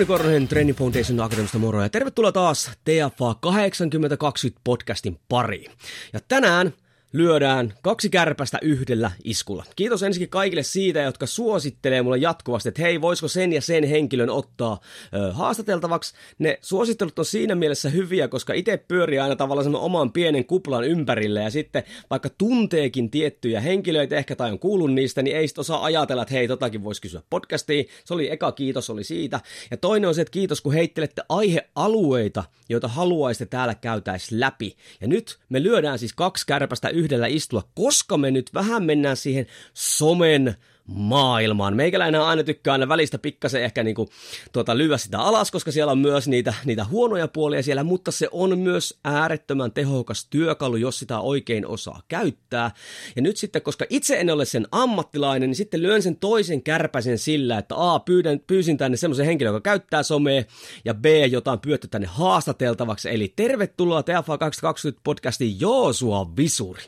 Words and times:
Jouni 0.00 0.08
Korhonen 0.08 0.48
Training 0.48 0.78
Foundation 0.78 1.20
Academista 1.20 1.58
moro 1.58 1.82
ja 1.82 1.88
tervetuloa 1.88 2.32
taas 2.32 2.70
TFA 2.84 3.34
8020 3.34 4.16
podcastin 4.64 5.18
pariin. 5.28 5.70
Ja 6.12 6.20
tänään 6.28 6.72
lyödään 7.12 7.74
kaksi 7.82 8.10
kärpästä 8.10 8.58
yhdellä 8.62 9.10
iskulla. 9.24 9.64
Kiitos 9.76 10.02
ensinnäkin 10.02 10.30
kaikille 10.30 10.62
siitä, 10.62 11.00
jotka 11.00 11.26
suosittelee 11.26 12.02
mulle 12.02 12.18
jatkuvasti, 12.18 12.68
että 12.68 12.82
hei, 12.82 13.00
voisiko 13.00 13.28
sen 13.28 13.52
ja 13.52 13.60
sen 13.60 13.84
henkilön 13.84 14.30
ottaa 14.30 14.80
ö, 15.14 15.32
haastateltavaksi. 15.32 16.14
Ne 16.38 16.58
suosittelut 16.62 17.18
on 17.18 17.24
siinä 17.24 17.54
mielessä 17.54 17.88
hyviä, 17.88 18.28
koska 18.28 18.52
itse 18.52 18.76
pyörii 18.76 19.18
aina 19.18 19.36
tavallaan 19.36 19.64
sen 19.64 19.74
oman 19.74 20.12
pienen 20.12 20.44
kuplan 20.44 20.84
ympärille 20.84 21.42
ja 21.42 21.50
sitten 21.50 21.82
vaikka 22.10 22.28
tunteekin 22.38 23.10
tiettyjä 23.10 23.60
henkilöitä 23.60 24.16
ehkä 24.16 24.36
tai 24.36 24.50
on 24.50 24.58
kuullut 24.58 24.92
niistä, 24.92 25.22
niin 25.22 25.36
ei 25.36 25.48
sit 25.48 25.58
osaa 25.58 25.84
ajatella, 25.84 26.22
että 26.22 26.34
hei, 26.34 26.48
totakin 26.48 26.84
voisi 26.84 27.02
kysyä 27.02 27.22
podcastiin. 27.30 27.86
Se 28.04 28.14
oli 28.14 28.30
eka 28.30 28.52
kiitos, 28.52 28.90
oli 28.90 29.04
siitä. 29.04 29.40
Ja 29.70 29.76
toinen 29.76 30.08
on 30.08 30.14
se, 30.14 30.20
että 30.20 30.32
kiitos 30.32 30.60
kun 30.60 30.72
heittelette 30.72 31.22
aihealueita, 31.28 32.44
joita 32.68 32.88
haluaisitte 32.88 33.50
täällä 33.50 33.74
käytäisi 33.74 34.40
läpi. 34.40 34.76
Ja 35.00 35.08
nyt 35.08 35.38
me 35.48 35.62
lyödään 35.62 35.98
siis 35.98 36.12
kaksi 36.12 36.46
kärpästä 36.46 36.88
yhdellä 36.88 36.99
istua, 37.26 37.62
koska 37.74 38.16
me 38.16 38.30
nyt 38.30 38.54
vähän 38.54 38.84
mennään 38.84 39.16
siihen 39.16 39.46
somen 39.74 40.54
maailmaan. 40.90 41.76
Meikäläinen 41.76 42.20
aina 42.20 42.42
tykkää 42.42 42.72
aina 42.72 42.88
välistä 42.88 43.18
pikkasen 43.18 43.62
ehkä 43.62 43.82
niinku, 43.82 44.08
tuota, 44.52 44.78
lyödä 44.78 44.98
sitä 44.98 45.18
alas, 45.18 45.50
koska 45.50 45.72
siellä 45.72 45.92
on 45.92 45.98
myös 45.98 46.28
niitä, 46.28 46.54
niitä 46.64 46.84
huonoja 46.84 47.28
puolia 47.28 47.62
siellä, 47.62 47.84
mutta 47.84 48.10
se 48.10 48.28
on 48.32 48.58
myös 48.58 48.98
äärettömän 49.04 49.72
tehokas 49.72 50.26
työkalu, 50.30 50.76
jos 50.76 50.98
sitä 50.98 51.20
oikein 51.20 51.66
osaa 51.66 52.02
käyttää. 52.08 52.70
Ja 53.16 53.22
nyt 53.22 53.36
sitten, 53.36 53.62
koska 53.62 53.84
itse 53.88 54.20
en 54.20 54.30
ole 54.30 54.44
sen 54.44 54.66
ammattilainen, 54.72 55.48
niin 55.48 55.56
sitten 55.56 55.82
lyön 55.82 56.02
sen 56.02 56.16
toisen 56.16 56.62
kärpäsen 56.62 57.18
sillä, 57.18 57.58
että 57.58 57.74
A, 57.78 58.00
pyydän, 58.00 58.40
pyysin 58.46 58.76
tänne 58.76 58.96
semmoisen 58.96 59.26
henkilön, 59.26 59.54
joka 59.54 59.70
käyttää 59.70 60.02
somea, 60.02 60.42
ja 60.84 60.94
B, 60.94 61.04
jota 61.30 61.52
on 61.52 61.60
pyötty 61.60 61.88
tänne 61.88 62.06
haastateltavaksi. 62.06 63.10
Eli 63.10 63.32
tervetuloa 63.36 64.02
TFA 64.02 64.38
220 64.38 65.00
podcastiin 65.04 65.60
Joosua 65.60 66.36
Visuri. 66.36 66.82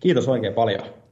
Kiitos 0.00 0.28
oikein 0.28 0.54
paljon. 0.54 1.05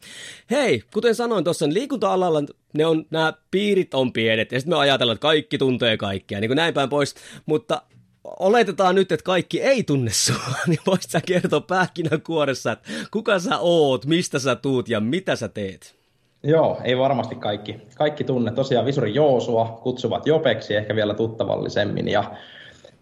Hei, 0.51 0.83
kuten 0.95 1.15
sanoin 1.15 1.45
tuossa, 1.45 1.67
niin 1.67 1.75
liikunta-alalla 1.75 2.43
ne 2.73 2.87
on, 2.87 3.07
nämä 3.11 3.33
piirit 3.51 3.95
on 3.95 4.13
pienet, 4.13 4.53
ja 4.53 4.61
sitten 4.61 4.77
me 4.77 4.81
ajatellaan, 4.81 5.15
että 5.15 5.23
kaikki 5.23 5.59
tuntee 5.59 5.97
kaikkia, 5.97 6.41
niin 6.41 6.49
kuin 6.49 6.57
näin 6.57 6.75
päin 6.75 6.89
pois, 6.89 7.15
mutta 7.47 7.83
oletetaan 8.25 8.95
nyt, 8.95 9.13
että 9.13 9.25
kaikki 9.25 9.63
ei 9.63 9.83
tunne 9.83 10.11
sua, 10.13 10.55
niin 10.67 10.81
voisit 10.87 11.11
sä 11.11 11.21
kertoa 11.21 11.61
pähkinänkuoressa, 11.61 12.73
että 12.73 12.89
kuka 13.11 13.39
sä 13.39 13.59
oot, 13.59 14.07
mistä 14.07 14.39
sä 14.39 14.57
tuut 14.57 14.89
ja 14.89 15.01
mitä 15.01 15.37
sä 15.37 15.49
teet? 15.49 15.95
Joo, 16.43 16.81
ei 16.85 16.99
varmasti 16.99 17.35
kaikki. 17.35 17.77
Kaikki 17.95 18.25
tunne. 18.25 18.53
Tosiaan 18.53 18.87
Visuri 18.87 19.15
Joosua 19.15 19.81
kutsuvat 19.83 20.27
Jopeksi 20.27 20.75
ehkä 20.75 20.97
vielä 20.97 21.15
tuttavallisemmin. 21.15 22.09
Ja 22.09 22.25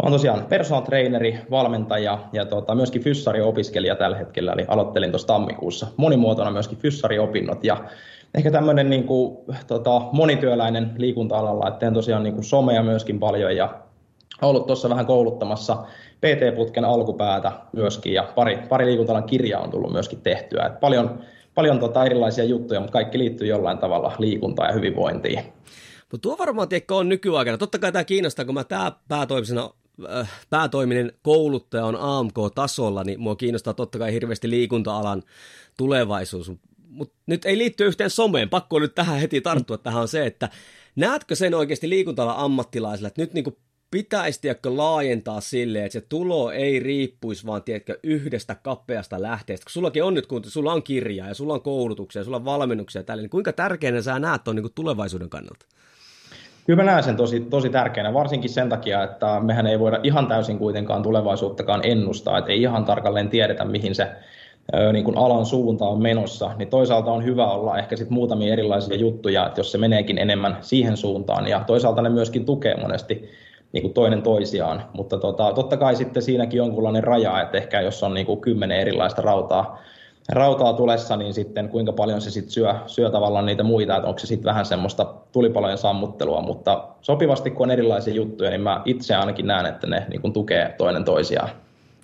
Oon 0.02 0.12
tosiaan 0.12 0.46
personal 0.48 0.82
traineri, 0.82 1.38
valmentaja 1.50 2.18
ja 2.32 2.44
tota, 2.44 2.74
myöskin 2.74 3.02
fyssariopiskelija 3.02 3.96
tällä 3.96 4.16
hetkellä, 4.16 4.52
eli 4.52 4.64
aloittelin 4.68 5.10
tuossa 5.10 5.26
tammikuussa 5.26 5.86
monimuotona 5.96 6.50
myöskin 6.50 6.78
fyssariopinnot 6.78 7.64
ja 7.64 7.84
ehkä 8.34 8.50
tämmöinen 8.50 8.90
niin 8.90 9.04
kuin, 9.04 9.38
tota, 9.66 10.00
monityöläinen 10.12 10.92
liikunta-alalla, 10.96 11.68
että 11.68 11.78
teen 11.78 11.94
tosiaan 11.94 12.22
niin 12.22 12.34
kuin 12.34 12.44
somea 12.44 12.82
myöskin 12.82 13.20
paljon 13.20 13.56
ja 13.56 13.80
ollut 14.42 14.66
tuossa 14.66 14.88
vähän 14.88 15.06
kouluttamassa 15.06 15.76
PT-putken 16.20 16.84
alkupäätä 16.84 17.52
myöskin 17.72 18.12
ja 18.12 18.32
pari, 18.34 18.58
pari 18.68 18.86
liikuntalan 18.86 19.24
kirjaa 19.24 19.62
on 19.62 19.70
tullut 19.70 19.92
myöskin 19.92 20.20
tehtyä. 20.20 20.66
Et 20.66 20.80
paljon 20.80 21.18
paljon 21.54 21.78
tota 21.78 22.04
erilaisia 22.04 22.44
juttuja, 22.44 22.80
mutta 22.80 22.92
kaikki 22.92 23.18
liittyy 23.18 23.46
jollain 23.46 23.78
tavalla 23.78 24.12
liikuntaan 24.18 24.68
ja 24.68 24.74
hyvinvointiin. 24.74 25.38
Mutta 26.12 26.22
tuo 26.22 26.38
varmaan 26.38 26.68
tiedätkö, 26.68 26.94
on 26.94 27.08
nykyaikana. 27.08 27.58
Totta 27.58 27.78
kai 27.78 27.92
tämä 27.92 28.04
kiinnostaa, 28.04 28.44
kun 28.44 28.54
mä 28.54 28.64
tämä 28.64 28.92
päätoimisena 29.08 29.70
päätoiminen 30.50 31.12
kouluttaja 31.22 31.86
on 31.86 31.96
AMK-tasolla, 31.96 33.04
niin 33.04 33.20
mua 33.20 33.36
kiinnostaa 33.36 33.74
totta 33.74 33.98
kai 33.98 34.12
hirveästi 34.12 34.50
liikunta-alan 34.50 35.22
tulevaisuus. 35.76 36.52
Mutta 36.88 37.14
nyt 37.26 37.44
ei 37.44 37.58
liitty 37.58 37.86
yhteen 37.86 38.10
someen, 38.10 38.48
pakko 38.48 38.78
nyt 38.78 38.94
tähän 38.94 39.20
heti 39.20 39.40
tarttua, 39.40 39.78
tähän 39.78 40.02
on 40.02 40.08
se, 40.08 40.26
että 40.26 40.48
näetkö 40.96 41.34
sen 41.34 41.54
oikeasti 41.54 41.88
liikunta-alan 41.88 42.36
ammattilaisilla, 42.36 43.08
että 43.08 43.22
nyt 43.22 43.34
niinku 43.34 43.58
pitäisi 43.90 44.40
tiedätkö, 44.40 44.76
laajentaa 44.76 45.40
silleen, 45.40 45.84
että 45.84 45.92
se 45.92 46.06
tulo 46.08 46.50
ei 46.50 46.80
riippuisi 46.80 47.46
vaan 47.46 47.62
tiedätkö, 47.62 47.98
yhdestä 48.02 48.54
kapeasta 48.54 49.22
lähteestä. 49.22 49.64
Kun 49.64 49.72
sullakin 49.72 50.04
on 50.04 50.14
nyt, 50.14 50.26
kun 50.26 50.44
sulla 50.44 50.72
on 50.72 50.82
kirjaa 50.82 51.28
ja 51.28 51.34
sulla 51.34 51.54
on 51.54 51.62
koulutuksia, 51.62 52.24
sulla 52.24 52.36
on 52.36 52.44
valmennuksia 52.44 53.02
ja 53.08 53.16
niin 53.16 53.30
kuinka 53.30 53.52
tärkeänä 53.52 54.02
sä 54.02 54.18
näet 54.18 54.44
tuon 54.44 54.56
niin 54.56 54.72
tulevaisuuden 54.74 55.30
kannalta? 55.30 55.66
Kyllä 56.66 56.82
mä 56.82 56.90
näen 56.90 57.02
sen 57.02 57.16
tosi, 57.16 57.40
tosi 57.40 57.70
tärkeänä, 57.70 58.14
varsinkin 58.14 58.50
sen 58.50 58.68
takia, 58.68 59.02
että 59.02 59.40
mehän 59.40 59.66
ei 59.66 59.80
voida 59.80 60.00
ihan 60.02 60.26
täysin 60.26 60.58
kuitenkaan 60.58 61.02
tulevaisuuttakaan 61.02 61.80
ennustaa, 61.84 62.38
että 62.38 62.52
ei 62.52 62.62
ihan 62.62 62.84
tarkalleen 62.84 63.28
tiedetä, 63.28 63.64
mihin 63.64 63.94
se 63.94 64.08
niin 64.92 65.04
kuin 65.04 65.18
alan 65.18 65.46
suunta 65.46 65.84
on 65.84 66.02
menossa, 66.02 66.50
niin 66.56 66.68
toisaalta 66.68 67.12
on 67.12 67.24
hyvä 67.24 67.50
olla 67.50 67.78
ehkä 67.78 67.96
sit 67.96 68.10
muutamia 68.10 68.52
erilaisia 68.52 68.96
juttuja, 68.96 69.46
että 69.46 69.60
jos 69.60 69.72
se 69.72 69.78
meneekin 69.78 70.18
enemmän 70.18 70.56
siihen 70.60 70.96
suuntaan, 70.96 71.46
ja 71.46 71.64
toisaalta 71.66 72.02
ne 72.02 72.08
myöskin 72.08 72.44
tukee 72.44 72.76
monesti 72.80 73.30
niin 73.72 73.82
kuin 73.82 73.94
toinen 73.94 74.22
toisiaan, 74.22 74.82
mutta 74.92 75.18
tota, 75.18 75.52
totta 75.52 75.76
kai 75.76 75.96
sitten 75.96 76.22
siinäkin 76.22 76.58
jonkunlainen 76.58 77.04
raja, 77.04 77.42
että 77.42 77.58
ehkä 77.58 77.80
jos 77.80 78.02
on 78.02 78.14
niin 78.14 78.26
kuin 78.26 78.40
kymmenen 78.40 78.80
erilaista 78.80 79.22
rautaa 79.22 79.82
rautaa 80.28 80.72
tulessa, 80.72 81.16
niin 81.16 81.34
sitten 81.34 81.68
kuinka 81.68 81.92
paljon 81.92 82.20
se 82.20 82.30
sitten 82.30 82.52
syö, 82.52 82.74
syö 82.86 83.10
tavallaan 83.10 83.46
niitä 83.46 83.62
muita, 83.62 83.96
että 83.96 84.08
onko 84.08 84.18
se 84.18 84.26
sitten 84.26 84.48
vähän 84.48 84.66
semmoista 84.66 85.04
tulipalojen 85.32 85.78
sammuttelua, 85.78 86.40
mutta 86.40 86.88
sopivasti 87.00 87.50
kun 87.50 87.66
on 87.66 87.70
erilaisia 87.70 88.14
juttuja, 88.14 88.50
niin 88.50 88.60
mä 88.60 88.82
itse 88.84 89.14
ainakin 89.14 89.46
näen, 89.46 89.66
että 89.66 89.86
ne 89.86 90.06
niin 90.10 90.20
kuin 90.20 90.32
tukee 90.32 90.74
toinen 90.78 91.04
toisiaan. 91.04 91.50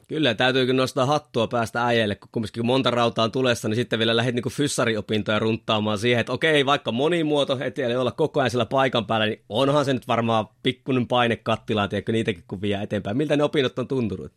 Kyllä, 0.09 0.35
täytyykö 0.35 0.73
nostaa 0.73 1.07
hattua 1.07 1.47
päästä 1.47 1.87
äijälle, 1.87 2.15
kun 2.15 2.29
kumminkin 2.33 2.67
monta 2.67 2.91
rautaa 2.91 3.25
on 3.25 3.33
tulessa, 3.33 3.69
niin 3.69 3.77
sitten 3.77 3.99
vielä 3.99 4.17
lähdet 4.17 4.35
niin 4.35 4.53
fyssariopintoja 4.53 5.39
runttaamaan 5.39 5.99
siihen, 5.99 6.21
että 6.21 6.33
okei, 6.33 6.67
vaikka 6.67 6.93
monimuoto, 6.93 7.59
ettei 7.61 7.97
olla 7.97 8.13
koko 8.13 8.41
ajan 8.41 8.51
siellä 8.51 8.67
paikan 8.67 9.07
päällä, 9.07 9.27
niin 9.27 9.43
onhan 9.49 9.85
se 9.85 9.93
nyt 9.93 10.09
varmaan 10.09 10.47
pikkuinen 10.63 11.07
paine 11.07 11.37
kattilaan, 11.37 11.89
tiedätkö, 11.89 12.13
niitäkin 12.13 12.45
kun 12.49 12.61
vie 12.61 12.83
eteenpäin. 12.83 13.17
Miltä 13.17 13.37
ne 13.37 13.43
opinnot 13.43 13.79
on 13.79 13.89
tuntunut? 13.89 14.33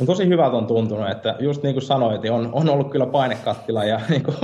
on 0.00 0.06
tosi 0.06 0.28
hyvältä 0.28 0.56
on 0.56 0.66
tuntunut, 0.66 1.10
että 1.10 1.36
just 1.40 1.62
niin 1.62 1.74
kuin 1.74 1.82
sanoit, 1.82 2.22
niin 2.22 2.32
on, 2.32 2.50
on 2.52 2.68
ollut 2.68 2.90
kyllä 2.90 3.06
painekattila 3.06 3.84
ja 3.84 4.00
niin 4.10 4.22
kuin, 4.22 4.36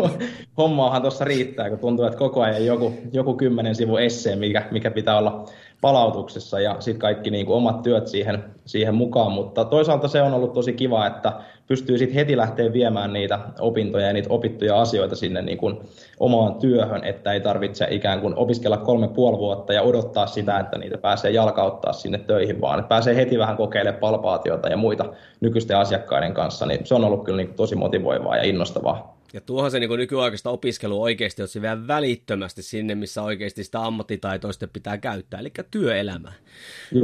hommaahan 0.56 1.03
tuossa 1.03 1.25
riittää, 1.25 1.71
kun 1.71 1.78
tuntuu, 1.78 2.04
että 2.04 2.19
koko 2.19 2.42
ajan 2.42 2.66
joku, 2.66 2.94
joku 3.12 3.34
kymmenen 3.34 3.75
sivu 3.75 3.97
esseen, 3.97 4.38
mikä, 4.38 4.69
mikä 4.71 4.91
pitää 4.91 5.19
olla 5.19 5.47
palautuksessa 5.81 6.61
ja 6.61 6.77
sitten 6.79 7.01
kaikki 7.01 7.31
niin 7.31 7.47
kuin 7.47 7.57
omat 7.57 7.83
työt 7.83 8.07
siihen, 8.07 8.45
siihen 8.65 8.95
mukaan, 8.95 9.33
mutta 9.33 9.65
toisaalta 9.65 10.09
se 10.09 10.22
on 10.22 10.34
ollut 10.34 10.53
tosi 10.53 10.72
kiva, 10.72 11.07
että 11.07 11.33
pystyy 11.66 11.99
sitten 11.99 12.15
heti 12.15 12.37
lähteä 12.37 12.72
viemään 12.72 13.13
niitä 13.13 13.39
opintoja 13.60 14.07
ja 14.07 14.13
niitä 14.13 14.28
opittuja 14.33 14.81
asioita 14.81 15.16
sinne 15.16 15.43
niin 15.43 15.59
kuin 15.59 15.81
omaan 16.21 16.54
työhön, 16.54 17.04
että 17.04 17.33
ei 17.33 17.41
tarvitse 17.41 17.87
ikään 17.91 18.21
kuin 18.21 18.34
opiskella 18.37 18.77
kolme 18.77 19.09
puoli 19.09 19.39
vuotta 19.39 19.72
ja 19.72 19.83
odottaa 19.83 20.27
sitä, 20.27 20.59
että 20.59 20.78
niitä 20.78 20.99
pääsee 20.99 21.31
jalkauttaa 21.31 21.93
sinne 21.93 22.19
töihin, 22.19 22.60
vaan 22.60 22.84
pääsee 22.84 23.16
heti 23.16 23.39
vähän 23.39 23.57
kokeilemaan 23.57 24.01
palpaatiota 24.01 24.69
ja 24.69 24.77
muita 24.77 25.04
nykyisten 25.41 25.77
asiakkaiden 25.77 26.34
kanssa, 26.34 26.66
niin 26.66 26.87
se 26.87 26.95
on 26.95 27.04
ollut 27.04 27.25
kyllä 27.25 27.37
niin 27.37 27.54
tosi 27.54 27.77
motivoivaa 27.77 28.37
ja 28.37 28.43
innostavaa. 28.43 29.20
Ja 29.32 29.41
tuohon 29.41 29.71
se 29.71 29.80
niin 29.80 29.91
nykyaikaista 29.97 30.50
opiskelu 30.50 31.03
oikeasti 31.03 31.42
otsi 31.42 31.62
vielä 31.62 31.86
välittömästi 31.86 32.62
sinne, 32.62 32.94
missä 32.94 33.22
oikeasti 33.22 33.65
sitä 33.65 33.84
ammattitaitoa 33.84 34.50
pitää 34.72 34.98
käyttää, 34.98 35.41
eli 35.41 35.53
työelämä. 35.71 36.32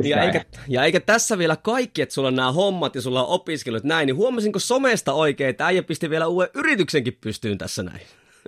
ja 0.05 0.23
eikä, 0.23 0.45
ja 0.69 0.85
eikä 0.85 1.01
tässä 1.01 1.39
vielä 1.39 1.57
kaikki, 1.57 2.03
että 2.03 2.15
sulla 2.15 2.29
on 2.29 2.37
nämä 2.37 2.53
hommat 2.53 2.95
ja 2.95 3.03
sulla 3.03 3.25
on 3.25 3.29
opiskelut 3.29 3.85
näin, 3.85 4.07
niin 4.07 4.17
huomasinko 4.17 4.59
somesta 4.59 5.13
oikein, 5.13 5.51
että 5.51 5.67
äijä 5.67 5.83
pisti 5.83 6.11
vielä 6.11 6.27
uuden 6.27 6.49
yrityksenkin 6.55 7.19
pystyyn 7.21 7.59
tässä 7.59 7.83
näin? 7.83 8.01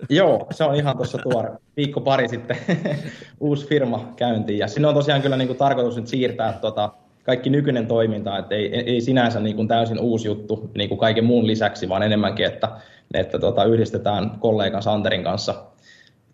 Joo, 0.09 0.47
se 0.51 0.65
on 0.65 0.75
ihan 0.75 0.97
tuossa 0.97 1.19
tuore 1.19 1.51
viikko 1.77 2.01
pari 2.01 2.29
sitten 2.29 2.57
uusi 3.41 3.67
firma 3.67 4.13
käyntiin. 4.17 4.59
Ja 4.59 4.69
sinne 4.69 4.89
on 4.89 4.95
tosiaan 4.95 5.23
kyllä 5.23 5.37
niin 5.37 5.49
kuin 5.49 5.59
tarkoitus 5.59 5.97
nyt 5.97 6.07
siirtää 6.07 6.53
tota 6.53 6.93
kaikki 7.29 7.51
nykyinen 7.51 7.87
toiminta, 7.87 8.39
että 8.39 8.55
ei, 8.55 8.75
ei 8.75 9.01
sinänsä 9.01 9.41
niin 9.41 9.57
kuin 9.57 9.69
täysin 9.69 10.01
uusi 10.01 10.29
juttu 10.29 10.71
niin 10.75 10.89
kuin 10.89 10.99
kaiken 10.99 11.25
muun 11.25 11.47
lisäksi, 11.47 11.89
vaan 11.89 12.03
enemmänkin, 12.03 12.47
että, 12.47 12.69
että 13.15 13.39
tota, 13.39 13.65
yhdistetään 13.65 14.31
kollegan 14.41 14.83
Santerin 14.83 15.25
kanssa 15.25 15.55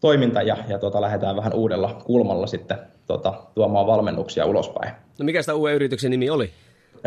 toiminta 0.01 0.43
ja, 0.43 0.57
ja 0.69 0.79
tota, 0.79 1.01
lähdetään 1.01 1.37
vähän 1.37 1.55
uudella 1.55 2.03
kulmalla 2.05 2.47
sitten 2.47 2.79
tota, 3.07 3.35
tuomaan 3.55 3.87
valmennuksia 3.87 4.47
ulospäin. 4.47 4.95
No 5.19 5.25
mikä 5.25 5.43
sitä 5.43 5.55
uuden 5.55 5.75
yrityksen 5.75 6.11
nimi 6.11 6.31
oli? 6.31 6.51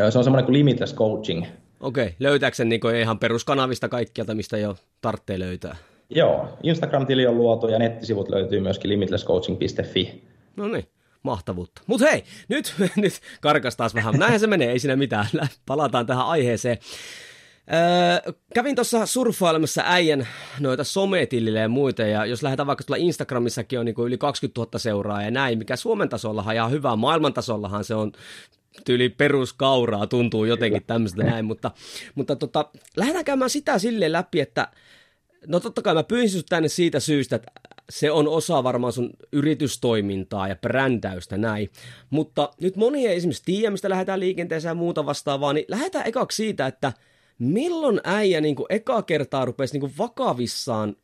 Se 0.10 0.18
on 0.18 0.24
semmoinen 0.24 0.46
kuin 0.46 0.54
Limitless 0.54 0.96
Coaching. 0.96 1.46
Okei, 1.80 2.16
löytääkö 2.20 2.56
sen 2.56 2.70
niin 2.70 2.96
ihan 3.02 3.20
peruskanavista 3.20 3.90
kaikkialta, 3.90 4.36
mistä 4.36 4.58
jo 4.58 4.76
tarvitsee 5.02 5.40
löytää? 5.40 5.76
Joo, 6.10 6.50
Instagram-tili 6.64 7.28
on 7.28 7.38
luotu 7.38 7.68
ja 7.68 7.80
nettisivut 7.80 8.30
löytyy 8.30 8.60
myöskin 8.60 8.90
limitlesscoaching.fi. 8.90 10.24
No 10.56 10.68
niin, 10.68 10.86
mahtavuutta. 11.24 11.82
Mutta 11.88 12.06
hei, 12.08 12.24
nyt, 12.48 12.76
nyt 12.96 13.22
karkas 13.42 13.76
taas 13.76 13.96
vähän. 13.96 14.14
Näinhän 14.14 14.40
se 14.40 14.48
menee, 14.48 14.72
ei 14.72 14.80
siinä 14.80 14.96
mitään. 14.96 15.28
Palataan 15.66 16.06
tähän 16.06 16.26
aiheeseen. 16.26 16.78
Öö, 17.74 18.34
kävin 18.54 18.76
tuossa 18.76 19.06
surffailemassa 19.06 19.82
äijän 19.86 20.28
noita 20.60 20.84
sometillille 20.84 21.60
ja 21.60 21.70
muita, 21.70 22.02
ja 22.02 22.26
jos 22.26 22.44
lähdetään 22.44 22.68
vaikka 22.68 22.84
tuolla 22.84 23.04
Instagramissakin 23.04 23.80
on 23.80 23.86
niin 23.86 23.96
kuin 23.96 24.08
yli 24.08 24.18
20 24.18 24.62
000 24.62 24.80
seuraa 24.80 25.24
ja 25.24 25.32
näin, 25.32 25.58
mikä 25.58 25.76
Suomen 25.76 26.10
tasollahan 26.10 26.56
ihan 26.56 26.72
hyvä, 26.72 26.96
maailman 26.96 27.34
tasollahan 27.34 27.84
se 27.84 27.96
on 27.96 28.12
tyyli 28.86 29.10
peruskauraa, 29.10 30.08
tuntuu 30.08 30.46
jotenkin 30.46 30.84
tämmöistä 30.88 31.24
näin, 31.24 31.46
mutta, 31.46 31.72
mutta 32.16 32.36
tota, 32.36 32.70
lähdetään 32.96 33.26
käymään 33.26 33.50
sitä 33.50 33.80
silleen 33.80 34.12
läpi, 34.12 34.40
että 34.40 34.68
no 35.48 35.60
totta 35.60 35.82
kai 35.82 35.94
mä 35.94 36.04
pyysin 36.04 36.44
tänne 36.50 36.70
siitä 36.70 37.00
syystä, 37.00 37.36
että 37.36 37.52
se 37.90 38.12
on 38.12 38.28
osa 38.28 38.64
varmaan 38.64 38.94
sun 38.94 39.10
yritystoimintaa 39.32 40.48
ja 40.48 40.56
brändäystä 40.56 41.38
näin. 41.38 41.70
Mutta 42.10 42.50
nyt 42.62 42.76
moni 42.76 43.08
ei 43.08 43.16
esimerkiksi 43.16 43.44
tiedä, 43.46 43.72
mistä 43.72 43.90
lähdetään 43.90 44.20
liikenteeseen 44.20 44.70
ja 44.70 44.76
muuta 44.76 45.06
vastaavaa, 45.06 45.54
niin 45.54 45.66
lähdetään 45.68 46.08
ekaksi 46.08 46.36
siitä, 46.36 46.68
että 46.68 46.94
milloin 47.40 48.02
äijä 48.04 48.42
niin 48.42 48.56
kuin 48.56 48.68
eka 48.70 49.02
kertaa 49.02 49.46
rupesi 49.46 49.74
niin 49.74 49.82
kuin 49.82 49.94
vakavissaan 49.98 50.96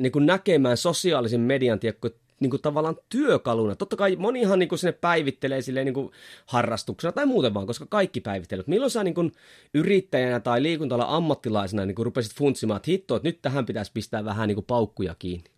niin 0.00 0.12
kuin 0.12 0.26
näkemään 0.26 0.76
sosiaalisen 0.76 1.40
median 1.40 1.80
tiekko, 1.80 2.10
niin 2.40 2.50
kuin 2.50 2.62
tavallaan 2.62 2.96
työkaluna. 3.08 3.76
Totta 3.76 3.96
kai 3.96 4.16
monihan 4.16 4.58
niin 4.58 4.68
kuin 4.68 4.78
sinne 4.78 4.92
päivittelee 4.92 5.62
silleen 5.62 5.84
niin 5.84 5.94
kuin 5.94 6.10
harrastuksena 6.46 7.12
tai 7.12 7.26
muuten 7.26 7.54
vaan, 7.54 7.66
koska 7.66 7.86
kaikki 7.86 8.20
päivittelee. 8.20 8.64
Milloin 8.66 8.90
sä 8.90 9.04
niin 9.04 9.14
kuin 9.14 9.32
yrittäjänä 9.74 10.40
tai 10.40 10.62
liikuntala 10.62 11.04
ammattilaisena 11.08 11.86
niin 11.86 11.94
kuin 11.94 12.06
rupesit 12.06 12.34
funtsimaan, 12.34 12.76
että 12.76 12.90
hitto, 12.90 13.16
että 13.16 13.28
nyt 13.28 13.42
tähän 13.42 13.66
pitäisi 13.66 13.92
pistää 13.94 14.24
vähän 14.24 14.48
niin 14.48 14.56
kuin 14.56 14.66
paukkuja 14.66 15.14
kiinni? 15.18 15.51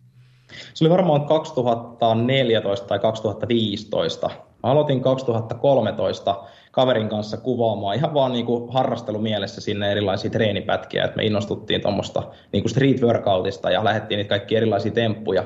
Se 0.73 0.85
oli 0.85 0.89
varmaan 0.89 1.25
2014 1.25 2.87
tai 2.87 2.99
2015. 2.99 4.29
Mä 4.63 4.71
aloitin 4.71 5.01
2013 5.01 6.35
kaverin 6.71 7.09
kanssa 7.09 7.37
kuvaamaan 7.37 7.95
ihan 7.95 8.13
vaan 8.13 8.33
niin 8.33 8.45
kuin 8.45 8.73
harrastelumielessä 8.73 9.61
sinne 9.61 9.91
erilaisia 9.91 10.31
treenipätkiä, 10.31 11.03
että 11.03 11.17
me 11.17 11.23
innostuttiin 11.23 11.81
tuommoista 11.81 12.23
niin 12.51 12.69
street 12.69 13.01
workoutista 13.01 13.71
ja 13.71 13.83
lähdettiin 13.83 14.17
niitä 14.17 14.29
kaikki 14.29 14.55
erilaisia 14.55 14.91
temppuja 14.91 15.43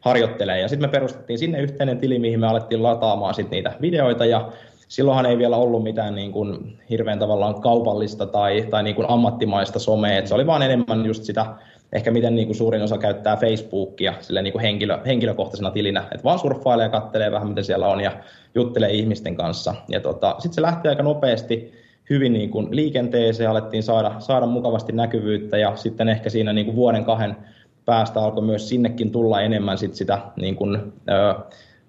harjoittelemaan. 0.00 0.60
Ja 0.60 0.68
sitten 0.68 0.88
me 0.88 0.92
perustettiin 0.92 1.38
sinne 1.38 1.60
yhteinen 1.60 1.98
tili, 1.98 2.18
mihin 2.18 2.40
me 2.40 2.46
alettiin 2.46 2.82
lataamaan 2.82 3.34
sit 3.34 3.50
niitä 3.50 3.72
videoita 3.80 4.24
ja 4.24 4.52
silloinhan 4.88 5.26
ei 5.26 5.38
vielä 5.38 5.56
ollut 5.56 5.82
mitään 5.82 6.14
niin 6.14 6.32
kuin 6.32 6.78
hirveän 6.90 7.18
tavallaan 7.18 7.60
kaupallista 7.60 8.26
tai, 8.26 8.66
tai 8.70 8.82
niin 8.82 8.96
kuin 8.96 9.10
ammattimaista 9.10 9.78
somea, 9.78 10.18
että 10.18 10.28
se 10.28 10.34
oli 10.34 10.46
vaan 10.46 10.62
enemmän 10.62 11.06
just 11.06 11.24
sitä 11.24 11.46
ehkä 11.92 12.10
miten 12.10 12.36
niin 12.36 12.46
kuin 12.46 12.56
suurin 12.56 12.82
osa 12.82 12.98
käyttää 12.98 13.36
Facebookia 13.36 14.14
sille 14.20 14.42
niin 14.42 14.52
kuin 14.52 14.62
henkilö, 14.62 14.98
henkilökohtaisena 15.06 15.70
tilinä, 15.70 16.00
että 16.00 16.24
vaan 16.24 16.38
surffailee 16.38 16.86
ja 16.86 16.90
katselee 16.90 17.30
vähän 17.30 17.48
miten 17.48 17.64
siellä 17.64 17.88
on 17.88 18.00
ja 18.00 18.12
juttelee 18.54 18.90
ihmisten 18.90 19.36
kanssa. 19.36 19.74
Ja 19.88 20.00
tota, 20.00 20.34
sitten 20.38 20.54
se 20.54 20.62
lähti 20.62 20.88
aika 20.88 21.02
nopeasti 21.02 21.72
hyvin 22.10 22.32
niin 22.32 22.50
kuin 22.50 22.68
liikenteeseen, 22.70 23.50
alettiin 23.50 23.82
saada, 23.82 24.14
saada 24.18 24.46
mukavasti 24.46 24.92
näkyvyyttä 24.92 25.58
ja 25.58 25.76
sitten 25.76 26.08
ehkä 26.08 26.30
siinä 26.30 26.52
niin 26.52 26.66
kuin 26.66 26.76
vuoden 26.76 27.04
kahden 27.04 27.36
päästä 27.84 28.20
alkoi 28.20 28.42
myös 28.42 28.68
sinnekin 28.68 29.10
tulla 29.12 29.40
enemmän 29.40 29.78
sit 29.78 29.94
sitä 29.94 30.18
niin 30.36 30.56
kuin, 30.56 30.76
ö, 31.10 31.34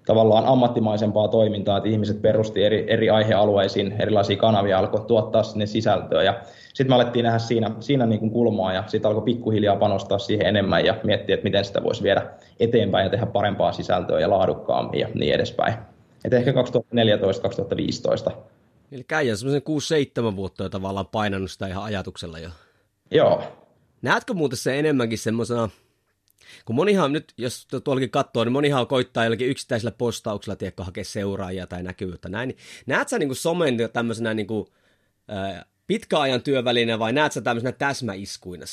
tavallaan 0.06 0.46
ammattimaisempaa 0.46 1.28
toimintaa, 1.28 1.76
että 1.76 1.88
ihmiset 1.88 2.22
perusti 2.22 2.64
eri, 2.64 2.84
eri 2.88 3.10
aihealueisiin 3.10 3.94
erilaisia 3.98 4.36
kanavia, 4.36 4.78
alkoi 4.78 5.00
tuottaa 5.00 5.42
sinne 5.42 5.66
sisältöä 5.66 6.22
ja 6.22 6.40
sitten 6.74 6.90
me 6.90 6.94
alettiin 6.94 7.24
nähdä 7.24 7.38
siinä, 7.38 7.70
siinä 7.80 8.06
niin 8.06 8.20
kuin 8.20 8.30
kulmaa 8.30 8.72
ja 8.72 8.84
sitten 8.86 9.08
alkoi 9.08 9.24
pikkuhiljaa 9.24 9.76
panostaa 9.76 10.18
siihen 10.18 10.46
enemmän 10.46 10.84
ja 10.84 10.94
miettiä, 11.04 11.34
että 11.34 11.44
miten 11.44 11.64
sitä 11.64 11.82
voisi 11.82 12.02
viedä 12.02 12.26
eteenpäin 12.60 13.04
ja 13.04 13.10
tehdä 13.10 13.26
parempaa 13.26 13.72
sisältöä 13.72 14.20
ja 14.20 14.30
laadukkaammin 14.30 15.00
ja 15.00 15.08
niin 15.14 15.34
edespäin. 15.34 15.74
Et 16.24 16.34
ehkä 16.34 16.52
2014-2015. 16.52 18.32
Eli 18.92 19.04
käijä 19.04 19.36
semmoisen 19.36 19.62
6-7 20.32 20.36
vuotta 20.36 20.62
jo 20.62 20.68
tavallaan 20.68 21.06
painanut 21.06 21.50
sitä 21.50 21.66
ihan 21.66 21.84
ajatuksella 21.84 22.38
jo. 22.38 22.48
Joo. 23.10 23.42
Näetkö 24.02 24.34
muuten 24.34 24.58
se 24.58 24.78
enemmänkin 24.78 25.18
semmoisena, 25.18 25.68
kun 26.64 26.76
monihan 26.76 27.12
nyt, 27.12 27.32
jos 27.38 27.66
tuollakin 27.84 28.10
katsoo, 28.10 28.44
niin 28.44 28.52
monihan 28.52 28.86
koittaa 28.86 29.24
jollakin 29.24 29.48
yksittäisellä 29.48 29.92
postauksella, 29.98 30.56
tiedätkö, 30.56 30.84
hakea 30.84 31.04
seuraajia 31.04 31.66
tai 31.66 31.82
näkyvyyttä 31.82 32.28
näin, 32.28 32.48
niin 32.48 32.58
näet 32.86 33.08
sä 33.08 33.18
niin 33.18 33.28
kuin 33.28 33.36
somen 33.36 33.76
tämmöisenä 33.92 34.34
niin 34.34 34.46
kuin, 34.46 34.66
äh, 35.32 35.64
pitkäajan 35.86 36.42
työväline 36.42 36.98
vai 36.98 37.12
näet 37.12 37.32
sä 37.32 37.40
tämmöisenä 37.40 37.72
täsmäiskuina? 37.72 38.66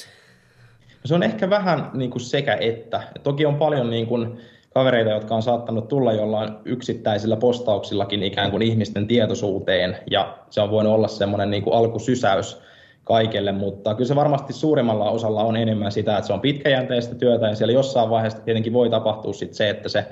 Se 1.05 1.15
on 1.15 1.23
ehkä 1.23 1.49
vähän 1.49 1.91
niin 1.93 2.11
kuin 2.11 2.21
sekä 2.21 2.57
että. 2.61 3.03
Toki 3.23 3.45
on 3.45 3.55
paljon 3.55 3.89
niin 3.89 4.07
kuin 4.07 4.39
kavereita, 4.73 5.09
jotka 5.09 5.35
on 5.35 5.43
saattanut 5.43 5.87
tulla 5.87 6.13
jollain 6.13 6.53
yksittäisillä 6.65 7.35
postauksillakin 7.35 8.23
ikään 8.23 8.51
kuin 8.51 8.61
ihmisten 8.61 9.07
tietoisuuteen, 9.07 9.97
ja 10.11 10.37
se 10.49 10.61
on 10.61 10.71
voinut 10.71 10.93
olla 10.93 11.07
semmoinen 11.07 11.49
niin 11.49 11.63
kuin 11.63 11.75
alkusysäys 11.75 12.61
kaikelle, 13.09 13.51
mutta 13.51 13.95
kyllä 13.95 14.07
se 14.07 14.15
varmasti 14.15 14.53
suurimmalla 14.53 15.09
osalla 15.09 15.43
on 15.43 15.57
enemmän 15.57 15.91
sitä, 15.91 16.17
että 16.17 16.27
se 16.27 16.33
on 16.33 16.41
pitkäjänteistä 16.41 17.15
työtä, 17.15 17.47
ja 17.47 17.55
siellä 17.55 17.73
jossain 17.73 18.09
vaiheessa 18.09 18.39
tietenkin 18.39 18.73
voi 18.73 18.89
tapahtua 18.89 19.33
sit 19.33 19.53
se, 19.53 19.69
että 19.69 19.89
se 19.89 20.05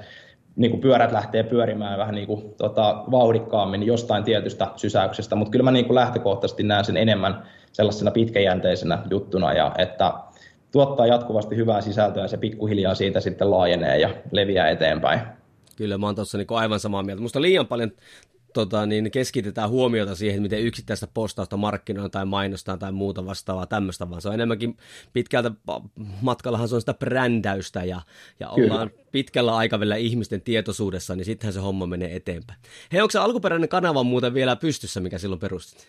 niin 0.55 0.71
kuin 0.71 0.81
pyörät 0.81 1.11
lähtee 1.11 1.43
pyörimään 1.43 1.99
vähän 1.99 2.15
niin 2.15 2.27
kuin, 2.27 2.53
tota, 2.57 3.03
vauhdikkaammin 3.11 3.83
jostain 3.83 4.23
tietystä 4.23 4.67
sysäyksestä, 4.75 5.35
mutta 5.35 5.51
kyllä 5.51 5.63
mä 5.63 5.71
niin 5.71 5.85
kuin 5.85 5.95
lähtökohtaisesti 5.95 6.63
näen 6.63 6.85
sen 6.85 6.97
enemmän 6.97 7.43
sellaisena 7.71 8.11
pitkäjänteisenä 8.11 8.99
juttuna, 9.09 9.53
ja 9.53 9.71
että 9.77 10.13
tuottaa 10.71 11.07
jatkuvasti 11.07 11.55
hyvää 11.55 11.81
sisältöä 11.81 12.23
ja 12.23 12.27
se 12.27 12.37
pikkuhiljaa 12.37 12.95
siitä 12.95 13.19
sitten 13.19 13.51
laajenee 13.51 13.97
ja 13.99 14.09
leviää 14.31 14.69
eteenpäin. 14.69 15.19
Kyllä, 15.75 15.97
mä 15.97 16.05
oon 16.05 16.15
tuossa 16.15 16.37
niin 16.37 16.47
aivan 16.49 16.79
samaa 16.79 17.03
mieltä. 17.03 17.21
Musta 17.21 17.41
liian 17.41 17.67
paljon 17.67 17.91
tota, 18.57 18.85
niin 18.85 19.11
keskitetään 19.11 19.69
huomiota 19.69 20.15
siihen, 20.15 20.41
miten 20.41 20.61
yksittäistä 20.61 21.07
postausta 21.13 21.57
markkinoilla 21.57 22.09
tai 22.09 22.25
mainostaa 22.25 22.77
tai 22.77 22.91
muuta 22.91 23.25
vastaavaa 23.25 23.65
tämmöistä, 23.65 24.09
vaan 24.09 24.21
se 24.21 24.27
on 24.27 24.33
enemmänkin 24.33 24.77
pitkältä 25.13 25.51
matkallahan 26.21 26.69
se 26.69 26.75
on 26.75 26.81
sitä 26.81 26.93
brändäystä 26.93 27.83
ja, 27.83 28.01
ja 28.39 28.49
ollaan 28.49 28.89
pitkällä 29.11 29.55
aikavälillä 29.55 29.95
ihmisten 29.95 30.41
tietoisuudessa, 30.41 31.15
niin 31.15 31.25
sittenhän 31.25 31.53
se 31.53 31.59
homma 31.59 31.85
menee 31.85 32.15
eteenpäin. 32.15 32.59
Hei, 32.91 33.01
onko 33.01 33.11
se 33.11 33.19
alkuperäinen 33.19 33.69
kanava 33.69 34.03
muuten 34.03 34.33
vielä 34.33 34.55
pystyssä, 34.55 34.99
mikä 34.99 35.17
silloin 35.17 35.39
perustit? 35.39 35.87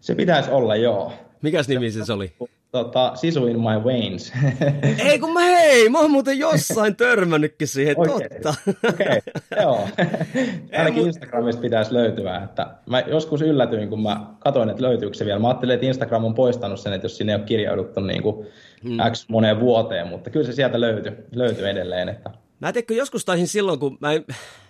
Se 0.00 0.14
pitäisi 0.14 0.50
olla, 0.50 0.76
joo. 0.76 1.12
Mikäs 1.42 1.68
nimi 1.68 1.90
se 1.90 2.12
oli? 2.12 2.32
Tota, 2.72 3.12
Sisu 3.14 3.46
in 3.46 3.60
my 3.60 3.84
veins. 3.84 4.32
Ei 5.08 5.18
kun 5.18 5.32
mä 5.32 5.40
hei, 5.40 5.88
mä 5.88 5.98
oon 5.98 6.10
muuten 6.10 6.38
jossain 6.38 6.96
törmännytkin 6.96 7.68
siihen, 7.68 7.94
okay. 7.98 8.28
totta. 8.28 8.54
Okei, 8.88 9.06
okay. 9.06 9.20
joo. 9.62 9.88
Ainakin 10.78 11.06
Instagramista 11.06 11.62
pitäisi 11.62 11.94
löytyä. 11.94 12.36
Että 12.36 12.66
mä 12.86 13.00
joskus 13.00 13.42
yllätyin, 13.42 13.88
kun 13.88 14.02
mä 14.02 14.26
katsoin, 14.38 14.70
että 14.70 14.82
löytyykö 14.82 15.16
se 15.16 15.24
vielä. 15.24 15.38
Mä 15.38 15.48
ajattelin, 15.48 15.74
että 15.74 15.86
Instagram 15.86 16.24
on 16.24 16.34
poistanut 16.34 16.80
sen, 16.80 16.92
että 16.92 17.04
jos 17.04 17.16
sinne 17.16 17.32
ei 17.32 17.38
ole 17.38 17.44
kirjauduttu 17.44 18.00
niin 18.00 18.22
kuin 18.22 18.46
hmm. 18.82 18.96
X 19.12 19.28
moneen 19.28 19.60
vuoteen, 19.60 20.06
mutta 20.06 20.30
kyllä 20.30 20.46
se 20.46 20.52
sieltä 20.52 20.80
löytyy, 20.80 21.26
löytyy 21.32 21.68
edelleen. 21.68 22.08
Että... 22.08 22.30
Mä 22.60 22.72
teikö 22.72 22.94
joskus 22.94 23.24
taisin 23.24 23.48
silloin, 23.48 23.78
kun 23.78 23.98
mä 24.00 24.10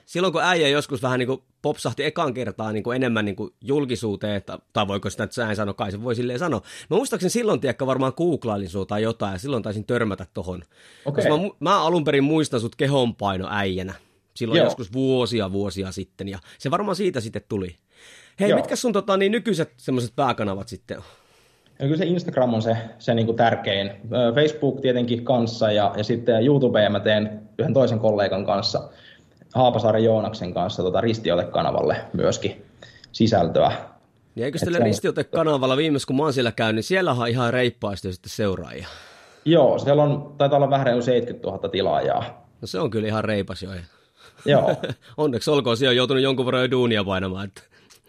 silloin 0.08 0.32
kun 0.32 0.42
äijä 0.42 0.68
joskus 0.68 1.02
vähän 1.02 1.18
niin 1.18 1.26
kuin 1.26 1.42
popsahti 1.62 2.04
ekan 2.04 2.34
kertaa 2.34 2.72
niin 2.72 2.82
kuin 2.82 2.96
enemmän 2.96 3.24
niin 3.24 3.36
kuin 3.36 3.54
julkisuuteen, 3.60 4.42
tai, 4.42 4.58
tai 4.72 4.88
voiko 4.88 5.10
sitä 5.10 5.28
näin 5.36 5.56
sanoa, 5.56 5.74
kai 5.74 5.90
se 5.90 6.02
voi 6.02 6.14
silleen 6.14 6.38
sanoa. 6.38 6.60
Mä 6.90 6.96
muistaakseni 6.96 7.30
silloin, 7.30 7.60
tiedäkö, 7.60 7.86
varmaan 7.86 8.12
googlailin 8.16 8.68
sua 8.68 8.86
tai 8.86 9.02
jotain, 9.02 9.32
ja 9.32 9.38
silloin 9.38 9.62
taisin 9.62 9.84
törmätä 9.84 10.26
tohon. 10.34 10.62
Okay. 11.04 11.24
Koska 11.24 11.42
mä, 11.42 11.50
mä 11.60 11.82
alun 11.82 12.04
perin 12.04 12.24
muistan 12.24 12.60
sut 12.60 12.76
kehonpaino 12.76 13.48
äijänä. 13.50 13.94
Silloin 14.34 14.58
Joo. 14.58 14.66
joskus 14.66 14.92
vuosia 14.92 15.52
vuosia 15.52 15.92
sitten, 15.92 16.28
ja 16.28 16.38
se 16.58 16.70
varmaan 16.70 16.96
siitä 16.96 17.20
sitten 17.20 17.42
tuli. 17.48 17.76
Hei, 18.40 18.50
Joo. 18.50 18.58
mitkä 18.58 18.76
sun 18.76 18.92
tota, 18.92 19.16
niin 19.16 19.32
nykyiset 19.32 19.72
semmoiset 19.76 20.12
pääkanavat 20.16 20.68
sitten 20.68 20.98
on? 20.98 21.04
Ja 21.78 21.84
kyllä 21.86 21.96
se 21.96 22.04
Instagram 22.04 22.54
on 22.54 22.62
se, 22.62 22.76
se 22.98 23.14
niin 23.14 23.26
kuin 23.26 23.36
tärkein. 23.36 23.90
Facebook 24.34 24.80
tietenkin 24.80 25.24
kanssa 25.24 25.72
ja, 25.72 25.94
ja 25.96 26.04
sitten 26.04 26.46
YouTubea 26.46 26.90
mä 26.90 27.00
teen 27.00 27.40
yhden 27.58 27.74
toisen 27.74 27.98
kollegan 27.98 28.46
kanssa 28.46 28.88
Haapasaaren 29.54 30.04
Joonaksen 30.04 30.54
kanssa 30.54 30.82
tota 30.82 31.00
Ristiote-kanavalle 31.00 31.96
myöskin 32.12 32.64
sisältöä. 33.12 33.72
Niin 34.34 34.44
eikö 34.44 34.58
sillä 34.58 34.78
Ristiote-kanavalla 34.78 35.76
viimeis, 35.76 36.06
kun 36.06 36.16
mä 36.16 36.22
oon 36.22 36.32
siellä 36.32 36.52
käynyt, 36.52 36.74
niin 36.74 36.82
siellä 36.82 37.12
on 37.12 37.28
ihan 37.28 37.52
reippaasti 37.52 38.12
sitten 38.12 38.30
seuraajia. 38.30 38.86
Joo, 39.44 39.78
siellä 39.78 40.02
on, 40.02 40.34
taitaa 40.38 40.56
olla 40.56 40.70
vähän 40.70 40.96
jo 40.96 41.02
70 41.02 41.48
000 41.48 41.68
tilaajaa. 41.68 42.48
No 42.60 42.66
se 42.66 42.80
on 42.80 42.90
kyllä 42.90 43.08
ihan 43.08 43.24
reipas 43.24 43.62
jo. 43.62 43.70
Joo. 44.44 44.76
Onneksi 45.16 45.50
olkoon, 45.50 45.76
siellä 45.76 45.92
on 45.92 45.96
joutunut 45.96 46.22
jonkun 46.22 46.46
verran 46.46 46.62
jo 46.62 46.70
duunia 46.70 47.04
painamaan. 47.04 47.44
Että... 47.44 47.62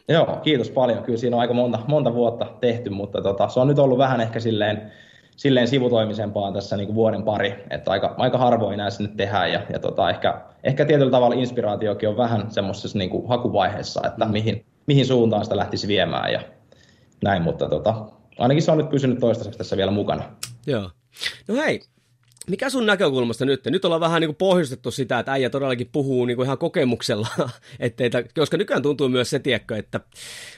Joo, 0.08 0.40
kiitos 0.44 0.70
paljon. 0.70 1.04
Kyllä 1.04 1.18
siinä 1.18 1.36
on 1.36 1.42
aika 1.42 1.54
monta, 1.54 1.80
monta 1.88 2.14
vuotta 2.14 2.46
tehty, 2.62 2.90
mutta 2.90 3.22
tota, 3.22 3.50
se 3.50 3.60
on 3.60 3.68
nyt 3.68 3.80
ollut 3.80 3.98
vähän 3.98 4.22
ehkä 4.22 4.40
silleen, 4.40 4.92
silleen 5.40 5.68
sivutoimisempaa 5.68 6.52
tässä 6.52 6.78
niin 6.78 6.88
kuin 6.88 6.96
vuoden 6.96 7.24
pari, 7.24 7.66
että 7.70 7.92
aika, 7.92 8.16
aika 8.18 8.38
harvoin 8.38 8.78
näissä 8.78 9.04
nyt 9.04 9.18
tehdään 9.18 9.52
ja, 9.52 9.62
ja 9.74 9.80
tota, 9.80 10.10
ehkä, 10.10 10.42
ehkä 10.64 10.86
tietyllä 10.86 11.12
tavalla 11.12 11.36
inspiraatiokin 11.36 12.10
on 12.10 12.18
vähän 12.18 12.52
semmoisessa 12.52 12.98
niin 12.98 13.10
kuin 13.10 13.28
hakuvaiheessa, 13.28 14.02
että 14.08 14.26
mm. 14.26 14.32
mihin, 14.32 14.66
mihin 14.88 15.06
suuntaan 15.06 15.44
sitä 15.44 15.58
lähtisi 15.58 15.88
viemään 15.88 16.34
ja 16.34 16.42
näin, 17.24 17.42
mutta 17.42 17.70
tota, 17.70 18.06
ainakin 18.38 18.64
se 18.64 18.72
on 18.72 18.78
nyt 18.78 18.90
pysynyt 18.90 19.20
toistaiseksi 19.20 19.58
tässä 19.58 19.78
vielä 19.78 19.92
mukana. 19.92 20.24
Joo. 20.68 20.90
No 21.48 21.56
hei, 21.56 21.80
mikä 22.50 22.70
sun 22.70 22.86
näkökulmasta 22.86 23.46
nyt? 23.46 23.66
Nyt 23.66 23.86
ollaan 23.86 24.02
vähän 24.02 24.22
niin 24.22 24.30
kuin 24.30 24.36
pohjustettu 24.36 24.92
sitä, 24.92 25.20
että 25.20 25.32
äijä 25.32 25.50
todellakin 25.50 25.90
puhuu 25.92 26.26
niin 26.26 26.38
kuin 26.38 26.46
ihan 26.46 26.58
kokemuksella, 26.58 27.28
etteitä, 27.80 28.24
koska 28.36 28.58
nykyään 28.58 28.82
tuntuu 28.82 29.10
myös 29.10 29.30
se, 29.30 29.40
tiekkö, 29.40 29.78
että 29.78 30.00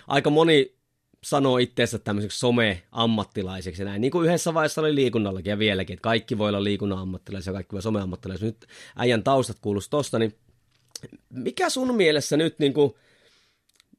aika 0.07 0.29
moni 0.29 0.80
sanoo 1.23 1.57
itseensä 1.57 1.99
tämmöiseksi 1.99 2.39
some-ammattilaiseksi. 2.39 3.83
Näin. 3.83 4.01
Niin 4.01 4.11
kuin 4.11 4.27
yhdessä 4.27 4.53
vaiheessa 4.53 4.81
oli 4.81 4.95
liikunnallakin 4.95 5.51
ja 5.51 5.59
vieläkin, 5.59 5.93
että 5.93 6.03
kaikki 6.03 6.37
voi 6.37 6.49
olla 6.49 6.63
liikunnan 6.63 6.99
ammattilaisia 6.99 7.51
ja 7.51 7.53
kaikki 7.53 7.73
voi 7.73 7.81
some-ammattilaisia. 7.81 8.45
Nyt 8.45 8.67
äijän 8.95 9.23
taustat 9.23 9.57
kuuluisi 9.61 9.89
tosta, 9.89 10.19
niin 10.19 10.35
mikä 11.29 11.69
sun 11.69 11.95
mielessä 11.95 12.37
nyt, 12.37 12.59
niin 12.59 12.73
kuin, 12.73 12.93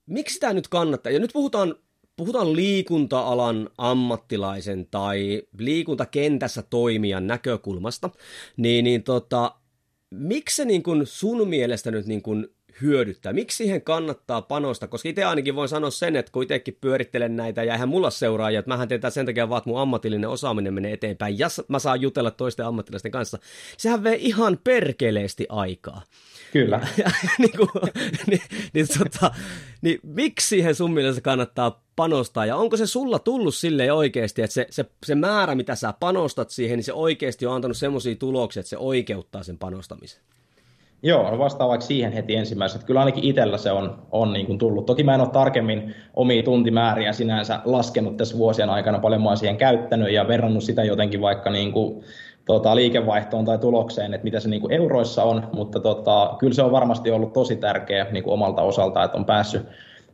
miksi 0.06 0.40
tämä 0.40 0.52
nyt 0.52 0.68
kannattaa? 0.68 1.12
Ja 1.12 1.18
nyt 1.18 1.32
puhutaan 1.32 1.74
puhutaan 2.16 2.56
liikunta-alan 2.56 3.70
ammattilaisen 3.78 4.86
tai 4.90 5.42
liikuntakentässä 5.58 6.62
toimijan 6.62 7.26
näkökulmasta, 7.26 8.10
niin, 8.56 8.84
niin 8.84 9.02
tota, 9.02 9.54
miksi 10.10 10.56
se 10.56 10.64
niin 10.64 10.82
kuin 10.82 11.06
sun 11.06 11.48
mielestä 11.48 11.90
nyt 11.90 12.06
niin 12.06 12.22
kuin 12.22 12.48
hyödyttää? 12.80 13.32
Miksi 13.32 13.56
siihen 13.56 13.82
kannattaa 13.82 14.42
panostaa? 14.42 14.88
Koska 14.88 15.08
itse 15.08 15.24
ainakin 15.24 15.54
voin 15.54 15.68
sanoa 15.68 15.90
sen, 15.90 16.16
että 16.16 16.32
kun 16.32 16.42
itsekin 16.42 16.78
pyörittelen 16.80 17.36
näitä 17.36 17.62
ja 17.62 17.72
eihän 17.72 17.88
mulla 17.88 18.10
seuraajia, 18.10 18.58
että 18.58 18.68
mähän 18.68 18.88
teen 18.88 19.00
sen 19.10 19.26
takia 19.26 19.48
vaan, 19.48 19.58
että 19.58 19.70
mun 19.70 19.80
ammatillinen 19.80 20.28
osaaminen 20.28 20.74
menee 20.74 20.92
eteenpäin 20.92 21.38
ja 21.38 21.48
mä 21.68 21.78
saan 21.78 22.00
jutella 22.00 22.30
toisten 22.30 22.66
ammattilaisten 22.66 23.12
kanssa. 23.12 23.38
Sehän 23.76 24.04
vei 24.04 24.18
ihan 24.20 24.58
perkeleesti 24.64 25.46
aikaa. 25.48 26.02
Kyllä. 26.52 26.80
niin, 27.38 27.56
kuin, 27.56 27.68
niin, 28.26 28.42
niin, 28.72 28.86
tota, 28.98 29.34
niin 29.82 30.00
miksi 30.02 30.48
siihen 30.48 30.74
sun 30.74 30.92
mielestä 30.92 31.20
kannattaa 31.20 31.82
panostaa, 31.96 32.46
ja 32.46 32.56
onko 32.56 32.76
se 32.76 32.86
sulla 32.86 33.18
tullut 33.18 33.54
silleen 33.54 33.94
oikeasti, 33.94 34.42
että 34.42 34.54
se, 34.54 34.66
se, 34.70 34.84
se 35.06 35.14
määrä, 35.14 35.54
mitä 35.54 35.74
sä 35.74 35.94
panostat 36.00 36.50
siihen, 36.50 36.76
niin 36.76 36.84
se 36.84 36.92
oikeasti 36.92 37.46
on 37.46 37.54
antanut 37.54 37.76
semmoisia 37.76 38.16
tuloksia, 38.16 38.60
että 38.60 38.70
se 38.70 38.76
oikeuttaa 38.76 39.42
sen 39.42 39.58
panostamisen? 39.58 40.20
Joo, 41.04 41.30
no 41.30 41.38
vastaan 41.38 41.70
vaikka 41.70 41.86
siihen 41.86 42.12
heti 42.12 42.36
ensimmäisenä. 42.36 42.84
Kyllä 42.84 43.00
ainakin 43.00 43.24
itsellä 43.24 43.58
se 43.58 43.72
on, 43.72 43.98
on 44.10 44.32
niin 44.32 44.46
kuin 44.46 44.58
tullut. 44.58 44.86
Toki 44.86 45.02
mä 45.02 45.14
en 45.14 45.20
ole 45.20 45.28
tarkemmin 45.28 45.94
omia 46.14 46.42
tuntimääriä 46.42 47.12
sinänsä 47.12 47.60
laskenut 47.64 48.16
tässä 48.16 48.38
vuosien 48.38 48.70
aikana, 48.70 48.98
paljon 48.98 49.22
mä 49.22 49.28
oon 49.28 49.36
siihen 49.36 49.56
käyttänyt 49.56 50.12
ja 50.12 50.28
verrannut 50.28 50.62
sitä 50.62 50.84
jotenkin 50.84 51.20
vaikka 51.20 51.50
niin 51.50 51.72
kuin 51.72 52.04
tota, 52.44 52.76
liikevaihtoon 52.76 53.44
tai 53.44 53.58
tulokseen, 53.58 54.14
että 54.14 54.24
mitä 54.24 54.40
se 54.40 54.48
niin 54.48 54.60
kuin 54.60 54.72
euroissa 54.72 55.24
on, 55.24 55.48
mutta 55.52 55.80
tota, 55.80 56.34
kyllä 56.38 56.54
se 56.54 56.62
on 56.62 56.72
varmasti 56.72 57.10
ollut 57.10 57.32
tosi 57.32 57.56
tärkeä 57.56 58.06
niin 58.10 58.24
kuin 58.24 58.34
omalta 58.34 58.62
osalta, 58.62 59.04
että 59.04 59.18
on 59.18 59.24
päässyt 59.24 59.62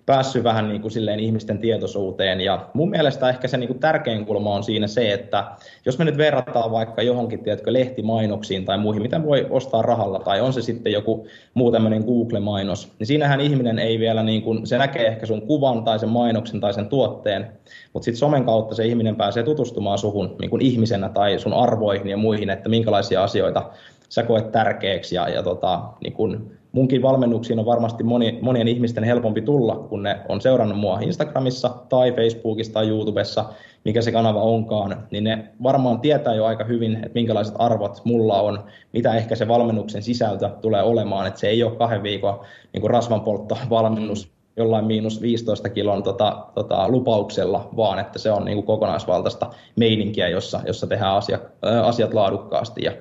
päässyt 0.08 0.44
vähän 0.44 0.68
niin 0.68 0.82
kuin 0.82 0.92
silleen 0.92 1.20
ihmisten 1.20 1.58
tietoisuuteen. 1.58 2.40
Ja 2.40 2.66
mun 2.74 2.90
mielestä 2.90 3.28
ehkä 3.28 3.48
se 3.48 3.56
niin 3.56 3.68
kuin 3.68 3.78
tärkein 3.78 4.26
kulma 4.26 4.54
on 4.54 4.64
siinä 4.64 4.86
se, 4.86 5.12
että 5.12 5.44
jos 5.86 5.98
me 5.98 6.04
nyt 6.04 6.16
verrataan 6.16 6.70
vaikka 6.70 7.02
johonkin 7.02 7.44
tiedätkö, 7.44 7.72
lehtimainoksiin 7.72 8.64
tai 8.64 8.78
muihin, 8.78 9.02
mitä 9.02 9.24
voi 9.24 9.46
ostaa 9.50 9.82
rahalla, 9.82 10.18
tai 10.18 10.40
on 10.40 10.52
se 10.52 10.62
sitten 10.62 10.92
joku 10.92 11.26
muu 11.54 11.72
tämmöinen 11.72 12.04
Google-mainos, 12.04 12.92
niin 12.98 13.06
siinähän 13.06 13.40
ihminen 13.40 13.78
ei 13.78 13.98
vielä, 13.98 14.22
niin 14.22 14.42
kuin, 14.42 14.66
se 14.66 14.78
näkee 14.78 15.06
ehkä 15.06 15.26
sun 15.26 15.42
kuvan 15.42 15.84
tai 15.84 15.98
sen 15.98 16.08
mainoksen 16.08 16.60
tai 16.60 16.74
sen 16.74 16.88
tuotteen, 16.88 17.52
mutta 17.92 18.04
sitten 18.04 18.18
somen 18.18 18.44
kautta 18.44 18.74
se 18.74 18.86
ihminen 18.86 19.16
pääsee 19.16 19.42
tutustumaan 19.42 19.98
suhun 19.98 20.36
niin 20.40 20.50
kuin 20.50 20.62
ihmisenä 20.62 21.08
tai 21.08 21.38
sun 21.38 21.54
arvoihin 21.54 22.08
ja 22.08 22.16
muihin, 22.16 22.50
että 22.50 22.68
minkälaisia 22.68 23.24
asioita 23.24 23.70
sä 24.08 24.22
koet 24.22 24.52
tärkeäksi 24.52 25.14
ja, 25.14 25.28
ja 25.28 25.42
tota, 25.42 25.82
niin 26.00 26.12
kun 26.12 26.57
munkin 26.72 27.02
valmennuksiin 27.02 27.58
on 27.58 27.66
varmasti 27.66 28.04
moni, 28.04 28.38
monien 28.42 28.68
ihmisten 28.68 29.04
helpompi 29.04 29.42
tulla, 29.42 29.76
kun 29.76 30.02
ne 30.02 30.20
on 30.28 30.40
seurannut 30.40 30.78
mua 30.78 31.00
Instagramissa 31.00 31.68
tai 31.88 32.12
Facebookissa 32.12 32.72
tai 32.72 32.88
YouTubessa, 32.88 33.44
mikä 33.84 34.02
se 34.02 34.12
kanava 34.12 34.42
onkaan, 34.42 35.06
niin 35.10 35.24
ne 35.24 35.44
varmaan 35.62 36.00
tietää 36.00 36.34
jo 36.34 36.44
aika 36.44 36.64
hyvin, 36.64 36.94
että 36.94 37.10
minkälaiset 37.14 37.54
arvot 37.58 38.00
mulla 38.04 38.40
on, 38.40 38.64
mitä 38.92 39.14
ehkä 39.14 39.34
se 39.34 39.48
valmennuksen 39.48 40.02
sisältö 40.02 40.50
tulee 40.60 40.82
olemaan, 40.82 41.26
että 41.26 41.40
se 41.40 41.48
ei 41.48 41.62
ole 41.62 41.76
kahden 41.76 42.02
viikon 42.02 42.40
niin 42.72 42.90
rasvanpolttovalmennus 42.90 44.38
jollain 44.56 44.84
miinus 44.84 45.20
15 45.20 45.68
kilon 45.68 46.02
tota, 46.02 46.46
tota, 46.54 46.88
lupauksella, 46.88 47.68
vaan 47.76 47.98
että 47.98 48.18
se 48.18 48.30
on 48.30 48.44
niin 48.44 48.56
kuin 48.56 48.66
kokonaisvaltaista 48.66 49.50
meininkiä, 49.76 50.28
jossa, 50.28 50.60
jossa 50.66 50.86
tehdään 50.86 51.14
asia, 51.14 51.38
asiat 51.84 52.14
laadukkaasti 52.14 52.82
ja 52.84 52.92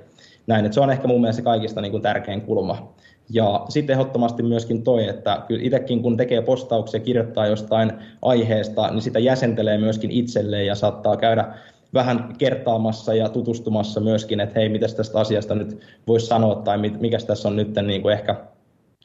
näin, 0.47 0.65
että 0.65 0.73
se 0.73 0.81
on 0.81 0.89
ehkä 0.89 1.07
mun 1.07 1.21
mielestä 1.21 1.41
kaikista 1.41 1.81
niin 1.81 1.91
kuin 1.91 2.03
tärkein 2.03 2.41
kulma. 2.41 2.93
Ja 3.29 3.65
sitten 3.69 3.93
ehdottomasti 3.93 4.43
myöskin 4.43 4.83
toi, 4.83 5.07
että 5.07 5.43
kyllä 5.47 5.63
itsekin 5.63 6.01
kun 6.01 6.17
tekee 6.17 6.41
postauksia, 6.41 6.99
kirjoittaa 6.99 7.47
jostain 7.47 7.91
aiheesta, 8.21 8.91
niin 8.91 9.01
sitä 9.01 9.19
jäsentelee 9.19 9.77
myöskin 9.77 10.11
itselleen 10.11 10.65
ja 10.65 10.75
saattaa 10.75 11.17
käydä 11.17 11.53
vähän 11.93 12.35
kertaamassa 12.37 13.13
ja 13.13 13.29
tutustumassa 13.29 13.99
myöskin, 13.99 14.39
että 14.39 14.59
hei, 14.59 14.69
mitä 14.69 14.87
tästä 14.87 15.19
asiasta 15.19 15.55
nyt 15.55 15.79
voisi 16.07 16.25
sanoa 16.25 16.55
tai 16.55 16.77
mikä 16.77 17.17
tässä 17.27 17.47
on 17.47 17.55
nyt 17.55 17.75
niin 17.81 18.01
kuin 18.01 18.13
ehkä 18.13 18.35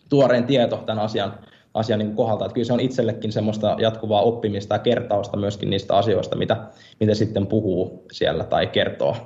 tuoreen 0.09 0.45
tieto 0.45 0.77
tämän 0.77 1.05
asian, 1.05 1.35
asian 1.75 1.99
niin 1.99 2.17
kohdalta. 2.17 2.45
Että 2.45 2.55
kyllä 2.55 2.67
se 2.67 2.73
on 2.73 2.81
itsellekin 2.81 3.33
semmoista 3.33 3.77
jatkuvaa 3.81 4.23
oppimista 4.23 4.75
ja 4.75 4.79
kertausta 4.79 5.37
myöskin 5.37 5.71
niistä 5.71 5.97
asioista, 5.97 6.37
mitä, 6.37 6.57
mitä 7.01 7.15
sitten 7.15 7.47
puhuu 7.47 8.07
siellä 8.13 8.45
tai 8.45 8.67
kertoo. 8.67 9.17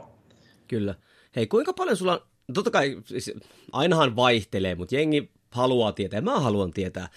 Kyllä. 0.69 0.95
Hei, 1.37 1.47
kuinka 1.47 1.73
paljon 1.73 1.97
sulla, 1.97 2.23
totta 2.55 2.71
kai 2.71 2.97
siis 3.05 3.33
ainahan 3.73 4.17
vaihtelee, 4.17 4.75
mutta 4.75 4.95
jengi 4.95 5.31
haluaa 5.51 5.93
tietää, 5.93 6.19
ja 6.19 6.23
mä 6.23 6.41
haluan 6.41 6.71
tietää, 6.71 7.09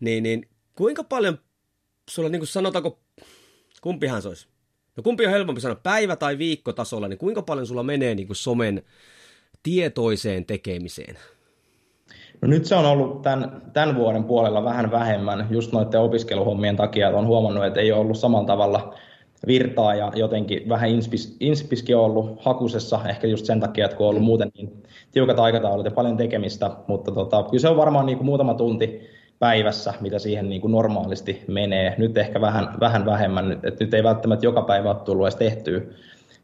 niin, 0.00 0.22
niin 0.22 0.48
kuinka 0.76 1.04
paljon 1.04 1.38
sulla, 2.10 2.28
niin 2.28 2.40
kuin 2.40 2.48
sanotaanko, 2.48 2.98
kumpihan 3.80 4.22
se 4.22 4.28
olisi? 4.28 4.48
No 4.96 5.02
kumpi 5.02 5.26
on 5.26 5.32
helpompi 5.32 5.60
sanoa, 5.60 5.80
päivä- 5.82 6.16
tai 6.16 6.38
viikkotasolla, 6.38 7.08
niin 7.08 7.18
kuinka 7.18 7.42
paljon 7.42 7.66
sulla 7.66 7.82
menee 7.82 8.14
niin 8.14 8.26
kuin 8.26 8.36
somen 8.36 8.82
tietoiseen 9.62 10.44
tekemiseen? 10.44 11.18
No 12.42 12.48
nyt 12.48 12.64
se 12.64 12.74
on 12.74 12.86
ollut 12.86 13.22
tämän, 13.22 13.62
tämän 13.72 13.96
vuoden 13.96 14.24
puolella 14.24 14.64
vähän 14.64 14.90
vähemmän, 14.90 15.46
just 15.50 15.72
noiden 15.72 16.00
opiskeluhommien 16.00 16.76
takia, 16.76 17.08
että 17.08 17.18
on 17.18 17.26
huomannut, 17.26 17.64
että 17.64 17.80
ei 17.80 17.92
ole 17.92 18.00
ollut 18.00 18.18
samalla 18.18 18.46
tavalla 18.46 18.94
virtaa 19.46 19.94
ja 19.94 20.12
jotenkin 20.14 20.68
vähän 20.68 20.90
inspis, 20.90 21.36
inspiskin 21.40 21.96
on 21.96 22.04
ollut 22.04 22.44
hakusessa, 22.44 23.00
ehkä 23.08 23.26
just 23.26 23.46
sen 23.46 23.60
takia, 23.60 23.84
että 23.84 23.96
kun 23.96 24.06
on 24.06 24.10
ollut 24.10 24.24
muuten 24.24 24.50
niin 24.56 24.82
tiukat 25.12 25.38
aikataulut 25.38 25.84
ja 25.84 25.90
paljon 25.90 26.16
tekemistä, 26.16 26.70
mutta 26.86 27.12
tota, 27.12 27.42
kyllä 27.42 27.60
se 27.60 27.68
on 27.68 27.76
varmaan 27.76 28.06
niin 28.06 28.18
kuin 28.18 28.26
muutama 28.26 28.54
tunti 28.54 29.00
päivässä, 29.38 29.94
mitä 30.00 30.18
siihen 30.18 30.48
niin 30.48 30.60
kuin 30.60 30.72
normaalisti 30.72 31.44
menee. 31.46 31.94
Nyt 31.98 32.18
ehkä 32.18 32.40
vähän, 32.40 32.68
vähän 32.80 33.06
vähemmän, 33.06 33.52
että 33.52 33.84
nyt 33.84 33.94
ei 33.94 34.02
välttämättä 34.02 34.46
joka 34.46 34.62
päivä 34.62 34.90
ole 34.90 34.98
tullut 35.04 35.26
edes 35.26 35.36
tehtyä, 35.36 35.80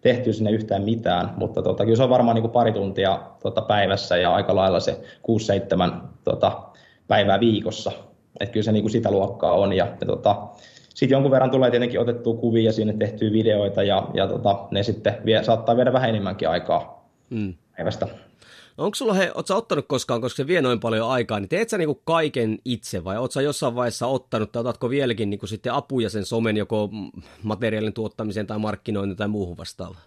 tehtyä 0.00 0.32
sinne 0.32 0.50
yhtään 0.50 0.82
mitään, 0.82 1.30
mutta 1.36 1.62
tota, 1.62 1.84
kyllä 1.84 1.96
se 1.96 2.02
on 2.02 2.10
varmaan 2.10 2.34
niin 2.34 2.42
kuin 2.42 2.52
pari 2.52 2.72
tuntia 2.72 3.20
tota, 3.42 3.62
päivässä 3.62 4.16
ja 4.16 4.34
aika 4.34 4.54
lailla 4.56 4.80
se 4.80 5.00
6-7 5.90 5.92
tota, 6.24 6.62
päivää 7.08 7.40
viikossa. 7.40 7.92
Että 8.40 8.52
kyllä 8.52 8.64
se 8.64 8.72
niin 8.72 8.82
kuin 8.82 8.92
sitä 8.92 9.10
luokkaa 9.10 9.52
on 9.52 9.72
ja, 9.72 9.86
ja 10.00 10.06
tota, 10.06 10.36
sitten 10.94 11.16
jonkun 11.16 11.30
verran 11.30 11.50
tulee 11.50 11.70
tietenkin 11.70 12.00
otettua 12.00 12.34
kuvia 12.34 12.64
ja 12.64 12.72
sinne 12.72 12.92
tehtyä 12.92 13.32
videoita 13.32 13.82
ja, 13.82 14.08
ja 14.14 14.26
tota, 14.26 14.66
ne 14.70 14.82
sitten 14.82 15.14
vie, 15.24 15.44
saattaa 15.44 15.76
viedä 15.76 15.92
vähän 15.92 16.10
enemmänkin 16.10 16.48
aikaa 16.48 17.08
mm. 17.30 17.54
päivästä. 17.76 18.08
No 18.76 18.84
onko 18.84 18.94
sulla, 18.94 19.14
he, 19.14 19.30
ootko 19.34 19.56
ottanut 19.56 19.84
koskaan, 19.88 20.20
koska 20.20 20.36
se 20.36 20.46
vie 20.46 20.62
noin 20.62 20.80
paljon 20.80 21.08
aikaa, 21.08 21.40
niin 21.40 21.48
teet 21.48 21.68
sä 21.68 21.78
niinku 21.78 22.00
kaiken 22.04 22.58
itse 22.64 23.04
vai 23.04 23.18
ootko 23.18 23.40
jossain 23.40 23.74
vaiheessa 23.74 24.06
ottanut 24.06 24.52
tai 24.52 24.60
otatko 24.60 24.90
vieläkin 24.90 25.30
niinku 25.30 25.46
sitten 25.46 25.72
apuja 25.72 26.10
sen 26.10 26.24
somen 26.24 26.56
joko 26.56 26.90
materiaalin 27.42 27.92
tuottamiseen 27.92 28.46
tai 28.46 28.58
markkinointiin 28.58 29.16
tai 29.16 29.28
muuhun 29.28 29.56
vastaavaan? 29.56 30.04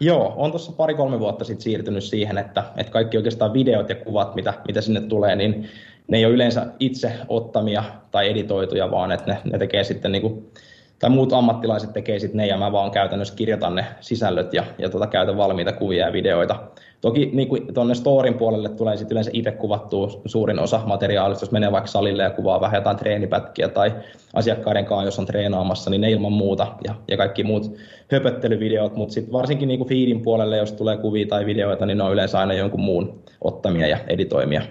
Joo, 0.00 0.34
on 0.36 0.50
tuossa 0.50 0.72
pari-kolme 0.72 1.18
vuotta 1.18 1.44
sitten 1.44 1.62
siirtynyt 1.62 2.04
siihen, 2.04 2.38
että, 2.38 2.64
että 2.76 2.92
kaikki 2.92 3.16
oikeastaan 3.16 3.52
videot 3.52 3.88
ja 3.88 3.94
kuvat, 3.94 4.34
mitä, 4.34 4.54
mitä 4.66 4.80
sinne 4.80 5.00
tulee, 5.00 5.36
niin 5.36 5.68
ne 6.08 6.18
ei 6.18 6.24
ole 6.24 6.34
yleensä 6.34 6.66
itse 6.80 7.12
ottamia 7.28 7.84
tai 8.10 8.28
editoituja, 8.28 8.90
vaan 8.90 9.12
että 9.12 9.32
ne, 9.32 9.38
ne 9.52 9.58
tekee 9.58 9.84
sitten 9.84 10.12
niin 10.12 10.22
kuin, 10.22 10.52
tai 10.98 11.10
muut 11.10 11.32
ammattilaiset 11.32 11.92
tekee 11.92 12.18
sitten 12.18 12.36
ne 12.36 12.46
ja 12.46 12.56
mä 12.56 12.72
vaan 12.72 12.90
käytännössä 12.90 13.34
kirjoitan 13.36 13.74
ne 13.74 13.84
sisällöt 14.00 14.54
ja, 14.54 14.64
ja 14.78 14.88
tota, 14.88 15.06
käytän 15.06 15.36
valmiita 15.36 15.72
kuvia 15.72 16.06
ja 16.06 16.12
videoita. 16.12 16.56
Toki 17.00 17.30
niin 17.32 17.74
tuonne 17.74 17.94
storin 17.94 18.34
puolelle 18.34 18.68
tulee 18.68 18.96
sitten 18.96 19.14
yleensä 19.14 19.30
itse 19.34 19.50
kuvattua 19.50 20.20
suurin 20.26 20.58
osa 20.58 20.80
materiaalista, 20.86 21.44
jos 21.44 21.52
menee 21.52 21.72
vaikka 21.72 21.90
salille 21.90 22.22
ja 22.22 22.30
kuvaa 22.30 22.60
vähän 22.60 22.78
jotain 22.78 22.96
treenipätkiä 22.96 23.68
tai 23.68 23.92
asiakkaiden 24.34 24.84
kanssa, 24.84 25.04
jos 25.06 25.18
on 25.18 25.26
treenaamassa, 25.26 25.90
niin 25.90 26.00
ne 26.00 26.10
ilman 26.10 26.32
muuta 26.32 26.66
ja, 26.84 26.94
ja 27.08 27.16
kaikki 27.16 27.44
muut 27.44 27.76
höpöttelyvideot, 28.12 28.96
mutta 28.96 29.14
sitten 29.14 29.32
varsinkin 29.32 29.68
niin 29.68 29.88
feedin 29.88 30.22
puolelle, 30.22 30.56
jos 30.56 30.72
tulee 30.72 30.96
kuvia 30.96 31.26
tai 31.26 31.46
videoita, 31.46 31.86
niin 31.86 31.98
ne 31.98 32.04
on 32.04 32.12
yleensä 32.12 32.38
aina 32.38 32.54
jonkun 32.54 32.80
muun 32.80 33.22
ottamia 33.40 33.86
ja 33.86 33.98
editoimia. 34.06 34.62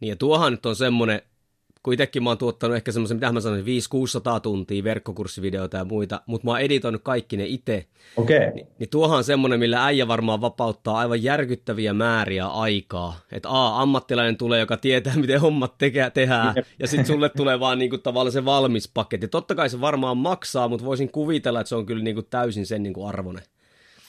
Niin 0.00 0.08
ja 0.08 0.16
tuohan 0.16 0.52
nyt 0.52 0.66
on 0.66 0.76
semmoinen 0.76 1.22
kun 1.84 1.94
itsekin 1.94 2.22
mä 2.22 2.30
oon 2.30 2.38
tuottanut 2.38 2.76
ehkä 2.76 2.92
semmoisen, 2.92 3.16
mitä 3.16 3.32
mä 3.32 3.40
sanoin, 3.40 3.64
500-600 3.64 4.40
tuntia 4.42 4.84
verkkokurssivideoita 4.84 5.76
ja 5.76 5.84
muita, 5.84 6.20
mutta 6.26 6.46
mä 6.46 6.50
oon 6.50 6.60
editoinut 6.60 7.02
kaikki 7.04 7.36
ne 7.36 7.44
itse. 7.46 7.86
Okei. 8.16 8.36
Okay. 8.36 8.50
Ni, 8.50 8.66
niin 8.78 8.90
tuohan 8.90 9.18
on 9.18 9.24
semmoinen, 9.24 9.58
millä 9.58 9.84
äijä 9.84 10.08
varmaan 10.08 10.40
vapauttaa 10.40 10.98
aivan 10.98 11.22
järkyttäviä 11.22 11.92
määriä 11.92 12.46
aikaa. 12.46 13.16
Että 13.32 13.48
A, 13.50 13.82
ammattilainen 13.82 14.36
tulee, 14.36 14.60
joka 14.60 14.76
tietää, 14.76 15.16
miten 15.16 15.40
hommat 15.40 15.78
teke, 15.78 16.10
tehdään, 16.14 16.54
ja 16.78 16.86
sitten 16.86 17.06
sulle 17.06 17.28
tulee 17.28 17.60
vaan 17.60 17.78
niinku 17.78 17.98
tavallaan 17.98 18.32
se 18.32 18.44
valmis 18.44 18.90
paketti. 18.94 19.28
Totta 19.28 19.54
kai 19.54 19.70
se 19.70 19.80
varmaan 19.80 20.16
maksaa, 20.16 20.68
mutta 20.68 20.86
voisin 20.86 21.10
kuvitella, 21.10 21.60
että 21.60 21.68
se 21.68 21.76
on 21.76 21.86
kyllä 21.86 22.04
niinku 22.04 22.22
täysin 22.22 22.66
sen 22.66 22.82
niinku 22.82 23.06
arvoinen. 23.06 23.44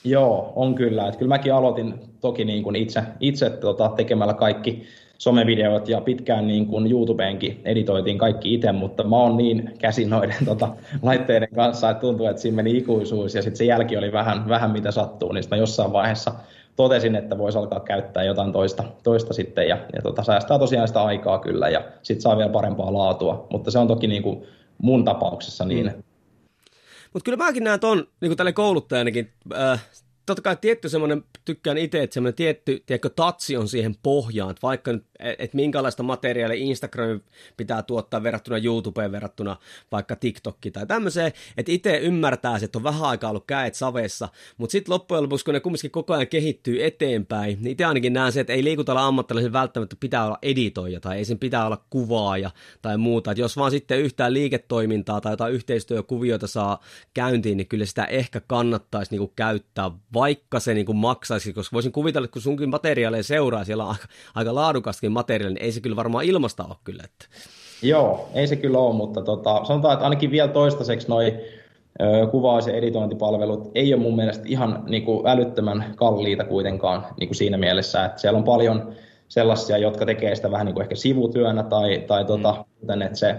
Joo, 0.04 0.54
on 0.56 0.76
kyllä. 0.76 1.08
Et 1.08 1.16
kyllä 1.16 1.30
mäkin 1.30 1.54
aloitin 1.54 1.94
toki 2.22 2.46
niin 2.46 2.64
kuin 2.64 2.76
itse, 2.76 3.04
itse 3.20 3.50
tota, 3.50 3.92
tekemällä 3.96 4.34
kaikki 4.34 4.84
somevideot 5.18 5.90
ja 5.90 6.02
pitkään 6.02 6.48
niin 6.48 6.68
kuin 6.68 6.92
YouTubeenkin 6.92 7.62
editoitiin 7.66 8.18
kaikki 8.18 8.54
itse, 8.54 8.72
mutta 8.72 9.04
mä 9.04 9.18
oon 9.18 9.38
niin 9.38 9.72
käsin 9.80 10.10
noiden 10.10 10.46
tota, 10.46 10.70
laitteiden 11.02 11.50
kanssa, 11.56 11.90
että 11.90 12.02
tuntuu, 12.02 12.26
että 12.26 12.42
siinä 12.42 12.56
meni 12.56 12.78
ikuisuus 12.78 13.36
ja 13.36 13.42
sitten 13.42 13.58
se 13.58 13.66
jälki 13.66 13.98
oli 13.98 14.12
vähän, 14.12 14.50
vähän 14.50 14.72
mitä 14.72 14.92
sattuu, 14.92 15.32
niin 15.32 15.44
mä 15.52 15.58
jossain 15.58 15.94
vaiheessa 15.94 16.32
totesin, 16.76 17.16
että 17.16 17.38
voisi 17.38 17.58
alkaa 17.58 17.80
käyttää 17.80 18.24
jotain 18.24 18.52
toista, 18.52 18.84
toista 19.04 19.34
sitten 19.34 19.68
ja, 19.68 19.78
ja 19.94 20.02
tota, 20.02 20.24
säästää 20.24 20.60
tosiaan 20.60 20.88
sitä 20.88 21.04
aikaa 21.04 21.40
kyllä 21.40 21.70
ja 21.70 21.82
sitten 22.02 22.22
saa 22.22 22.38
vielä 22.38 22.52
parempaa 22.52 22.94
laatua, 22.94 23.48
mutta 23.52 23.72
se 23.72 23.80
on 23.80 23.88
toki 23.88 24.08
niin 24.08 24.24
kuin 24.24 24.44
mun 24.78 25.06
tapauksessa 25.06 25.66
niin, 25.66 25.86
mm. 25.86 26.04
Mutta 27.14 27.26
kyllä 27.26 27.46
mäkin 27.46 27.64
näen 27.64 27.80
ton, 27.80 27.98
niin 27.98 28.30
kuin 28.30 28.38
tälle 28.38 28.54
kouluttajanakin, 28.54 29.32
äh, 29.54 29.86
totta 30.26 30.42
kai 30.42 30.58
tietty 30.62 30.90
semmoinen, 30.90 31.24
tykkään 31.46 31.78
itse, 31.78 32.04
että 32.04 32.14
semmoinen 32.14 32.36
tietty, 32.36 32.84
tiedätkö, 32.86 33.10
tatsi 33.10 33.58
on 33.58 33.68
siihen 33.68 33.96
pohjaan, 34.04 34.52
että 34.52 34.62
vaikka 34.62 34.94
nyt, 34.94 35.06
että 35.20 35.56
minkälaista 35.56 36.04
materiaalia 36.04 36.64
Instagram 36.64 37.22
pitää 37.58 37.84
tuottaa 37.84 38.24
verrattuna 38.24 38.58
YouTubeen, 38.58 39.12
verrattuna 39.12 39.58
vaikka 39.92 40.16
TikTokki 40.16 40.72
tai 40.72 40.88
tämmöiseen, 40.88 41.32
että 41.58 41.72
itse 41.72 41.98
ymmärtää, 41.98 42.60
että 42.62 42.80
on 42.80 42.84
vähän 42.84 43.04
aikaa 43.04 43.30
ollut 43.30 43.48
käet 43.48 43.76
savessa, 43.76 44.30
mutta 44.58 44.72
sitten 44.72 44.94
loppujen 44.94 45.24
lopuksi, 45.24 45.46
kun 45.46 45.54
ne 45.54 45.60
kumminkin 45.60 45.92
koko 45.92 46.14
ajan 46.14 46.28
kehittyy 46.28 46.86
eteenpäin, 46.86 47.58
niin 47.62 47.72
itse 47.72 47.86
ainakin 47.86 48.14
näen 48.14 48.32
se, 48.32 48.40
että 48.40 48.54
ei 48.54 48.64
liikutella 48.64 49.06
ammattilaisen 49.06 49.54
välttämättä 49.54 49.96
pitää 50.00 50.26
olla 50.26 50.40
editoija 50.42 51.00
tai 51.00 51.18
ei 51.18 51.26
sen 51.26 51.40
pitää 51.40 51.66
olla 51.66 51.86
kuvaaja 51.90 52.52
tai 52.82 52.98
muuta, 52.98 53.32
että 53.32 53.42
jos 53.42 53.58
vaan 53.58 53.72
sitten 53.72 54.00
yhtään 54.00 54.34
liiketoimintaa 54.34 55.22
tai 55.22 55.34
jotain 55.34 55.54
yhteistyökuvioita 55.54 56.48
saa 56.48 56.82
käyntiin, 57.14 57.58
niin 57.58 57.68
kyllä 57.68 57.86
sitä 57.86 58.06
ehkä 58.06 58.42
kannattaisi 58.48 59.12
niinku 59.12 59.34
käyttää 59.36 59.92
vaikka 60.14 60.60
se 60.60 60.74
niin 60.74 60.86
kuin 60.86 60.98
maksaisi, 60.98 61.54
koska 61.54 61.74
voisin 61.74 61.92
kuvitella, 61.92 62.26
että 62.26 62.34
kun 62.34 62.42
sunkin 62.42 62.70
materiaaleja 62.70 63.24
seuraa, 63.24 63.64
siellä 63.64 63.84
on 63.84 63.90
aika, 63.90 64.08
aika 64.36 64.56
laadukastakin 65.06 65.12
materiaalia, 65.12 65.54
niin 65.54 65.66
ei 65.66 65.72
se 65.72 65.82
kyllä 65.82 65.96
varmaan 65.96 66.26
ilmasta 66.26 66.64
ole 66.64 66.76
kyllä. 66.84 67.04
Että. 67.06 67.26
Joo, 67.82 68.30
ei 68.34 68.48
se 68.48 68.56
kyllä 68.56 68.78
ole, 68.78 68.96
mutta 68.96 69.22
tota, 69.22 69.66
sanotaan, 69.66 69.94
että 69.94 70.06
ainakin 70.06 70.32
vielä 70.32 70.52
toistaiseksi 70.52 71.08
noin 71.08 71.34
kuvaus- 72.32 72.68
ja 72.68 72.74
editointipalvelut 72.74 73.72
ei 73.76 73.94
ole 73.94 74.02
mun 74.02 74.16
mielestä 74.16 74.44
ihan 74.48 74.84
niin 74.88 75.06
kuin 75.06 75.28
älyttömän 75.28 75.94
kalliita 75.96 76.44
kuitenkaan 76.44 77.06
niin 77.20 77.28
kuin 77.28 77.36
siinä 77.36 77.58
mielessä, 77.58 78.06
että 78.06 78.22
siellä 78.22 78.38
on 78.38 78.44
paljon 78.44 78.94
sellaisia, 79.28 79.78
jotka 79.78 80.06
tekee 80.06 80.36
sitä 80.36 80.52
vähän 80.52 80.66
niin 80.66 80.74
kuin 80.74 80.84
ehkä 80.84 80.96
sivutyönä 80.96 81.64
tai, 81.64 82.04
tai 82.08 82.26
tota, 82.26 82.66
mm. 82.82 83.02
että 83.02 83.18
se, 83.18 83.36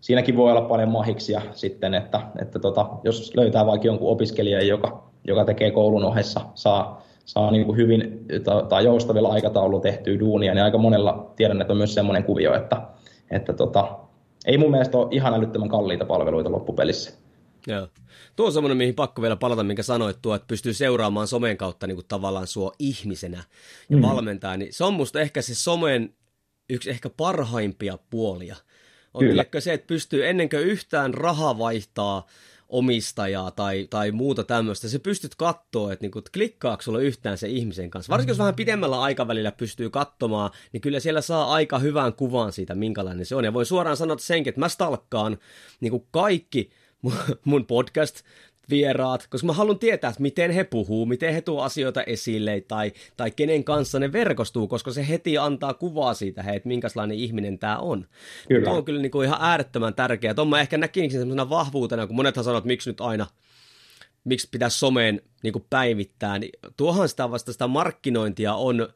siinäkin 0.00 0.36
voi 0.36 0.50
olla 0.50 0.68
paljon 0.68 0.88
mahiksia 0.88 1.42
sitten, 1.52 1.94
että, 1.94 2.20
että 2.42 2.58
tota, 2.58 2.86
jos 3.04 3.32
löytää 3.36 3.66
vaikka 3.66 3.86
jonkun 3.86 4.10
opiskelijan, 4.10 4.68
joka 4.68 5.10
joka 5.24 5.44
tekee 5.44 5.70
koulun 5.70 6.04
ohessa, 6.04 6.40
saa, 6.54 7.02
saa 7.24 7.50
niin 7.50 7.64
kuin 7.66 7.76
hyvin 7.76 8.26
tai 8.68 8.84
joustavilla 8.84 9.32
aikataulu 9.32 9.80
tehtyä 9.80 10.18
duunia, 10.20 10.54
niin 10.54 10.64
aika 10.64 10.78
monella 10.78 11.32
tiedän, 11.36 11.60
että 11.60 11.72
on 11.72 11.76
myös 11.76 11.94
semmoinen 11.94 12.24
kuvio, 12.24 12.54
että, 12.54 12.82
että 13.30 13.52
tota, 13.52 13.98
ei 14.46 14.58
mun 14.58 14.70
mielestä 14.70 14.98
ole 14.98 15.08
ihan 15.10 15.34
älyttömän 15.34 15.68
kalliita 15.68 16.04
palveluita 16.04 16.52
loppupelissä. 16.52 17.12
Joo. 17.66 17.88
Tuo 18.36 18.46
on 18.46 18.52
semmoinen, 18.52 18.76
mihin 18.76 18.94
pakko 18.94 19.22
vielä 19.22 19.36
palata, 19.36 19.64
minkä 19.64 19.82
sanoit 19.82 20.16
tuo, 20.22 20.34
että 20.34 20.46
pystyy 20.46 20.74
seuraamaan 20.74 21.26
somen 21.26 21.56
kautta 21.56 21.86
niin 21.86 21.96
kuin 21.96 22.06
tavallaan 22.08 22.46
sua 22.46 22.72
ihmisenä 22.78 23.44
ja 23.90 23.96
mm. 23.96 24.02
valmentaa, 24.02 24.56
niin 24.56 24.72
se 24.72 24.84
on 24.84 24.94
musta 24.94 25.20
ehkä 25.20 25.42
se 25.42 25.54
somen 25.54 26.14
yksi 26.70 26.90
ehkä 26.90 27.10
parhaimpia 27.16 27.98
puolia. 28.10 28.56
On 29.14 29.20
Kyllä. 29.20 29.44
se, 29.58 29.72
että 29.72 29.86
pystyy 29.86 30.28
ennen 30.28 30.48
kuin 30.48 30.62
yhtään 30.62 31.14
raha 31.14 31.58
vaihtaa 31.58 32.26
omistajaa 32.70 33.50
tai, 33.50 33.86
tai 33.90 34.10
muuta 34.10 34.44
tämmöistä. 34.44 34.88
Se 34.88 34.98
pystyt 34.98 35.34
katsoa, 35.34 35.92
että, 35.92 36.04
niin 36.04 36.10
kuin, 36.10 36.24
klikkaako 36.32 36.82
sulla 36.82 37.00
yhtään 37.00 37.38
se 37.38 37.48
ihmisen 37.48 37.90
kanssa. 37.90 38.10
Varsinkin 38.10 38.30
jos 38.30 38.38
vähän 38.38 38.54
pidemmällä 38.54 39.00
aikavälillä 39.00 39.52
pystyy 39.52 39.90
katsomaan, 39.90 40.50
niin 40.72 40.80
kyllä 40.80 41.00
siellä 41.00 41.20
saa 41.20 41.52
aika 41.52 41.78
hyvän 41.78 42.12
kuvan 42.12 42.52
siitä, 42.52 42.74
minkälainen 42.74 43.26
se 43.26 43.34
on. 43.34 43.44
Ja 43.44 43.52
voi 43.52 43.66
suoraan 43.66 43.96
sanoa 43.96 44.18
senkin, 44.18 44.50
että 44.50 44.60
mä 44.60 44.68
stalkkaan 44.68 45.38
niin 45.80 45.90
kuin 45.90 46.06
kaikki 46.10 46.70
mun 47.44 47.66
podcast 47.66 48.20
vieraat, 48.70 49.26
koska 49.30 49.46
mä 49.46 49.52
haluan 49.52 49.78
tietää, 49.78 50.10
että 50.10 50.22
miten 50.22 50.50
he 50.50 50.64
puhuu, 50.64 51.06
miten 51.06 51.34
he 51.34 51.40
tuo 51.40 51.62
asioita 51.62 52.02
esille 52.02 52.60
tai, 52.60 52.92
tai 53.16 53.30
kenen 53.30 53.64
kanssa 53.64 53.98
ne 53.98 54.12
verkostuu, 54.12 54.68
koska 54.68 54.92
se 54.92 55.08
heti 55.08 55.38
antaa 55.38 55.74
kuvaa 55.74 56.14
siitä, 56.14 56.42
hei, 56.42 56.56
että 56.56 56.68
minkälainen 56.68 57.16
ihminen 57.16 57.58
tämä 57.58 57.78
on. 57.78 58.06
Kyllä. 58.48 58.64
Tuo 58.64 58.76
on 58.76 58.84
kyllä 58.84 59.02
niin 59.02 59.10
kuin 59.10 59.26
ihan 59.26 59.38
äärettömän 59.40 59.94
tärkeää. 59.94 60.34
Tuon 60.34 60.48
mä 60.48 60.60
ehkä 60.60 60.78
näkisin 60.78 61.10
sellaisena 61.10 61.50
vahvuutena, 61.50 62.06
kun 62.06 62.16
monethan 62.16 62.44
sanoo, 62.44 62.58
että 62.58 62.68
miksi 62.68 62.90
nyt 62.90 63.00
aina 63.00 63.26
miksi 64.24 64.48
pitäisi 64.50 64.78
someen 64.78 65.22
niin 65.42 65.54
päivittää, 65.70 66.38
niin 66.38 66.52
tuohan 66.76 67.08
sitä 67.08 67.30
vasta 67.30 67.52
sitä 67.52 67.66
markkinointia 67.66 68.54
on 68.54 68.88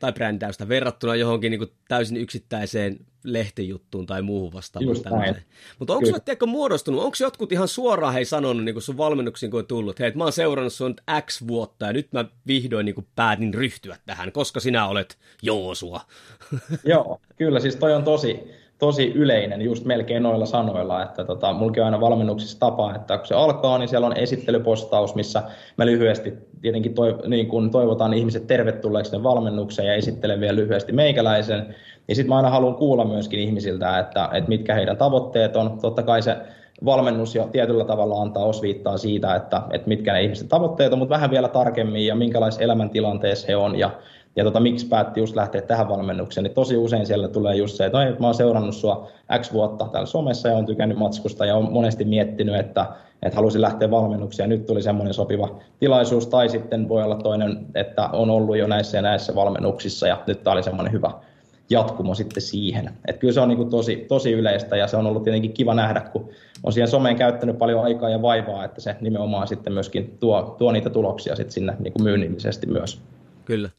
tai 0.00 0.12
brändäystä 0.12 0.68
verrattuna 0.68 1.14
johonkin 1.14 1.50
niin 1.50 1.58
kuin 1.58 1.72
täysin 1.88 2.16
yksittäiseen 2.16 2.98
lehtijuttuun 3.24 4.06
tai 4.06 4.22
muuhun 4.22 4.52
vastaavaan. 4.52 5.34
Mutta 5.78 5.94
onko 5.94 6.06
sulle 6.06 6.20
tiedätkö, 6.20 6.46
muodostunut, 6.46 7.02
onko 7.02 7.16
jotkut 7.20 7.52
ihan 7.52 7.68
suoraan 7.68 8.14
hei 8.14 8.24
sanonut 8.24 8.64
niin 8.64 8.74
kuin 8.74 8.82
sun 8.82 8.96
valmennuksiin, 8.96 9.50
kun 9.50 9.60
on 9.60 9.66
tullut, 9.66 9.98
hei, 9.98 10.12
mä 10.14 10.24
oon 10.24 10.32
seurannut 10.32 10.72
sun 10.72 10.94
X 11.26 11.46
vuotta 11.46 11.86
ja 11.86 11.92
nyt 11.92 12.12
mä 12.12 12.24
vihdoin 12.46 12.84
niin 12.84 12.94
kuin 12.94 13.06
päätin 13.16 13.54
ryhtyä 13.54 13.96
tähän, 14.06 14.32
koska 14.32 14.60
sinä 14.60 14.86
olet 14.86 15.18
Joosua. 15.42 16.00
Joo, 16.84 17.20
kyllä 17.36 17.60
siis 17.60 17.76
toi 17.76 17.94
on 17.94 18.04
tosi, 18.04 18.40
tosi 18.78 19.12
yleinen 19.14 19.62
just 19.62 19.84
melkein 19.84 20.22
noilla 20.22 20.46
sanoilla, 20.46 21.02
että 21.02 21.24
tota, 21.24 21.52
mulki 21.52 21.80
on 21.80 21.86
aina 21.86 22.00
valmennuksissa 22.00 22.60
tapa, 22.60 22.94
että 22.94 23.18
kun 23.18 23.26
se 23.26 23.34
alkaa, 23.34 23.78
niin 23.78 23.88
siellä 23.88 24.06
on 24.06 24.16
esittelypostaus, 24.16 25.14
missä 25.14 25.42
mä 25.76 25.86
lyhyesti 25.86 26.34
tietenkin 26.62 26.94
toiv- 26.94 27.28
niin 27.28 27.46
kun 27.46 27.70
toivotan 27.70 28.14
ihmiset 28.14 28.46
tervetulleeksi 28.46 29.12
ne 29.12 29.22
valmennukseen 29.22 29.88
ja 29.88 29.94
esittelen 29.94 30.40
vielä 30.40 30.56
lyhyesti 30.56 30.92
meikäläisen, 30.92 31.74
niin 32.06 32.16
sitten 32.16 32.28
mä 32.28 32.36
aina 32.36 32.50
haluan 32.50 32.74
kuulla 32.74 33.04
myöskin 33.04 33.40
ihmisiltä, 33.40 33.98
että, 33.98 34.28
että 34.32 34.48
mitkä 34.48 34.74
heidän 34.74 34.96
tavoitteet 34.96 35.56
on. 35.56 35.78
Totta 35.80 36.02
kai 36.02 36.22
se 36.22 36.36
valmennus 36.84 37.34
jo 37.34 37.48
tietyllä 37.52 37.84
tavalla 37.84 38.22
antaa 38.22 38.44
osviittaa 38.44 38.98
siitä, 38.98 39.34
että, 39.34 39.62
että 39.70 39.88
mitkä 39.88 40.12
ne 40.12 40.22
ihmisten 40.22 40.48
tavoitteet 40.48 40.92
on, 40.92 40.98
mutta 40.98 41.14
vähän 41.14 41.30
vielä 41.30 41.48
tarkemmin 41.48 42.06
ja 42.06 42.14
minkälaisessa 42.14 42.64
elämäntilanteessa 42.64 43.46
he 43.48 43.56
on 43.56 43.78
ja 43.78 43.90
ja 44.36 44.44
tota, 44.44 44.60
miksi 44.60 44.86
päätti 44.86 45.20
just 45.20 45.36
lähteä 45.36 45.62
tähän 45.62 45.88
valmennukseen, 45.88 46.44
niin 46.44 46.54
tosi 46.54 46.76
usein 46.76 47.06
siellä 47.06 47.28
tulee 47.28 47.56
just 47.56 47.76
se, 47.76 47.86
että 47.86 47.98
mä 48.18 48.26
oon 48.26 48.34
seurannut 48.34 48.74
sua 48.74 49.08
X 49.40 49.52
vuotta 49.52 49.88
täällä 49.92 50.06
somessa 50.06 50.48
ja 50.48 50.56
on 50.56 50.66
tykännyt 50.66 50.98
matskusta 50.98 51.46
ja 51.46 51.56
on 51.56 51.72
monesti 51.72 52.04
miettinyt, 52.04 52.54
että, 52.54 52.86
että 53.22 53.36
halusin 53.36 53.60
lähteä 53.60 53.90
valmennukseen 53.90 54.50
ja 54.50 54.56
nyt 54.56 54.66
tuli 54.66 54.82
semmoinen 54.82 55.14
sopiva 55.14 55.58
tilaisuus, 55.80 56.26
tai 56.26 56.48
sitten 56.48 56.88
voi 56.88 57.02
olla 57.02 57.16
toinen, 57.16 57.66
että 57.74 58.08
on 58.08 58.30
ollut 58.30 58.56
jo 58.56 58.66
näissä 58.66 58.98
ja 58.98 59.02
näissä 59.02 59.34
valmennuksissa 59.34 60.06
ja 60.06 60.22
nyt 60.26 60.44
tämä 60.44 60.54
oli 60.54 60.62
semmoinen 60.62 60.92
hyvä 60.92 61.10
jatkumo 61.70 62.14
sitten 62.14 62.42
siihen. 62.42 62.90
Että 63.08 63.20
kyllä 63.20 63.32
se 63.34 63.40
on 63.40 63.48
niin 63.48 63.70
tosi, 63.70 63.96
tosi 64.08 64.32
yleistä 64.32 64.76
ja 64.76 64.86
se 64.86 64.96
on 64.96 65.06
ollut 65.06 65.24
tietenkin 65.24 65.52
kiva 65.52 65.74
nähdä, 65.74 66.00
kun 66.00 66.28
on 66.64 66.72
siihen 66.72 66.88
someen 66.88 67.16
käyttänyt 67.16 67.58
paljon 67.58 67.84
aikaa 67.84 68.10
ja 68.10 68.22
vaivaa, 68.22 68.64
että 68.64 68.80
se 68.80 68.96
nimenomaan 69.00 69.48
sitten 69.48 69.72
myöskin 69.72 70.16
tuo, 70.20 70.54
tuo 70.58 70.72
niitä 70.72 70.90
tuloksia 70.90 71.36
sitten 71.36 71.52
sinne 71.52 71.76
niin 71.78 71.92
myynnillisesti 72.02 72.66
myös. 72.66 73.02
Kyllä. 73.44 73.70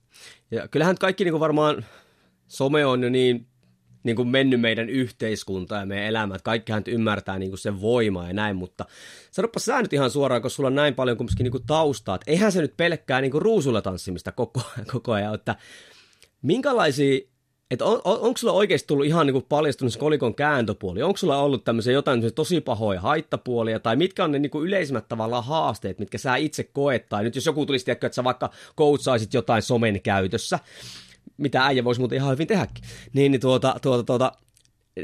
Ja 0.52 0.68
kyllähän 0.68 0.98
kaikki 0.98 1.24
niin 1.24 1.32
kuin 1.32 1.40
varmaan 1.40 1.86
some 2.48 2.86
on 2.86 3.04
jo 3.04 3.10
niin, 3.10 3.48
niin 4.04 4.16
kuin 4.16 4.28
mennyt 4.28 4.62
meidän 4.62 4.90
yhteiskunta 4.90 5.76
ja 5.76 5.86
meidän 5.86 6.08
elämä, 6.08 6.36
että 6.36 6.44
kaikkihan 6.44 6.84
ymmärtää 6.88 7.40
niin 7.40 7.52
kuin 7.52 7.60
sen 7.60 7.82
voimaa 7.82 8.28
ja 8.28 8.34
näin, 8.34 8.56
mutta 8.56 8.86
sanoppa 9.32 9.60
sä 9.60 9.82
nyt 9.82 9.94
ihan 9.94 10.12
suoraan, 10.12 10.42
kun 10.42 10.52
sulla 10.52 10.68
on 10.68 10.76
näin 10.76 10.96
paljon 10.96 11.18
kumminkin 11.18 11.44
niin 11.44 11.52
kuin 11.52 11.66
taustaa, 11.68 12.16
että 12.16 12.32
eihän 12.32 12.52
se 12.52 12.62
nyt 12.62 12.78
pelkkää 12.78 13.22
niin 13.22 13.32
kuin 13.32 13.42
ruusulla 13.42 13.82
tanssimista 13.82 14.32
koko, 14.32 14.62
koko 14.94 15.12
ajan, 15.12 15.36
että 15.36 15.56
minkälaisia 16.42 17.20
että 17.72 17.86
on, 17.86 18.02
on, 18.04 18.20
onko 18.20 18.38
sulla 18.38 18.54
oikeasti 18.54 18.88
tullut 18.88 19.06
ihan 19.06 19.26
niin 19.26 19.34
kuin 19.34 19.46
paljastunut 19.50 19.94
se 19.94 20.00
kolikon 20.00 20.36
kääntöpuoli? 20.36 21.04
Onko 21.04 21.18
sulla 21.18 21.38
ollut 21.38 21.64
tämmöisiä 21.64 21.94
jotain 21.94 22.34
tosi 22.36 22.62
pahoja 22.62 23.02
haittapuolia? 23.02 23.80
Tai 23.80 23.96
mitkä 23.96 24.24
on 24.24 24.32
ne 24.32 24.40
niin 24.40 24.50
kuin 24.50 24.68
yleisimmät 24.68 25.08
tavallaan 25.10 25.44
haasteet, 25.44 26.00
mitkä 26.00 26.18
sä 26.18 26.36
itse 26.36 26.64
koet? 26.64 27.10
Tai 27.10 27.24
nyt 27.24 27.36
jos 27.36 27.46
joku 27.46 27.66
tulisi 27.66 27.86
tiedä, 27.86 28.00
että 28.04 28.16
sä 28.16 28.24
vaikka 28.24 28.50
koutsaisit 28.76 29.34
jotain 29.34 29.62
somen 29.62 30.02
käytössä, 30.02 30.60
mitä 31.38 31.66
äijä 31.66 31.84
voisi 31.84 32.02
muuten 32.02 32.16
ihan 32.16 32.32
hyvin 32.32 32.48
tehdäkin, 32.48 32.84
niin, 33.14 33.32
niin 33.32 33.42
tuota, 33.42 33.76
tuota, 33.82 34.04
tuota, 34.04 34.32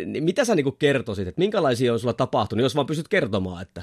niin 0.05 0.23
mitä 0.23 0.45
sä 0.45 0.55
niin 0.55 0.63
kuin 0.63 0.75
kertoisit, 0.79 1.27
että 1.27 1.41
minkälaisia 1.41 1.93
on 1.93 1.99
sulla 1.99 2.13
tapahtunut, 2.13 2.63
jos 2.63 2.75
vaan 2.75 2.87
pystyt 2.87 3.07
kertomaan, 3.07 3.61
että... 3.61 3.81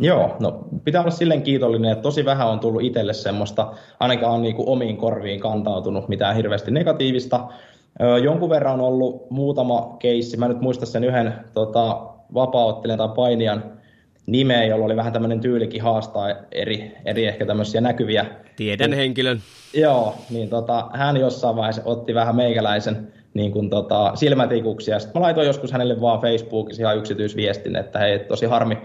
Joo, 0.00 0.36
no 0.40 0.68
pitää 0.84 1.00
olla 1.00 1.10
silleen 1.10 1.42
kiitollinen, 1.42 1.92
että 1.92 2.02
tosi 2.02 2.24
vähän 2.24 2.48
on 2.48 2.60
tullut 2.60 2.82
itselle 2.82 3.12
semmoista, 3.12 3.74
ainakaan 4.00 4.42
niin 4.42 4.54
kuin 4.54 4.68
omiin 4.68 4.96
korviin 4.96 5.40
kantautunut 5.40 6.08
mitään 6.08 6.36
hirveästi 6.36 6.70
negatiivista, 6.70 7.48
Jonkun 8.22 8.50
verran 8.50 8.74
on 8.74 8.80
ollut 8.80 9.30
muutama 9.30 9.96
keissi, 9.98 10.36
mä 10.36 10.48
nyt 10.48 10.60
muistan 10.60 10.88
sen 10.88 11.04
yhden 11.04 11.34
tota, 11.54 12.00
vapaaottelijan 12.34 12.98
tai 12.98 13.08
painijan 13.16 13.64
nimeä, 14.26 14.64
jolla 14.64 14.84
oli 14.84 14.96
vähän 14.96 15.12
tämmöinen 15.12 15.40
tyylikin 15.40 15.82
haastaa 15.82 16.28
eri, 16.52 16.96
eri 17.04 17.26
ehkä 17.26 17.46
tämmöisiä 17.46 17.80
näkyviä. 17.80 18.26
Tiedän 18.56 18.92
henkilön. 18.92 19.40
Joo, 19.74 20.14
niin 20.30 20.48
tota, 20.48 20.90
hän 20.92 21.16
jossain 21.16 21.56
vaiheessa 21.56 21.82
otti 21.84 22.14
vähän 22.14 22.36
meikäläisen 22.36 23.12
niin 23.34 23.52
kuin 23.52 23.70
tota, 23.70 24.12
silmätikuksi, 24.14 24.90
ja 24.90 24.98
sitten 24.98 25.20
mä 25.20 25.24
laitoin 25.24 25.46
joskus 25.46 25.72
hänelle 25.72 26.00
vaan 26.00 26.20
Facebookissa 26.20 26.82
ihan 26.82 26.98
yksityisviestin, 26.98 27.76
että 27.76 27.98
hei, 27.98 28.18
tosi 28.18 28.46
harmi, 28.46 28.78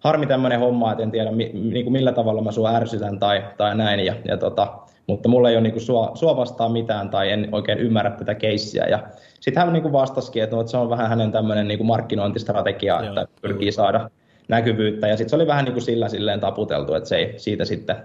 harmi 0.00 0.26
tämmöinen 0.26 0.60
homma, 0.60 0.92
että 0.92 1.02
en 1.02 1.10
tiedä 1.10 1.32
mi, 1.32 1.50
niin 1.54 1.84
kuin 1.84 1.92
millä 1.92 2.12
tavalla 2.12 2.42
mä 2.42 2.52
sua 2.52 2.74
ärsytän 2.74 3.18
tai, 3.18 3.44
tai 3.56 3.76
näin, 3.76 4.00
ja, 4.00 4.14
ja 4.28 4.36
tota, 4.36 4.78
mutta 5.06 5.28
mulla 5.28 5.50
ei 5.50 5.56
ole 5.56 5.62
niin 5.62 5.80
sua, 5.80 6.10
sua 6.14 6.36
vastaan 6.36 6.72
mitään 6.72 7.10
tai 7.10 7.30
en 7.30 7.48
oikein 7.52 7.78
ymmärrä 7.78 8.10
tätä 8.10 8.34
keissiä. 8.34 8.86
Ja 8.86 8.98
sitten 9.40 9.64
hän 9.64 9.72
niin 9.72 9.92
vastasikin, 9.92 10.42
että, 10.42 10.56
no, 10.56 10.60
että 10.60 10.70
se 10.70 10.76
on 10.76 10.90
vähän 10.90 11.08
hänen 11.08 11.32
tämmöinen 11.32 11.68
niin 11.68 11.86
markkinointistrategia, 11.86 13.04
Joo, 13.04 13.08
että 13.08 13.26
pyrkii 13.42 13.72
saada 13.72 14.10
näkyvyyttä. 14.48 15.08
Ja 15.08 15.16
sitten 15.16 15.30
se 15.30 15.36
oli 15.36 15.46
vähän 15.46 15.64
niin 15.64 15.72
kuin 15.72 15.82
sillä 15.82 16.08
silleen 16.08 16.40
taputeltu, 16.40 16.94
että 16.94 17.08
se 17.08 17.16
ei 17.16 17.34
siitä 17.36 17.64
sitten, 17.64 17.96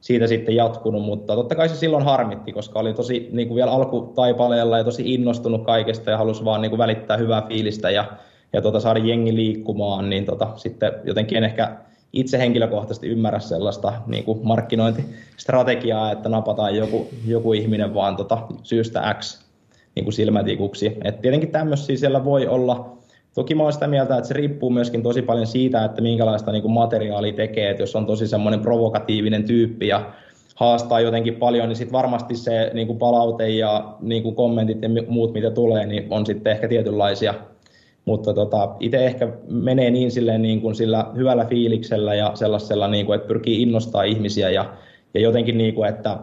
siitä 0.00 0.26
sitten 0.26 0.56
jatkunut, 0.56 1.02
mutta 1.02 1.34
totta 1.34 1.54
kai 1.54 1.68
se 1.68 1.76
silloin 1.76 2.04
harmitti, 2.04 2.52
koska 2.52 2.78
oli 2.78 2.94
tosi 2.94 3.28
niin 3.32 3.48
kuin 3.48 3.56
vielä 3.56 3.70
alkutaipaleella 3.70 4.78
ja 4.78 4.84
tosi 4.84 5.14
innostunut 5.14 5.64
kaikesta 5.64 6.10
ja 6.10 6.18
halusi 6.18 6.44
vaan 6.44 6.62
niin 6.62 6.70
kuin 6.70 6.78
välittää 6.78 7.16
hyvää 7.16 7.42
fiilistä 7.48 7.90
ja, 7.90 8.04
ja 8.52 8.62
tota, 8.62 8.80
saada 8.80 9.00
jengi 9.00 9.34
liikkumaan, 9.34 10.10
niin 10.10 10.24
tota, 10.24 10.48
sitten 10.56 10.92
jotenkin 11.04 11.38
en 11.38 11.44
ehkä 11.44 11.76
itse 12.14 12.38
henkilökohtaisesti 12.38 13.08
ymmärrä 13.08 13.38
sellaista 13.38 13.92
niin 14.06 14.24
kuin 14.24 14.40
markkinointistrategiaa, 14.42 16.12
että 16.12 16.28
napataan 16.28 16.76
joku, 16.76 17.08
joku 17.26 17.52
ihminen 17.52 17.94
vaan 17.94 18.16
tota, 18.16 18.38
syystä 18.62 19.14
X 19.20 19.44
niin 19.94 20.04
kuin 20.04 20.14
silmätikuksi. 20.14 20.96
Et 21.04 21.20
tietenkin 21.20 21.50
tämmöisiä 21.50 21.96
siellä 21.96 22.24
voi 22.24 22.46
olla. 22.46 22.96
Toki 23.34 23.54
mä 23.54 23.62
olen 23.62 23.72
sitä 23.72 23.86
mieltä, 23.86 24.16
että 24.16 24.28
se 24.28 24.34
riippuu 24.34 24.70
myöskin 24.70 25.02
tosi 25.02 25.22
paljon 25.22 25.46
siitä, 25.46 25.84
että 25.84 26.02
minkälaista 26.02 26.52
niin 26.52 26.62
kuin 26.62 26.74
materiaalia 26.74 27.32
tekee. 27.32 27.70
Et 27.70 27.78
jos 27.78 27.96
on 27.96 28.06
tosi 28.06 28.26
semmoinen 28.26 28.60
provokatiivinen 28.60 29.44
tyyppi 29.44 29.88
ja 29.88 30.12
haastaa 30.54 31.00
jotenkin 31.00 31.34
paljon, 31.34 31.68
niin 31.68 31.76
sitten 31.76 31.92
varmasti 31.92 32.36
se 32.36 32.70
niin 32.74 32.86
kuin 32.86 32.98
palaute 32.98 33.48
ja 33.48 33.94
niin 34.00 34.22
kuin 34.22 34.34
kommentit 34.34 34.82
ja 34.82 34.88
muut, 35.08 35.32
mitä 35.32 35.50
tulee, 35.50 35.86
niin 35.86 36.06
on 36.10 36.26
sitten 36.26 36.52
ehkä 36.52 36.68
tietynlaisia 36.68 37.34
mutta 38.04 38.34
tota, 38.34 38.76
itse 38.80 39.06
ehkä 39.06 39.32
menee 39.48 39.90
niin, 39.90 40.10
silleen 40.10 40.42
niin 40.42 40.60
kuin 40.60 40.74
sillä 40.74 41.06
hyvällä 41.16 41.44
fiiliksellä 41.44 42.14
ja 42.14 42.32
sellaisella, 42.34 42.88
niin 42.88 43.06
kuin, 43.06 43.16
että 43.16 43.28
pyrkii 43.28 43.62
innostaa 43.62 44.02
ihmisiä 44.02 44.50
ja, 44.50 44.74
ja 45.14 45.20
jotenkin, 45.20 45.58
niin 45.58 45.74
kuin, 45.74 45.88
että 45.88 46.18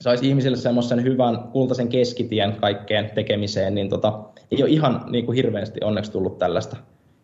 saisi 0.00 0.28
ihmisille 0.28 0.56
semmoisen 0.56 1.02
hyvän 1.02 1.38
kultaisen 1.38 1.88
keskitien 1.88 2.56
kaikkeen 2.60 3.10
tekemiseen, 3.14 3.74
niin 3.74 3.88
tota, 3.88 4.20
ei 4.50 4.62
ole 4.62 4.70
ihan 4.70 5.04
niin 5.10 5.26
kuin 5.26 5.36
hirveästi 5.36 5.80
onneksi 5.84 6.12
tullut 6.12 6.38
tällaista, 6.38 6.76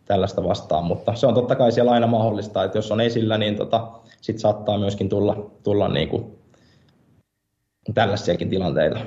tällaista 0.05 0.43
vastaan, 0.43 0.83
mutta 0.83 1.15
se 1.15 1.27
on 1.27 1.33
totta 1.33 1.55
kai 1.55 1.71
siellä 1.71 1.91
aina 1.91 2.07
mahdollista, 2.07 2.63
että 2.63 2.77
jos 2.77 2.91
on 2.91 3.01
esillä, 3.01 3.37
niin 3.37 3.55
tota, 3.55 3.91
sit 4.21 4.39
saattaa 4.39 4.77
myöskin 4.77 5.09
tulla, 5.09 5.51
tulla 5.63 5.87
niin 5.87 6.09
kuin 6.09 6.25
tällaisiakin 7.93 8.49
tilanteita. 8.49 8.99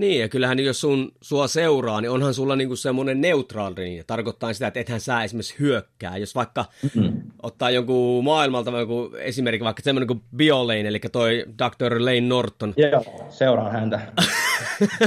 Niin, 0.00 0.20
ja 0.20 0.28
kyllähän 0.28 0.58
jos 0.58 0.80
sun, 0.80 1.12
sua 1.20 1.48
seuraa, 1.48 2.00
niin 2.00 2.10
onhan 2.10 2.34
sulla 2.34 2.56
niinku 2.56 2.76
semmoinen 2.76 3.20
neutraali 3.20 3.74
niin 3.74 4.04
tarkoittaa 4.06 4.52
sitä, 4.52 4.66
että 4.66 4.80
ethän 4.80 5.00
sä 5.00 5.22
esimerkiksi 5.22 5.54
hyökkää. 5.58 6.16
Jos 6.16 6.34
vaikka 6.34 6.64
mm-hmm. 6.82 7.22
ottaa 7.42 7.70
jonkun 7.70 8.24
maailmalta 8.24 8.78
joku 8.78 9.10
esimerkki, 9.18 9.64
vaikka 9.64 9.82
semmoinen 9.82 10.06
kuin 10.06 10.22
Biolane, 10.36 10.88
eli 10.88 11.00
toi 11.12 11.44
Dr. 11.58 12.04
Lane 12.04 12.20
Norton. 12.20 12.74
Joo, 12.76 13.28
seuraan 13.30 13.72
häntä. 13.72 14.00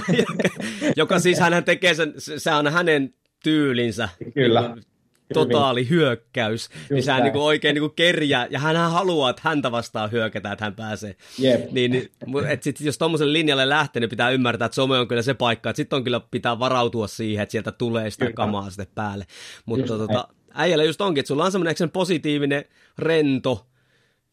joka 0.96 1.20
siis 1.20 1.40
hän 1.40 1.64
tekee 1.64 1.94
sen, 1.94 2.14
se 2.18 2.52
on 2.52 2.68
hänen 2.68 3.14
tyylinsä. 3.44 4.10
Kyllä. 4.34 4.62
Niin 4.62 4.93
totaali 5.34 5.89
hyökkäys, 5.89 6.69
Just 6.74 6.89
niin 6.89 7.04
sehän 7.04 7.24
niin 7.24 7.34
kuin 7.34 7.43
oikein 7.43 7.74
niin 7.74 7.82
kuin 7.82 7.93
kerjää, 7.96 8.48
ja 8.50 8.60
hän 8.60 8.76
haluaa, 8.76 9.30
että 9.30 9.41
häntä 9.46 9.72
vastaan 9.72 10.12
hyökätään, 10.12 10.54
että 10.54 10.65
hän 10.65 10.76
pääsee. 10.76 11.15
Yep. 11.43 11.72
Niin, 11.72 11.91
niin 11.91 12.12
et 12.50 12.63
sit, 12.63 12.82
jos 12.82 12.98
tuommoisen 12.98 13.34
linjalle 13.34 13.69
lähtee, 13.69 14.00
niin 14.00 14.10
pitää 14.10 14.30
ymmärtää, 14.30 14.65
että 14.65 14.76
some 14.76 14.98
on 14.98 15.08
kyllä 15.08 15.22
se 15.22 15.34
paikka, 15.34 15.69
että 15.69 15.78
sitten 15.78 15.98
on 15.98 16.04
kyllä 16.04 16.22
pitää 16.32 16.60
varautua 16.60 17.08
siihen, 17.08 17.43
että 17.43 17.52
sieltä 17.52 17.72
tulee 17.72 18.10
sitä 18.10 18.26
kyllä. 18.26 18.36
kamaa 18.36 18.69
sitten 18.69 18.88
päälle. 18.96 19.26
Mutta 19.65 19.98
tota, 19.98 20.28
äijällä 20.54 20.84
just 20.84 21.02
onkin, 21.02 21.19
että 21.19 21.28
sulla 21.28 21.46
on 21.46 21.52
semmoinen 21.52 21.91
positiivinen, 21.93 22.65
rento, 22.98 23.67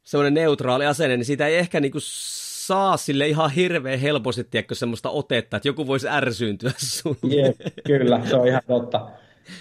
semmoinen 0.03 0.35
neutraali 0.35 0.87
asenne, 0.87 1.17
niin 1.17 1.25
siitä 1.25 1.47
ei 1.47 1.57
ehkä 1.57 1.81
niinku 1.81 1.99
saa 2.01 2.97
sille 2.97 3.29
ihan 3.29 3.51
hirveän 3.51 3.99
helposti, 3.99 4.45
tiedätkö, 4.45 4.75
semmoista 4.75 5.11
otetta, 5.11 5.57
että 5.57 5.69
joku 5.69 5.87
voisi 5.87 6.09
ärsyyntyä 6.09 6.73
sun. 6.77 7.17
Jep, 7.23 7.57
kyllä, 7.87 8.21
se 8.29 8.37
on 8.37 8.49
ihan 8.49 8.63
totta. 8.67 9.11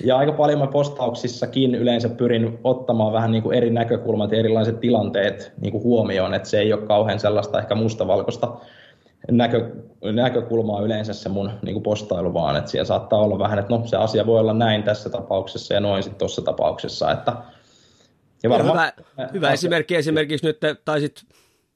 Ja 0.04 0.18
aika 0.18 0.32
paljon 0.32 0.60
mä 0.60 0.68
postauksissakin 0.68 1.76
yleensä 1.76 2.10
pyrin 2.10 2.60
ottamaan 2.64 3.14
vähän 3.14 3.32
niin 3.32 3.44
kuin 3.44 3.58
eri 3.58 3.70
näkökulmat 3.70 4.32
ja 4.32 4.40
erilaiset 4.40 4.80
tilanteet 4.80 5.54
niin 5.62 5.72
kuin 5.72 5.84
huomioon, 5.84 6.34
että 6.34 6.50
se 6.50 6.60
ei 6.60 6.74
ole 6.74 6.82
kauhean 6.82 7.20
sellaista 7.20 7.60
ehkä 7.60 7.76
mustavalkoista 7.76 8.58
näkö, 9.32 9.76
näkökulmaa 10.02 10.82
yleensä 10.82 11.14
se 11.14 11.30
mun 11.30 11.52
niin 11.62 11.74
kuin 11.74 11.84
postailu, 11.84 12.34
vaan 12.34 12.56
että 12.56 12.72
siellä 12.72 12.86
saattaa 12.86 13.20
olla 13.20 13.40
vähän, 13.40 13.60
että 13.60 13.76
no 13.76 13.82
se 13.86 13.98
asia 13.98 14.26
voi 14.26 14.40
olla 14.40 14.54
näin 14.54 14.84
tässä 14.84 15.10
tapauksessa 15.10 15.74
ja 15.74 15.80
noin 15.80 16.04
sitten 16.04 16.20
tuossa 16.20 16.42
tapauksessa. 16.42 17.12
Että, 17.12 17.34
ja 18.44 18.50
varmaan, 18.50 18.92
hyvä, 19.18 19.30
hyvä 19.34 19.52
esimerkki 19.52 19.96
esimerkiksi 19.96 20.46
nyt 20.46 20.58
taisit 20.86 21.24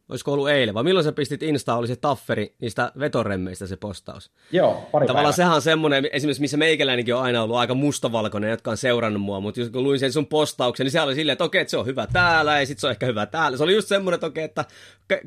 olisiko 0.09 0.33
ollut 0.33 0.49
eilen, 0.49 0.73
vai 0.73 0.83
milloin 0.83 1.03
sä 1.03 1.11
pistit 1.11 1.43
Insta, 1.43 1.75
oli 1.75 1.87
se 1.87 1.95
tafferi 1.95 2.55
niistä 2.59 2.91
vetoremmeistä 2.99 3.67
se 3.67 3.77
postaus. 3.77 4.31
Joo, 4.51 4.73
pari 4.91 5.07
Tavallaan 5.07 5.15
päivää. 5.15 5.31
sehän 5.31 5.55
on 5.55 5.61
semmoinen, 5.61 6.09
esimerkiksi 6.11 6.41
missä 6.41 6.57
meikäläinenkin 6.57 7.15
on 7.15 7.21
aina 7.21 7.43
ollut 7.43 7.57
aika 7.57 7.73
mustavalkoinen, 7.73 8.49
jotka 8.49 8.71
on 8.71 8.77
seurannut 8.77 9.21
mua, 9.21 9.39
mutta 9.39 9.59
jos 9.59 9.69
kun 9.69 9.83
luin 9.83 9.99
sen 9.99 10.13
sun 10.13 10.27
postauksen, 10.27 10.83
niin 10.85 10.91
se 10.91 11.01
oli 11.01 11.15
silleen, 11.15 11.33
että 11.33 11.43
okei, 11.43 11.61
että 11.61 11.71
se 11.71 11.77
on 11.77 11.85
hyvä 11.85 12.07
täällä, 12.13 12.59
ja 12.59 12.65
sitten 12.65 12.81
se 12.81 12.87
on 12.87 12.91
ehkä 12.91 13.05
hyvä 13.05 13.25
täällä. 13.25 13.57
Se 13.57 13.63
oli 13.63 13.75
just 13.75 13.87
semmoinen, 13.87 14.15
että 14.15 14.27
okei, 14.27 14.43
että 14.43 14.65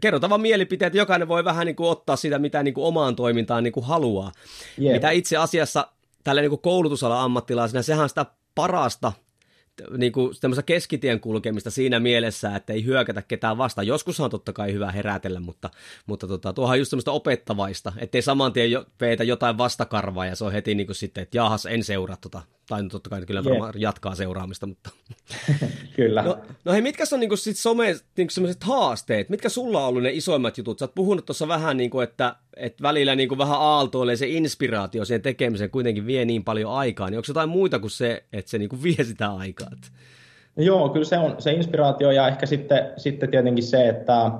kerrotaan 0.00 0.30
vaan 0.30 0.40
mielipiteet, 0.40 0.94
jokainen 0.94 1.28
voi 1.28 1.44
vähän 1.44 1.66
niin 1.66 1.76
kuin 1.76 1.90
ottaa 1.90 2.16
sitä, 2.16 2.38
mitä 2.38 2.62
niin 2.62 2.74
kuin 2.74 2.84
omaan 2.84 3.16
toimintaan 3.16 3.64
niin 3.64 3.72
kuin 3.72 3.86
haluaa. 3.86 4.32
Yeah. 4.82 4.94
Mitä 4.94 5.10
itse 5.10 5.36
asiassa 5.36 5.88
tällä 6.24 6.40
niin 6.40 6.50
kuin 6.50 6.62
koulutusalan 6.62 7.18
ammattilaisena, 7.18 7.82
sehän 7.82 8.02
on 8.02 8.08
sitä 8.08 8.26
parasta, 8.54 9.12
niin 9.98 10.12
kuin 10.12 10.34
keskitien 10.66 11.20
kulkemista 11.20 11.70
siinä 11.70 12.00
mielessä, 12.00 12.56
että 12.56 12.72
ei 12.72 12.84
hyökätä 12.84 13.22
ketään 13.22 13.58
vastaan. 13.58 13.86
Joskus 13.86 14.20
on 14.20 14.30
totta 14.30 14.52
kai 14.52 14.72
hyvä 14.72 14.92
herätellä, 14.92 15.40
mutta, 15.40 15.70
mutta 16.06 16.26
tota, 16.26 16.52
tuohan 16.52 16.74
on 16.74 16.78
just 16.78 16.90
semmoista 16.90 17.12
opettavaista, 17.12 17.92
ettei 17.98 18.22
saman 18.22 18.52
tien 18.52 18.70
jo, 18.70 18.86
veitä 19.00 19.24
jotain 19.24 19.58
vastakarvaa 19.58 20.26
ja 20.26 20.36
se 20.36 20.44
on 20.44 20.52
heti 20.52 20.74
niin 20.74 20.86
kuin 20.86 20.96
sitten, 20.96 21.22
että 21.22 21.36
jahas, 21.36 21.66
en 21.66 21.84
seuraa 21.84 22.16
tota. 22.20 22.42
Tai 22.68 22.82
no 22.82 22.88
totta 22.88 23.10
kai 23.10 23.26
kyllä 23.26 23.42
yeah. 23.46 23.72
jatkaa 23.76 24.14
seuraamista, 24.14 24.66
mutta... 24.66 24.90
kyllä. 25.96 26.22
No, 26.22 26.38
no 26.64 26.72
hei, 26.72 26.82
mitkä 26.82 27.04
on 27.12 27.20
niin 27.20 27.28
kuin 27.28 27.38
sit 27.38 27.56
some 27.56 27.96
niin 28.16 28.30
sellaiset 28.30 28.64
haasteet? 28.64 29.28
Mitkä 29.28 29.48
sulla 29.48 29.80
on 29.80 29.88
ollut 29.88 30.02
ne 30.02 30.10
isoimmat 30.10 30.58
jutut? 30.58 30.78
Sä 30.78 30.84
oot 30.84 30.94
puhunut 30.94 31.26
tuossa 31.26 31.48
vähän, 31.48 31.76
niin 31.76 31.90
kuin, 31.90 32.04
että, 32.04 32.36
että 32.56 32.82
välillä 32.82 33.14
niin 33.14 33.28
kuin 33.28 33.38
vähän 33.38 33.58
aaltoilee 33.58 34.16
se 34.16 34.28
inspiraatio 34.28 35.04
siihen 35.04 35.22
tekemiseen 35.22 35.70
kuitenkin 35.70 36.06
vie 36.06 36.24
niin 36.24 36.44
paljon 36.44 36.72
aikaa. 36.72 37.10
Niin 37.10 37.18
onko 37.18 37.26
jotain 37.28 37.48
muita 37.48 37.78
kuin 37.78 37.90
se, 37.90 38.24
että 38.32 38.50
se 38.50 38.58
niin 38.58 38.68
kuin 38.68 38.82
vie 38.82 39.04
sitä 39.04 39.32
aikaa? 39.32 39.70
Joo, 40.56 40.88
kyllä 40.88 41.04
se 41.04 41.18
on 41.18 41.34
se 41.38 41.52
inspiraatio 41.52 42.10
ja 42.10 42.28
ehkä 42.28 42.46
sitten, 42.46 42.92
sitten 42.96 43.30
tietenkin 43.30 43.64
se, 43.64 43.88
että, 43.88 44.30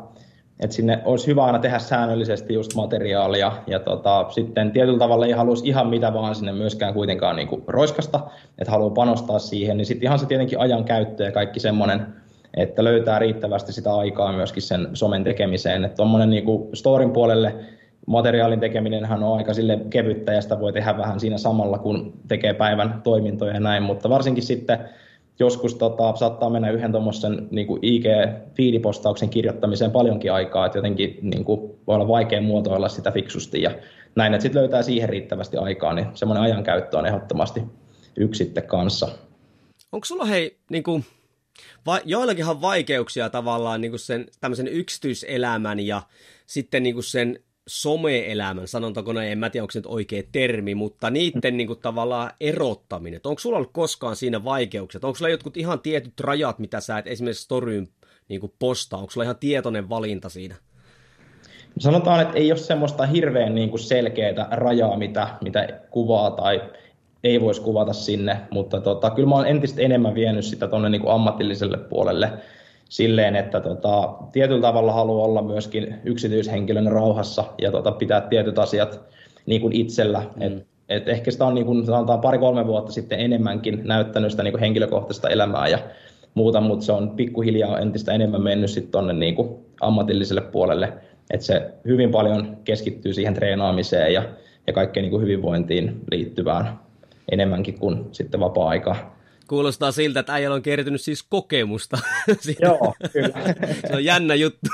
että 0.61 0.77
sinne 0.77 1.03
olisi 1.05 1.27
hyvä 1.27 1.45
aina 1.45 1.59
tehdä 1.59 1.79
säännöllisesti 1.79 2.55
just 2.55 2.75
materiaalia 2.75 3.53
ja 3.67 3.79
tota, 3.79 4.27
sitten 4.31 4.73
tietyllä 4.73 4.99
tavalla 4.99 5.27
ei 5.27 5.33
haluaisi 5.33 5.69
ihan 5.69 5.87
mitä 5.87 6.15
vaan 6.15 6.35
sinne 6.35 6.53
myöskään 6.53 6.95
kuitenkaan 6.95 7.37
niin 7.37 7.49
kuin 7.49 7.63
roiskasta, 7.67 8.21
että 8.59 8.71
haluaa 8.71 8.91
panostaa 8.91 9.39
siihen, 9.39 9.77
niin 9.77 9.87
sitten 9.87 10.07
ihan 10.07 10.19
se 10.19 10.27
tietenkin 10.27 10.61
ajan 10.61 10.85
käyttö 10.85 11.25
ja 11.25 11.33
kaikki 11.33 11.61
semmoinen, 11.61 12.07
että 12.55 12.85
löytää 12.85 13.19
riittävästi 13.19 13.73
sitä 13.73 13.95
aikaa 13.95 14.33
myöskin 14.33 14.63
sen 14.63 14.89
somen 14.95 15.25
tekemiseen, 15.25 15.85
että 15.85 15.97
tuommoinen 15.97 16.31
niin 16.31 16.45
storin 16.75 17.11
puolelle 17.11 17.55
materiaalin 18.07 18.61
tekeminen 18.61 19.13
on 19.13 19.37
aika 19.39 19.55
sille 19.55 19.81
kevyttä 19.91 20.33
ja 20.33 20.43
sitä 20.43 20.61
voi 20.61 20.73
tehdä 20.73 20.99
vähän 20.99 21.21
siinä 21.21 21.39
samalla, 21.39 21.79
kun 21.79 22.13
tekee 22.29 22.55
päivän 22.55 23.01
toimintoja 23.05 23.55
ja 23.55 23.61
näin, 23.61 23.83
mutta 23.83 24.09
varsinkin 24.09 24.43
sitten 24.43 24.79
joskus 25.39 25.75
tota, 25.75 26.17
saattaa 26.17 26.51
mennä 26.51 26.71
yhden 26.71 26.93
tuommoisen 26.93 27.49
niin 27.51 27.67
IG-fiidipostauksen 27.83 29.29
kirjoittamiseen 29.29 29.91
paljonkin 29.91 30.33
aikaa, 30.33 30.67
että 30.67 30.79
jotenkin 30.79 31.19
niin 31.23 31.45
kuin, 31.45 31.61
voi 31.87 31.95
olla 31.95 32.09
vaikea 32.09 32.41
muotoilla 32.41 32.89
sitä 32.89 33.11
fiksusti 33.11 33.63
ja 33.63 33.71
näin, 34.15 34.35
että 34.35 34.43
sitten 34.43 34.61
löytää 34.61 34.83
siihen 34.83 35.09
riittävästi 35.09 35.57
aikaa, 35.57 35.95
niin 35.95 36.07
semmoinen 36.15 36.43
ajankäyttö 36.43 36.99
on 36.99 37.07
ehdottomasti 37.07 37.63
yksi 38.17 38.45
sitten 38.45 38.67
kanssa. 38.67 39.09
Onko 39.93 40.05
sulla 40.05 40.25
hei, 40.25 40.59
niin 40.71 40.83
kuin, 40.83 41.05
va- 41.87 42.01
joillakinhan 42.05 42.61
vaikeuksia 42.61 43.31
tavallaan 43.31 43.81
niin 43.81 43.93
kuin 43.93 44.01
sen 44.01 44.27
tämmöisen 44.41 44.69
yksityiselämän 44.69 45.81
ja 45.81 46.03
sitten 46.47 46.83
niin 46.83 46.95
kuin 46.95 47.05
sen 47.05 47.39
some-elämän, 47.69 48.69
sanotaanko 48.69 49.13
näin, 49.13 49.33
en 49.33 49.39
mä 49.39 49.51
tiedä, 49.51 49.63
onko 49.65 49.73
se 49.73 49.79
nyt 49.79 49.87
oikea 49.87 50.23
termi, 50.33 50.75
mutta 50.75 51.11
niiden 51.11 51.57
niin 51.57 51.67
kuin, 51.67 51.79
tavallaan 51.79 52.31
erottaminen. 52.41 53.21
Onko 53.25 53.39
sulla 53.39 53.57
ollut 53.57 53.73
koskaan 53.73 54.17
siinä 54.17 54.45
vaikeuksia? 54.45 55.01
Onko 55.05 55.15
sulla 55.15 55.31
jotkut 55.31 55.57
ihan 55.57 55.81
tietyt 55.81 56.21
rajat, 56.21 56.59
mitä 56.59 56.81
sä 56.81 56.99
et 56.99 57.07
esimerkiksi 57.07 57.45
storyyn 57.45 57.89
niin 58.29 58.41
kuin 58.41 58.53
postaa? 58.59 59.01
Onko 59.01 59.11
sulla 59.11 59.25
ihan 59.25 59.37
tietoinen 59.37 59.89
valinta 59.89 60.29
siinä? 60.29 60.55
Sanotaan, 61.79 62.21
että 62.21 62.39
ei 62.39 62.53
ole 62.53 62.59
semmoista 62.59 63.07
hirveän 63.07 63.55
niin 63.55 63.71
kuin 63.71 63.81
selkeää 63.81 64.49
rajaa, 64.51 64.97
mitä, 64.97 65.29
mitä 65.41 65.81
kuvaa 65.91 66.31
tai 66.31 66.63
ei 67.25 67.41
voisi 67.41 67.61
kuvata 67.61 67.93
sinne, 67.93 68.41
mutta 68.51 68.81
tota, 68.81 69.11
kyllä 69.11 69.29
mä 69.29 69.35
oon 69.35 69.47
entistä 69.47 69.83
enemmän 69.83 70.15
vienyt 70.15 70.45
sitä 70.45 70.69
tuonne 70.69 70.89
niin 70.89 71.09
ammatilliselle 71.09 71.77
puolelle 71.77 72.33
silleen, 72.89 73.37
että 73.37 73.61
tota, 73.61 74.15
tietyllä 74.33 74.61
tavalla 74.61 74.93
haluaa 74.93 75.25
olla 75.25 75.43
myöskin 75.43 75.95
yksityishenkilön 76.05 76.93
rauhassa 76.93 77.45
ja 77.59 77.71
tota, 77.71 77.93
pitää 77.93 78.21
tietyt 78.21 78.59
asiat 78.59 79.01
niin 79.47 79.61
kuin 79.61 79.73
itsellä. 79.73 80.23
Mm. 80.37 80.43
Et, 80.43 80.67
et 80.89 81.09
ehkä 81.09 81.31
sitä 81.31 81.45
on 81.45 81.55
niin 81.55 81.67
kuin, 81.67 81.87
sanotaan 81.87 82.21
pari-kolme 82.21 82.67
vuotta 82.67 82.93
sitten 82.93 83.21
enemmänkin 83.21 83.81
näyttänyt 83.85 84.31
sitä 84.31 84.43
niin 84.43 84.53
kuin 84.53 84.61
henkilökohtaista 84.61 85.29
elämää 85.29 85.69
ja 85.69 85.79
muuta, 86.35 86.61
mutta 86.61 86.85
se 86.85 86.93
on 86.93 87.11
pikkuhiljaa 87.11 87.79
entistä 87.79 88.13
enemmän 88.13 88.43
mennyt 88.43 88.71
sitten 88.71 88.93
tuonne 88.93 89.13
niin 89.13 89.35
kuin 89.35 89.49
ammatilliselle 89.81 90.41
puolelle. 90.41 90.93
Että 91.31 91.47
se 91.47 91.71
hyvin 91.85 92.11
paljon 92.11 92.57
keskittyy 92.65 93.13
siihen 93.13 93.35
treenaamiseen 93.35 94.15
ja, 94.15 94.23
ja 94.67 94.73
kaikkeen 94.73 95.03
niin 95.03 95.11
kuin 95.11 95.23
hyvinvointiin 95.23 96.01
liittyvään 96.11 96.79
enemmänkin 97.33 97.79
kuin 97.79 98.05
sitten 98.13 98.41
vapaa-aikaa. 98.41 99.17
Kuulostaa 99.49 99.93
siltä, 99.93 100.21
että 100.21 100.33
äijällä 100.33 100.55
on 100.55 100.63
kertynyt 100.63 101.01
siis 101.01 101.23
kokemusta. 101.23 101.99
Joo, 102.63 102.95
kyllä. 103.13 103.55
Se 103.89 103.95
on 103.95 104.05
jännä 104.05 104.35
juttu. 104.35 104.69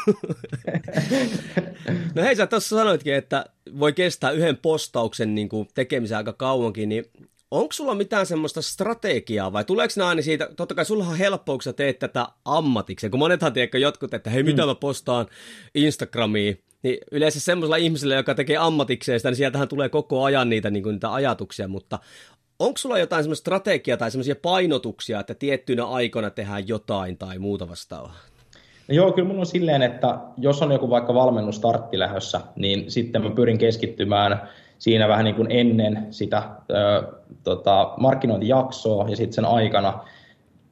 no 2.15 2.23
hei, 2.23 2.37
sä 2.37 2.47
tuossa 2.47 2.77
sanoitkin, 2.77 3.15
että 3.15 3.45
voi 3.79 3.93
kestää 3.93 4.31
yhden 4.31 4.57
postauksen 4.57 5.35
niin 5.35 5.49
kuin 5.49 5.69
tekemisen 5.75 6.17
aika 6.17 6.33
kauankin, 6.33 6.89
niin 6.89 7.05
onko 7.51 7.73
sulla 7.73 7.95
mitään 7.95 8.27
semmoista 8.27 8.63
strategiaa 8.63 9.53
vai 9.53 9.65
tuleeko 9.65 9.95
ne 9.97 10.05
aina 10.05 10.23
siitä, 10.23 10.49
totta 10.57 10.75
kai 10.75 10.85
sulla 10.85 11.05
on 11.05 11.19
helppoa, 11.19 11.55
kun 11.55 11.63
sä 11.63 11.73
teet 11.73 11.99
tätä 11.99 12.27
ammatikseen, 12.45 13.11
kun 13.11 13.21
monethan 13.21 13.53
tiedätkö 13.53 13.79
jotkut, 13.79 14.15
että 14.15 14.31
hei 14.31 14.43
mitä 14.43 14.63
mm. 14.63 14.69
mä 14.69 14.75
postaan 14.75 15.27
Instagramiin, 15.75 16.63
niin 16.83 16.99
yleensä 17.13 17.41
semmoisella 17.41 17.77
ihmisellä, 17.77 18.15
joka 18.15 18.35
tekee 18.35 18.57
ammatikseen 18.57 19.21
sitä, 19.21 19.31
niin 19.31 19.37
sieltähän 19.37 19.69
tulee 19.69 19.89
koko 19.89 20.25
ajan 20.25 20.49
niitä, 20.49 20.71
niin 20.71 20.83
kuin, 20.83 20.93
niitä 20.93 21.13
ajatuksia, 21.13 21.69
mutta 21.69 21.99
onko 22.63 22.79
sulla 22.79 22.99
jotain 22.99 23.25
semmoista 23.25 23.43
strategiaa 23.43 23.97
tai 23.97 24.11
semmoisia 24.11 24.37
painotuksia, 24.43 25.21
että 25.21 25.35
tiettyinä 25.35 25.85
aikoina 25.85 26.31
tehdään 26.31 26.69
jotain 26.69 27.19
tai 27.19 27.39
muuta 27.39 27.69
vastaavaa? 27.69 28.17
No 28.89 28.95
joo, 28.95 29.13
kyllä 29.13 29.29
mulla 29.29 29.41
on 29.41 29.47
silleen, 29.47 29.83
että 29.83 30.19
jos 30.39 30.63
on 30.63 30.73
joku 30.73 30.91
vaikka 30.91 31.15
valmennus 31.15 31.57
starttilähössä, 31.57 32.41
niin 32.57 32.91
sitten 32.91 33.23
mä 33.23 33.31
pyrin 33.31 33.59
keskittymään 33.59 34.49
siinä 34.79 35.09
vähän 35.09 35.25
niin 35.25 35.35
kuin 35.35 35.51
ennen 35.51 36.07
sitä 36.11 36.43
ö, 36.71 37.03
tota, 37.45 37.95
markkinointijaksoa 37.97 39.09
ja 39.09 39.17
sitten 39.17 39.33
sen 39.33 39.45
aikana 39.45 40.05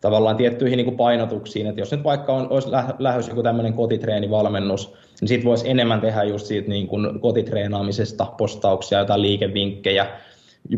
tavallaan 0.00 0.36
tiettyihin 0.36 0.76
niin 0.76 0.84
kuin 0.84 0.96
painotuksiin, 0.96 1.66
että 1.66 1.80
jos 1.80 1.92
nyt 1.92 2.04
vaikka 2.04 2.32
on, 2.32 2.46
olisi 2.50 2.68
lähdössä 2.98 3.30
joku 3.30 3.42
tämmöinen 3.42 3.72
kotitreenivalmennus, 3.72 4.94
niin 5.20 5.28
sitten 5.28 5.48
voisi 5.48 5.70
enemmän 5.70 6.00
tehdä 6.00 6.22
just 6.22 6.46
siitä 6.46 6.68
niin 6.68 6.86
kuin 6.86 7.20
kotitreenaamisesta 7.20 8.26
postauksia, 8.38 8.98
jotain 8.98 9.22
liikevinkkejä, 9.22 10.06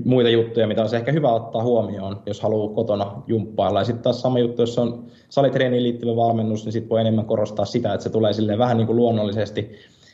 muita 0.05 0.31
juttuja, 0.31 0.67
mitä 0.67 0.81
olisi 0.81 0.97
ehkä 0.97 1.13
hyvä 1.13 1.33
ottaa 1.33 1.63
huomioon, 1.63 2.23
jos 2.27 2.41
haluaa 2.41 2.75
kotona 2.75 3.23
jumppailla. 3.27 3.81
Ja 3.81 3.85
sitten 3.85 4.03
taas 4.03 4.21
sama 4.21 4.39
juttu, 4.39 4.63
jos 4.63 4.79
on 4.79 5.07
salitreeniin 5.29 5.83
liittyvä 5.83 6.17
valmennus, 6.17 6.65
niin 6.65 6.73
sitten 6.73 6.91
voi 6.91 7.01
enemmän 7.01 7.25
korostaa 7.25 7.65
sitä, 7.65 7.95
että 7.95 8.05
se 8.05 8.11
tulee 8.11 8.33
silleen 8.33 8.59
vähän 8.59 8.77
niin 8.77 8.87
kuin 8.87 8.97
luonnollisesti 8.97 9.71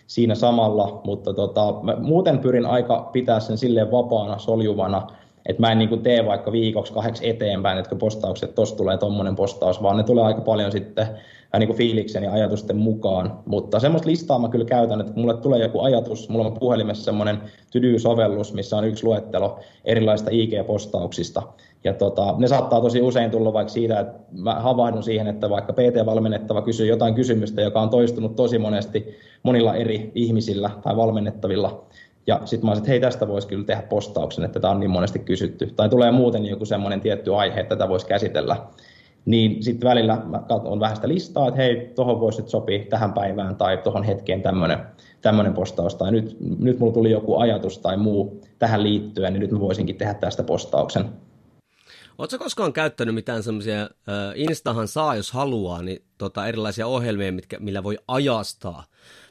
siinä 0.07 0.35
samalla, 0.35 1.01
mutta 1.05 1.35
tota, 1.35 1.75
mä 1.83 1.97
muuten 2.01 2.39
pyrin 2.39 2.67
aika 2.67 3.11
pitää 3.13 3.41
sen 3.41 3.59
silleen 3.59 3.91
vapaana, 3.91 4.39
soljuvana, 4.39 5.07
että 5.47 5.61
mä 5.63 5.73
en 5.73 5.79
niin 5.79 5.89
kuin 5.89 6.03
tee 6.03 6.27
vaikka 6.27 6.53
viikoksi 6.53 6.93
kahdeksi 6.93 7.29
eteenpäin, 7.29 7.79
että 7.79 7.97
postaukset, 7.97 8.55
tuossa 8.55 8.77
tulee 8.77 8.99
tuommoinen 8.99 9.37
postaus, 9.37 9.83
vaan 9.83 9.97
ne 9.97 10.03
tulee 10.03 10.25
aika 10.25 10.41
paljon 10.41 10.73
sitten 10.73 11.07
vähän 11.53 11.67
niin 11.69 11.77
fiiliksen 11.77 12.23
ja 12.23 12.33
ajatusten 12.33 12.77
mukaan. 12.77 13.39
Mutta 13.47 13.81
semmoista 13.81 14.09
listaa 14.09 14.39
mä 14.39 14.49
kyllä 14.49 14.65
käytän, 14.65 15.01
että 15.01 15.13
mulle 15.17 15.37
tulee 15.37 15.61
joku 15.61 15.81
ajatus, 15.81 16.29
mulla 16.29 16.47
on 16.47 16.59
puhelimessa 16.59 17.05
semmoinen 17.05 17.39
to-do-sovellus, 17.73 18.55
missä 18.55 18.77
on 18.77 18.85
yksi 18.85 19.05
luettelo 19.05 19.59
erilaisista 19.85 20.31
IG-postauksista. 20.31 21.43
Ja 21.85 21.93
tota, 21.93 22.35
ne 22.39 22.49
saattaa 22.49 22.81
tosi 22.81 23.03
usein 23.03 23.31
tulla 23.31 23.53
vaikka 23.53 23.73
siitä, 23.73 24.01
että 24.01 24.19
mä 24.33 24.55
havahdun 24.55 25.03
siihen, 25.03 25.27
että 25.27 25.51
vaikka 25.51 25.73
PT-valmennettava 25.73 26.63
kysyy 26.63 26.87
jotain 26.87 27.15
kysymystä, 27.15 27.61
joka 27.61 27.81
on 27.81 27.91
toistunut 27.91 28.37
tosi 28.37 28.59
monesti 28.59 29.17
monilla 29.43 29.75
eri 29.75 30.13
ihmisillä 30.15 30.71
tai 30.83 30.97
valmennettavilla, 30.97 31.85
ja 32.27 32.41
sitten 32.45 32.67
mä 32.67 32.71
olisin, 32.71 32.83
että 32.83 32.91
hei, 32.91 33.01
tästä 33.01 33.29
voisi 33.29 33.49
kyllä 33.49 33.65
tehdä 33.65 33.83
postauksen, 33.83 34.45
että 34.45 34.61
tätä 34.61 34.71
on 34.71 34.81
niin 34.81 34.91
monesti 34.91 35.19
kysytty. 35.19 35.73
Tai 35.77 35.89
tulee 35.89 36.11
muuten 36.11 36.47
joku 36.47 36.65
semmoinen 36.65 37.01
tietty 37.01 37.35
aihe, 37.35 37.61
että 37.61 37.77
tätä 37.77 37.89
voisi 37.89 38.07
käsitellä 38.07 38.57
niin 39.29 39.63
sitten 39.63 39.89
välillä 39.89 40.23
katson 40.49 40.81
vähän 40.81 40.97
sitä 40.97 41.09
listaa, 41.09 41.49
että 41.49 41.61
hei, 41.61 41.93
tuohon 41.95 42.21
voisi 42.21 42.43
sopia 42.47 42.85
tähän 42.85 43.13
päivään 43.13 43.57
tai 43.57 43.77
tuohon 43.77 44.05
hetkeen 44.05 44.43
tämmöinen 45.23 45.55
postaus, 45.55 45.95
tai 45.95 46.13
nyt, 46.13 46.37
nyt 46.59 46.79
mulla 46.79 46.93
tuli 46.93 47.11
joku 47.11 47.39
ajatus 47.39 47.79
tai 47.79 47.97
muu 47.97 48.41
tähän 48.59 48.83
liittyen, 48.83 49.33
niin 49.33 49.41
nyt 49.41 49.53
mä 49.53 49.61
voisinkin 49.61 49.97
tehdä 49.97 50.15
tästä 50.15 50.43
postauksen. 50.43 51.05
Oletko 52.19 52.39
koskaan 52.39 52.73
käyttänyt 52.73 53.15
mitään 53.15 53.43
semmoisia, 53.43 53.83
äh, 53.83 53.89
Instahan 54.35 54.89
saa 54.89 55.17
jos 55.17 55.33
haluaa, 55.33 55.83
niin 55.83 56.03
tota, 56.19 56.47
erilaisia 56.47 56.87
ohjelmia, 56.87 57.33
mitkä, 57.33 57.59
millä 57.61 57.83
voi 57.83 57.99
ajastaa 58.09 58.85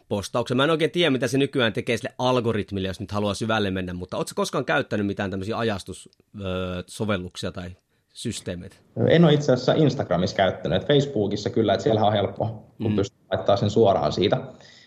postauksen. 0.10 0.58
Mä 0.58 0.64
en 0.64 0.70
oikein 0.70 0.92
tiedä, 0.92 1.10
mitä 1.10 1.28
se 1.28 1.38
nykyään 1.38 1.74
tekee 1.74 1.98
sille 1.98 2.14
algoritmille, 2.18 2.88
jos 2.88 3.00
nyt 3.00 3.12
haluaa 3.12 3.34
syvälle 3.34 3.72
mennä, 3.72 3.94
mutta 3.94 4.18
oletko 4.18 4.34
koskaan 4.36 4.66
käyttänyt 4.66 5.08
mitään 5.08 5.32
tämmöisiä 5.32 5.58
ajastussovelluksia 5.58 7.52
tai 7.52 7.70
systeemit? 8.18 8.82
En 9.08 9.24
ole 9.24 9.34
itse 9.34 9.54
asiassa 9.54 9.74
Instagramissa 9.74 10.36
käyttänyt, 10.36 10.88
Facebookissa 10.88 11.50
kyllä, 11.50 11.74
että 11.74 11.84
siellä 11.84 12.02
on 12.02 12.14
helppo, 12.14 12.46
kun 12.82 12.92
mm. 12.92 12.96
pystyy 12.96 13.20
laittamaan 13.32 13.58
sen 13.58 13.70
suoraan 13.70 14.14
siitä. 14.14 14.38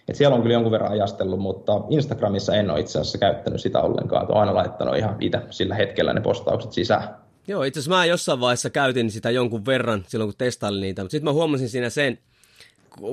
Et 0.09 0.17
siellä 0.17 0.37
on 0.37 0.43
kyllä 0.43 0.53
jonkun 0.53 0.73
verran 0.73 0.93
ajastellut, 0.93 1.41
mutta 1.41 1.73
Instagramissa 1.91 2.55
en 2.55 2.71
ole 2.71 2.81
itse 2.81 2.99
asiassa 2.99 3.19
käyttänyt 3.19 3.61
sitä 3.61 3.81
ollenkaan. 3.81 4.27
Olen 4.27 4.41
aina 4.41 4.55
laittanut 4.55 4.97
ihan 4.97 5.17
itse 5.21 5.41
sillä 5.51 5.75
hetkellä 5.75 6.13
ne 6.13 6.21
postaukset 6.21 6.73
sisään. 6.73 7.17
Joo, 7.49 7.63
itse 7.63 7.81
asiassa 7.81 7.97
mä 7.97 8.05
jossain 8.05 8.41
vaiheessa 8.41 8.71
käytin 8.71 9.11
sitä 9.11 9.31
jonkun 9.31 9.67
verran 9.67 10.05
silloin, 10.09 10.31
kun 10.31 10.39
testailin 10.39 10.81
niitä, 10.81 11.03
mutta 11.03 11.13
sitten 11.13 11.25
mä 11.25 11.33
huomasin 11.33 11.69
siinä 11.69 11.91
sen, 11.91 12.19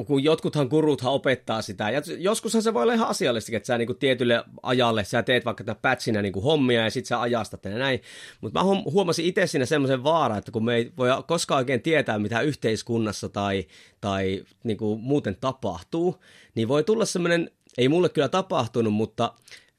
kun 0.08 0.24
jotkuthan 0.24 0.68
guruthan 0.68 1.14
opettaa 1.14 1.62
sitä, 1.62 1.90
ja 1.90 2.02
joskushan 2.18 2.62
se 2.62 2.74
voi 2.74 2.84
olla 2.84 2.94
ihan 2.94 3.08
asiallisesti, 3.08 3.56
että 3.56 3.68
sä 3.68 3.78
niin 3.78 3.88
kuin 3.88 4.00
tietylle 4.00 4.44
ajalle, 4.64 5.04
sä 5.04 5.24
teet 5.24 5.46
vaikka 5.46 5.64
tätä 5.64 5.80
patchinä 5.82 6.22
niin 6.22 6.34
kuin 6.34 6.44
hommia, 6.44 6.84
ja 6.84 6.90
sitten 6.90 7.08
sä 7.08 7.22
ajastat 7.22 7.66
ja 7.66 7.78
näin, 7.78 8.02
mutta 8.42 8.60
mä 8.60 8.66
huomasin 8.92 9.26
itse 9.26 9.48
siinä 9.48 9.66
semmoisen 9.66 10.04
vaara, 10.04 10.38
että 10.38 10.52
kun 10.52 10.66
me 10.66 10.76
ei 10.76 10.92
voi 10.98 11.10
koskaan 11.28 11.58
oikein 11.58 11.82
tietää, 11.82 12.20
mitä 12.20 12.42
yhteiskunnassa 12.42 13.30
tai, 13.30 13.66
tai 14.02 14.44
niin 14.64 14.78
kuin 14.78 15.00
muuten 15.00 15.38
tapahtuu, 15.42 16.24
niin 16.56 16.68
voi 16.68 16.84
tulla 16.84 17.06
semmoinen, 17.06 17.52
ei 17.78 17.90
mulle 17.90 18.10
kyllä 18.10 18.30
tapahtunut, 18.30 18.94
mutta 18.94 19.34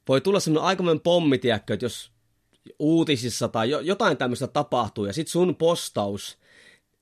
voi 0.09 0.21
tulla 0.21 0.41
semmoinen 0.41 0.67
aikamoinen 0.67 1.01
pommi, 1.01 1.39
tiedätkö, 1.39 1.75
että 1.75 1.87
jos 1.87 2.11
uutisissa 2.79 3.49
tai 3.49 3.71
jotain 3.83 4.17
tämmöistä 4.17 4.47
tapahtuu, 4.47 5.07
ja 5.07 5.13
sitten 5.13 5.33
sun 5.33 5.57
postaus 5.57 6.39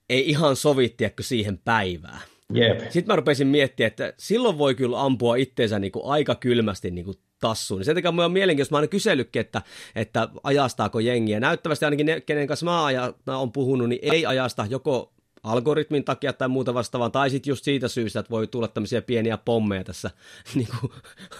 ei 0.09 0.29
ihan 0.29 0.55
sovi, 0.55 0.89
tiedätkö, 0.89 1.23
siihen 1.23 1.57
päivään 1.57 2.21
Jep. 2.53 2.79
Sitten 2.79 3.07
mä 3.07 3.15
rupesin 3.15 3.47
miettimään, 3.47 3.87
että 3.87 4.13
silloin 4.17 4.57
voi 4.57 4.75
kyllä 4.75 5.01
ampua 5.01 5.35
itteensä 5.35 5.79
niin 5.79 5.91
kuin 5.91 6.05
aika 6.05 6.35
kylmästi 6.35 6.91
niin 6.91 7.05
kuin 7.05 7.17
tassuun. 7.39 7.85
Sen 7.85 7.95
takia 7.95 8.11
mulla 8.11 8.25
on 8.25 8.31
mielenkiintoista, 8.31 8.75
mä 8.75 8.79
oon 8.79 8.89
kysellytkin, 8.89 9.39
että, 9.39 9.61
että 9.95 10.29
ajastaako 10.43 10.99
jengiä. 10.99 11.39
Näyttävästi 11.39 11.85
ainakin 11.85 12.05
ne, 12.05 12.21
kenen 12.21 12.47
kanssa 12.47 12.65
mä, 12.65 12.85
aja, 12.85 13.13
mä 13.25 13.37
oon 13.37 13.51
puhunut, 13.51 13.89
niin 13.89 13.99
ei 14.01 14.25
ajasta 14.25 14.65
joko 14.69 15.13
algoritmin 15.43 16.03
takia 16.03 16.33
tai 16.33 16.47
muuta 16.47 16.73
vastaavaa, 16.73 17.09
tai 17.09 17.29
sitten 17.29 17.51
just 17.51 17.63
siitä 17.63 17.87
syystä, 17.87 18.19
että 18.19 18.29
voi 18.29 18.47
tulla 18.47 18.67
tämmöisiä 18.67 19.01
pieniä 19.01 19.37
pommeja 19.37 19.83
tässä 19.83 20.11
niin 20.55 20.67
kuin, 20.79 20.91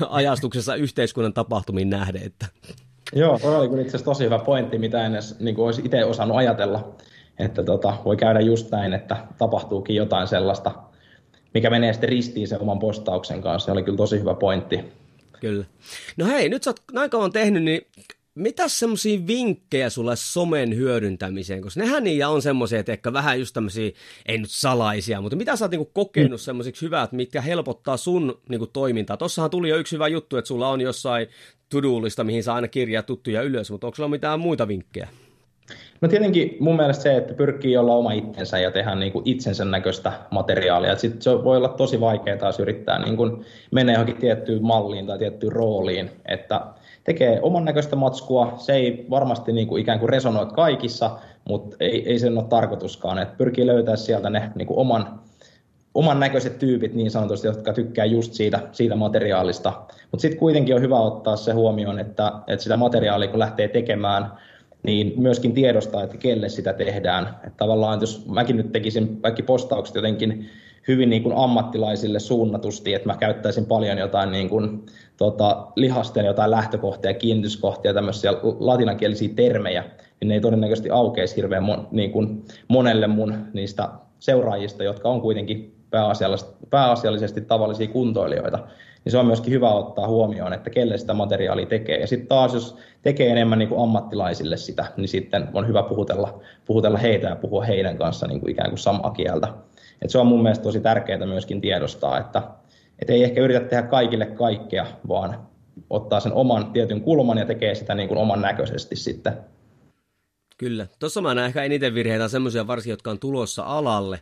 ajastuksessa 0.10 0.76
yhteiskunnan 0.76 1.34
tapahtumiin 1.34 1.90
nähden. 1.90 2.24
Että. 2.24 2.46
Joo, 3.14 3.40
se 3.40 3.48
oli 3.48 3.66
itse 3.66 3.90
asiassa 3.90 4.06
tosi 4.06 4.24
hyvä 4.24 4.40
pointti, 4.40 4.78
mitä 4.78 5.06
en 5.06 5.14
edes 5.14 5.40
niin 5.40 5.56
kuin 5.56 5.66
olisi 5.66 5.82
itse 5.86 6.06
osannut 6.06 6.38
ajatella, 6.38 6.96
että 7.40 7.64
tota, 7.64 7.94
voi 8.06 8.18
käydä 8.18 8.40
just 8.40 8.72
näin, 8.72 8.94
että 8.94 9.18
tapahtuukin 9.38 9.96
jotain 9.96 10.28
sellaista, 10.28 10.72
mikä 11.58 11.70
menee 11.70 11.94
sitten 11.94 12.10
ristiin 12.10 12.48
sen 12.48 12.62
oman 12.62 12.80
postauksen 12.80 13.42
kanssa. 13.42 13.66
Se 13.66 13.72
oli 13.72 13.84
kyllä 13.84 13.98
tosi 13.98 14.20
hyvä 14.20 14.34
pointti. 14.34 14.80
Kyllä. 15.40 15.66
No 16.18 16.26
hei, 16.26 16.50
nyt 16.50 16.64
sä 16.64 16.70
oot 16.70 16.82
näin 16.92 17.10
kauan 17.10 17.32
tehnyt, 17.32 17.64
niin 17.64 17.82
mitä 18.36 18.68
semmoisia 18.68 19.28
vinkkejä 19.28 19.90
sulle 19.90 20.16
somen 20.16 20.76
hyödyntämiseen? 20.76 21.62
Koska 21.62 21.80
nehän 21.80 22.04
niitä 22.04 22.30
on 22.30 22.42
semmoisia, 22.42 22.80
että 22.80 22.92
ehkä 22.92 23.14
vähän 23.14 23.40
just 23.40 23.54
tämmöisiä, 23.54 23.92
ei 24.26 24.38
nyt 24.38 24.52
salaisia, 24.52 25.22
mutta 25.22 25.36
mitä 25.36 25.56
sä 25.56 25.66
oot 25.66 25.72
niinku 25.72 25.92
kokenut 25.94 26.42
mm. 26.42 26.44
semmoisiksi 26.44 26.86
hyvät, 26.86 27.12
mitkä 27.12 27.42
helpottaa 27.42 27.98
sun 27.98 28.42
niinku 28.50 28.68
toimintaa? 28.68 29.18
Tossahan 29.18 29.50
tuli 29.50 29.70
jo 29.70 29.78
yksi 29.78 29.96
hyvä 29.96 30.08
juttu, 30.08 30.38
että 30.38 30.48
sulla 30.48 30.70
on 30.70 30.82
jossain 30.82 31.28
to 31.70 32.24
mihin 32.24 32.44
sä 32.44 32.54
aina 32.54 32.68
kirjaa 32.68 33.04
tuttuja 33.04 33.42
ylös, 33.42 33.72
mutta 33.72 33.88
onko 33.88 33.96
sulla 33.96 34.10
mitään 34.10 34.40
muita 34.40 34.68
vinkkejä? 34.68 35.08
No 36.02 36.08
tietenkin 36.08 36.58
mun 36.60 36.76
mielestä 36.76 37.04
se, 37.04 37.18
että 37.18 37.34
pyrkii 37.34 37.78
olla 37.78 37.96
oma 37.96 38.12
itsensä 38.12 38.60
ja 38.60 38.72
tehdä 38.72 38.96
niin 38.96 39.12
kuin 39.12 39.22
itsensä 39.26 39.66
näköistä 39.66 40.14
materiaalia. 40.32 40.96
Sitten 40.96 41.22
se 41.22 41.44
voi 41.44 41.58
olla 41.58 41.70
tosi 41.70 42.00
vaikeaa 42.00 42.38
taas 42.38 42.60
yrittää 42.60 43.00
niin 43.00 43.18
kuin 43.18 43.46
mennä 43.72 43.94
johonkin 43.94 44.18
tiettyyn 44.18 44.64
malliin 44.64 45.08
tai 45.08 45.18
tiettyyn 45.18 45.52
rooliin, 45.52 46.12
että 46.26 46.62
tekee 47.04 47.40
oman 47.42 47.66
näköistä 47.66 47.96
matskua. 47.96 48.54
Se 48.58 48.74
ei 48.74 49.06
varmasti 49.10 49.54
niin 49.54 49.68
kuin 49.68 49.82
ikään 49.82 50.00
kuin 50.00 50.10
resonoi 50.10 50.46
kaikissa, 50.46 51.12
mutta 51.46 51.76
ei, 51.80 52.10
ei 52.10 52.20
sen 52.20 52.38
ole 52.38 52.46
tarkoituskaan. 52.50 53.20
Että 53.20 53.36
pyrkii 53.38 53.68
löytää 53.68 53.96
sieltä 53.96 54.30
ne 54.30 54.52
niin 54.56 54.68
kuin 54.68 54.80
oman, 54.80 55.20
oman 55.94 56.20
näköiset 56.20 56.60
tyypit 56.60 56.94
niin 56.94 57.12
sanotusti, 57.12 57.48
jotka 57.48 57.74
tykkää 57.74 58.06
just 58.06 58.34
siitä, 58.34 58.60
siitä 58.72 58.96
materiaalista. 58.96 59.74
Mutta 60.12 60.22
sitten 60.22 60.40
kuitenkin 60.40 60.76
on 60.76 60.82
hyvä 60.82 61.00
ottaa 61.00 61.36
se 61.36 61.52
huomioon, 61.52 62.00
että, 62.00 62.32
että 62.48 62.64
sitä 62.64 62.78
materiaalia 62.78 63.30
kun 63.30 63.40
lähtee 63.40 63.68
tekemään, 63.68 64.32
niin 64.84 65.14
myöskin 65.18 65.54
tiedostaa, 65.54 66.04
että 66.04 66.18
kelle 66.18 66.50
sitä 66.50 66.74
tehdään. 66.74 67.28
Että 67.28 67.58
tavallaan, 67.58 68.02
jos 68.02 68.26
mäkin 68.26 68.58
nyt 68.58 68.72
tekisin 68.72 69.22
kaikki 69.22 69.44
postaukset 69.44 69.96
jotenkin 69.96 70.50
hyvin 70.88 71.10
niin 71.10 71.24
kuin 71.24 71.36
ammattilaisille 71.38 72.20
suunnatusti, 72.20 72.94
että 72.94 73.10
mä 73.10 73.18
käyttäisin 73.18 73.66
paljon 73.66 73.98
jotain 73.98 74.32
niin 74.32 74.50
kuin, 74.50 74.86
tota, 75.18 75.68
lihasten 75.76 76.26
jotain 76.26 76.52
lähtökohtia, 76.52 77.14
kiinnityskohtia, 77.14 77.94
tämmöisiä 77.94 78.32
latinankielisiä 78.60 79.30
termejä, 79.36 79.84
niin 80.20 80.28
ne 80.28 80.34
ei 80.34 80.42
todennäköisesti 80.42 80.90
aukeisi 80.90 81.36
hirveän 81.36 81.64
mon, 81.64 81.88
niin 81.92 82.12
kuin 82.12 82.46
monelle 82.68 83.08
mun 83.08 83.46
niistä 83.54 83.90
seuraajista, 84.20 84.84
jotka 84.84 85.10
on 85.10 85.22
kuitenkin 85.22 85.76
pääasiallisesti, 85.90 86.54
pääasiallisesti 86.70 87.42
tavallisia 87.42 87.88
kuntoilijoita, 87.88 88.60
niin 89.08 89.12
se 89.12 89.18
on 89.18 89.26
myöskin 89.26 89.54
hyvä 89.54 89.74
ottaa 89.74 90.08
huomioon, 90.08 90.54
että 90.54 90.70
kelle 90.70 90.98
sitä 90.98 91.14
materiaalia 91.14 91.66
tekee. 91.66 92.00
Ja 92.00 92.08
sitten 92.08 92.28
taas, 92.28 92.54
jos 92.54 92.78
tekee 93.02 93.30
enemmän 93.30 93.60
niin 93.60 93.70
kuin 93.70 93.84
ammattilaisille 93.84 94.58
sitä, 94.58 94.86
niin 94.98 95.08
sitten 95.08 95.48
on 95.54 95.68
hyvä 95.68 95.84
puhutella, 95.84 96.42
puhutella 96.66 96.98
heitä 96.98 97.28
ja 97.28 97.36
puhua 97.36 97.64
heidän 97.64 97.98
kanssa 97.98 98.28
niin 98.28 98.40
kuin 98.40 98.52
ikään 98.52 98.70
kuin 98.70 98.80
samaa 98.80 99.12
kieltä. 99.12 99.48
Et 100.02 100.10
se 100.10 100.18
on 100.18 100.28
mun 100.28 100.44
mielestä 100.44 100.64
tosi 100.64 100.80
tärkeää 100.80 101.26
myöskin 101.26 101.62
tiedostaa, 101.62 102.20
että 102.20 102.44
et 103.00 103.10
ei 103.10 103.24
ehkä 103.24 103.42
yritä 103.42 103.60
tehdä 103.60 103.84
kaikille 103.84 104.26
kaikkea, 104.26 104.86
vaan 105.08 105.48
ottaa 105.90 106.20
sen 106.20 106.34
oman 106.34 106.72
tietyn 106.74 107.02
kulman 107.02 107.38
ja 107.38 107.46
tekee 107.46 107.76
sitä 107.76 107.96
niin 107.96 108.08
kuin 108.08 108.18
oman 108.18 108.42
näköisesti 108.42 108.96
sitten. 108.96 109.34
Kyllä. 110.58 110.88
Tuossa 111.00 111.22
mä 111.22 111.36
näen 111.36 111.48
ehkä 111.48 111.64
eniten 111.64 111.94
virheitä 111.94 112.28
semmoisia 112.28 112.68
varsin, 112.68 112.92
jotka 112.92 113.12
on 113.12 113.20
tulossa 113.20 113.64
alalle, 113.64 114.20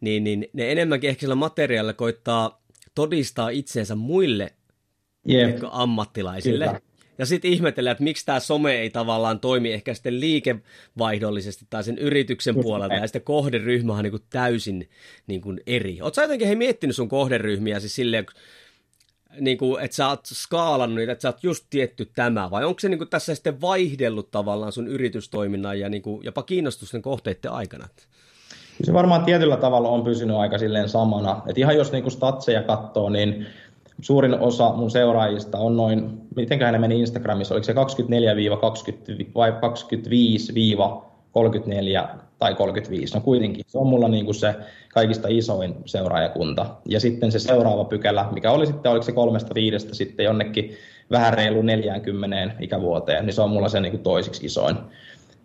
niin, 0.00 0.24
niin 0.24 0.48
ne 0.52 0.72
enemmänkin 0.72 1.10
ehkä 1.10 1.20
sillä 1.20 1.34
materiaalilla 1.34 1.92
koittaa 1.92 2.61
todistaa 2.94 3.48
itseensä 3.48 3.94
muille 3.94 4.52
yep. 5.30 5.58
ammattilaisille. 5.70 6.66
Kyllä. 6.66 6.80
Ja 7.18 7.26
sitten 7.26 7.50
ihmetellään, 7.50 7.92
että 7.92 8.04
miksi 8.04 8.26
tämä 8.26 8.40
some 8.40 8.74
ei 8.74 8.90
tavallaan 8.90 9.40
toimi 9.40 9.72
ehkä 9.72 9.94
sitten 9.94 10.20
liikevaihdollisesti 10.20 11.66
tai 11.70 11.84
sen 11.84 11.98
yrityksen 11.98 12.54
Just 12.54 12.62
puolelta, 12.62 12.88
näin. 12.88 13.02
ja 13.02 13.06
sitten 13.06 13.22
kohderyhmä 13.22 13.92
on 13.92 14.02
niin 14.02 14.10
kuin 14.10 14.22
täysin 14.30 14.88
niin 15.26 15.40
kuin 15.40 15.60
eri. 15.66 15.98
Oletko 16.00 16.14
sä 16.14 16.22
jotenkin 16.22 16.48
he 16.48 16.54
miettinyt 16.54 16.96
sun 16.96 17.08
kohderyhmiä 17.08 17.80
siis 17.80 17.94
silleen, 17.94 18.26
niin 19.40 19.58
kuin, 19.58 19.84
että 19.84 19.94
sä 19.94 20.08
oot 20.08 20.26
skaalannut 20.26 20.96
niitä, 20.96 21.12
että 21.12 21.22
sä 21.22 21.28
oot 21.28 21.44
just 21.44 21.66
tietty 21.70 22.10
tämä, 22.14 22.50
vai 22.50 22.64
onko 22.64 22.80
se 22.80 22.88
niin 22.88 22.98
kuin 22.98 23.10
tässä 23.10 23.34
sitten 23.34 23.60
vaihdellut 23.60 24.30
tavallaan 24.30 24.72
sun 24.72 24.88
yritystoiminnan 24.88 25.80
ja 25.80 25.88
niin 25.88 26.02
kuin 26.02 26.24
jopa 26.24 26.42
kiinnostusten 26.42 27.02
kohteiden 27.02 27.50
aikana? 27.50 27.88
Se 28.82 28.92
varmaan 28.92 29.24
tietyllä 29.24 29.56
tavalla 29.56 29.88
on 29.88 30.04
pysynyt 30.04 30.36
aika 30.36 30.58
silleen 30.58 30.88
samana. 30.88 31.42
Et 31.46 31.58
ihan 31.58 31.76
jos 31.76 31.92
niinku 31.92 32.10
statseja 32.10 32.62
katsoo, 32.62 33.08
niin 33.08 33.46
suurin 34.00 34.40
osa 34.40 34.72
mun 34.72 34.90
seuraajista 34.90 35.58
on 35.58 35.76
noin, 35.76 36.20
mitenköhän 36.36 36.72
ne 36.72 36.78
meni 36.78 37.00
Instagramissa, 37.00 37.54
oliko 37.54 37.64
se 37.64 37.72
24-20 37.72 37.76
vai 39.34 39.50
25-34 39.50 39.54
tai 42.38 42.54
35, 42.54 43.14
no 43.14 43.20
kuitenkin. 43.20 43.64
Se 43.68 43.78
on 43.78 43.86
mulla 43.86 44.08
niin 44.08 44.24
kuin 44.24 44.34
se 44.34 44.54
kaikista 44.94 45.28
isoin 45.30 45.74
seuraajakunta. 45.84 46.66
Ja 46.88 47.00
sitten 47.00 47.32
se 47.32 47.38
seuraava 47.38 47.84
pykälä, 47.84 48.28
mikä 48.32 48.50
oli 48.50 48.66
sitten, 48.66 48.92
oliko 48.92 49.02
se 49.02 49.12
kolmesta 49.12 49.54
viidestä 49.54 49.94
sitten 49.94 50.24
jonnekin 50.24 50.76
vähän 51.10 51.34
reilu 51.34 51.62
40 51.62 52.36
ikävuoteen, 52.60 53.26
niin 53.26 53.34
se 53.34 53.42
on 53.42 53.50
mulla 53.50 53.68
se 53.68 53.80
niin 53.80 53.92
kuin 53.92 54.02
toisiksi 54.02 54.46
isoin. 54.46 54.76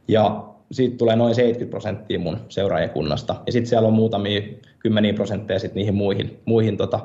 Ja 0.08 0.44
siitä 0.72 0.98
tulee 0.98 1.16
noin 1.16 1.36
70 1.36 1.72
prosenttia 1.72 2.20
mun 2.20 2.38
seuraajakunnasta. 2.50 3.36
Ja 3.46 3.52
sitten 3.52 3.70
siellä 3.70 3.88
on 3.88 3.94
muutamia 3.94 4.42
kymmeniä 4.80 5.14
prosentteja 5.14 5.60
sit 5.60 5.76
niihin 5.76 5.96
muihin, 5.96 6.40
muihin 6.46 6.78
tota, 6.78 7.00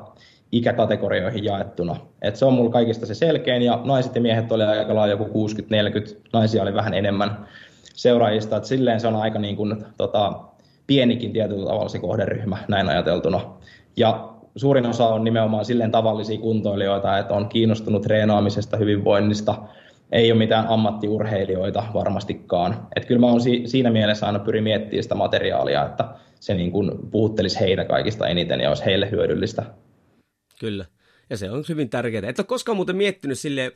ikäkategorioihin 0.51 1.43
jaettuna. 1.43 1.95
Et 2.21 2.35
se 2.35 2.45
on 2.45 2.53
mulla 2.53 2.71
kaikista 2.71 3.05
se 3.05 3.13
selkein, 3.13 3.61
ja 3.61 3.81
naiset 3.83 4.15
ja 4.15 4.21
miehet 4.21 4.51
oli 4.51 4.63
aika 4.63 4.95
lailla 4.95 5.23
joku 5.23 5.47
60-40, 5.49 6.15
naisia 6.33 6.61
oli 6.61 6.73
vähän 6.73 6.93
enemmän 6.93 7.47
seuraajista, 7.93 8.57
että 8.57 8.69
silleen 8.69 8.99
se 8.99 9.07
on 9.07 9.15
aika 9.15 9.39
niin 9.39 9.55
kuin, 9.55 9.85
tota, 9.97 10.33
pienikin 10.87 11.33
tietyllä 11.33 11.65
tavalla 11.65 11.89
se 11.89 11.99
kohderyhmä 11.99 12.57
näin 12.67 12.89
ajateltuna. 12.89 13.41
Ja 13.97 14.29
suurin 14.55 14.85
osa 14.85 15.07
on 15.07 15.23
nimenomaan 15.23 15.65
silleen 15.65 15.91
tavallisia 15.91 16.39
kuntoilijoita, 16.39 17.17
että 17.17 17.33
on 17.33 17.49
kiinnostunut 17.49 18.01
treenaamisesta, 18.01 18.77
hyvinvoinnista, 18.77 19.55
ei 20.11 20.31
ole 20.31 20.37
mitään 20.37 20.67
ammattiurheilijoita 20.67 21.83
varmastikaan. 21.93 22.87
Että 22.95 23.07
kyllä 23.07 23.19
mä 23.19 23.27
oon 23.27 23.41
si- 23.41 23.63
siinä 23.65 23.91
mielessä 23.91 24.25
aina 24.25 24.39
pyrin 24.39 24.63
miettimään 24.63 25.03
sitä 25.03 25.15
materiaalia, 25.15 25.85
että 25.85 26.15
se 26.39 26.53
niin 26.53 26.71
kuin 26.71 26.91
puhuttelisi 27.11 27.59
heitä 27.59 27.85
kaikista 27.85 28.27
eniten 28.27 28.59
ja 28.59 28.69
olisi 28.69 28.85
heille 28.85 29.11
hyödyllistä. 29.11 29.63
Kyllä. 30.59 30.85
Ja 31.29 31.37
se 31.37 31.51
on 31.51 31.63
hyvin 31.69 31.89
tärkeää. 31.89 32.29
Et 32.29 32.39
ole 32.39 32.45
koskaan 32.45 32.75
muuten 32.75 32.95
miettinyt 32.95 33.39
silleen, 33.39 33.71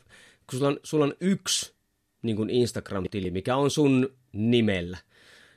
kun 0.50 0.60
sulla 0.60 0.68
on, 0.68 0.80
sulla 0.84 1.06
on 1.06 1.14
yksi 1.22 1.74
niin 2.22 2.36
kuin 2.36 2.50
Instagram-tili, 2.50 3.32
mikä 3.32 3.56
on 3.56 3.72
sun 3.72 4.10
nimellä. 4.32 4.98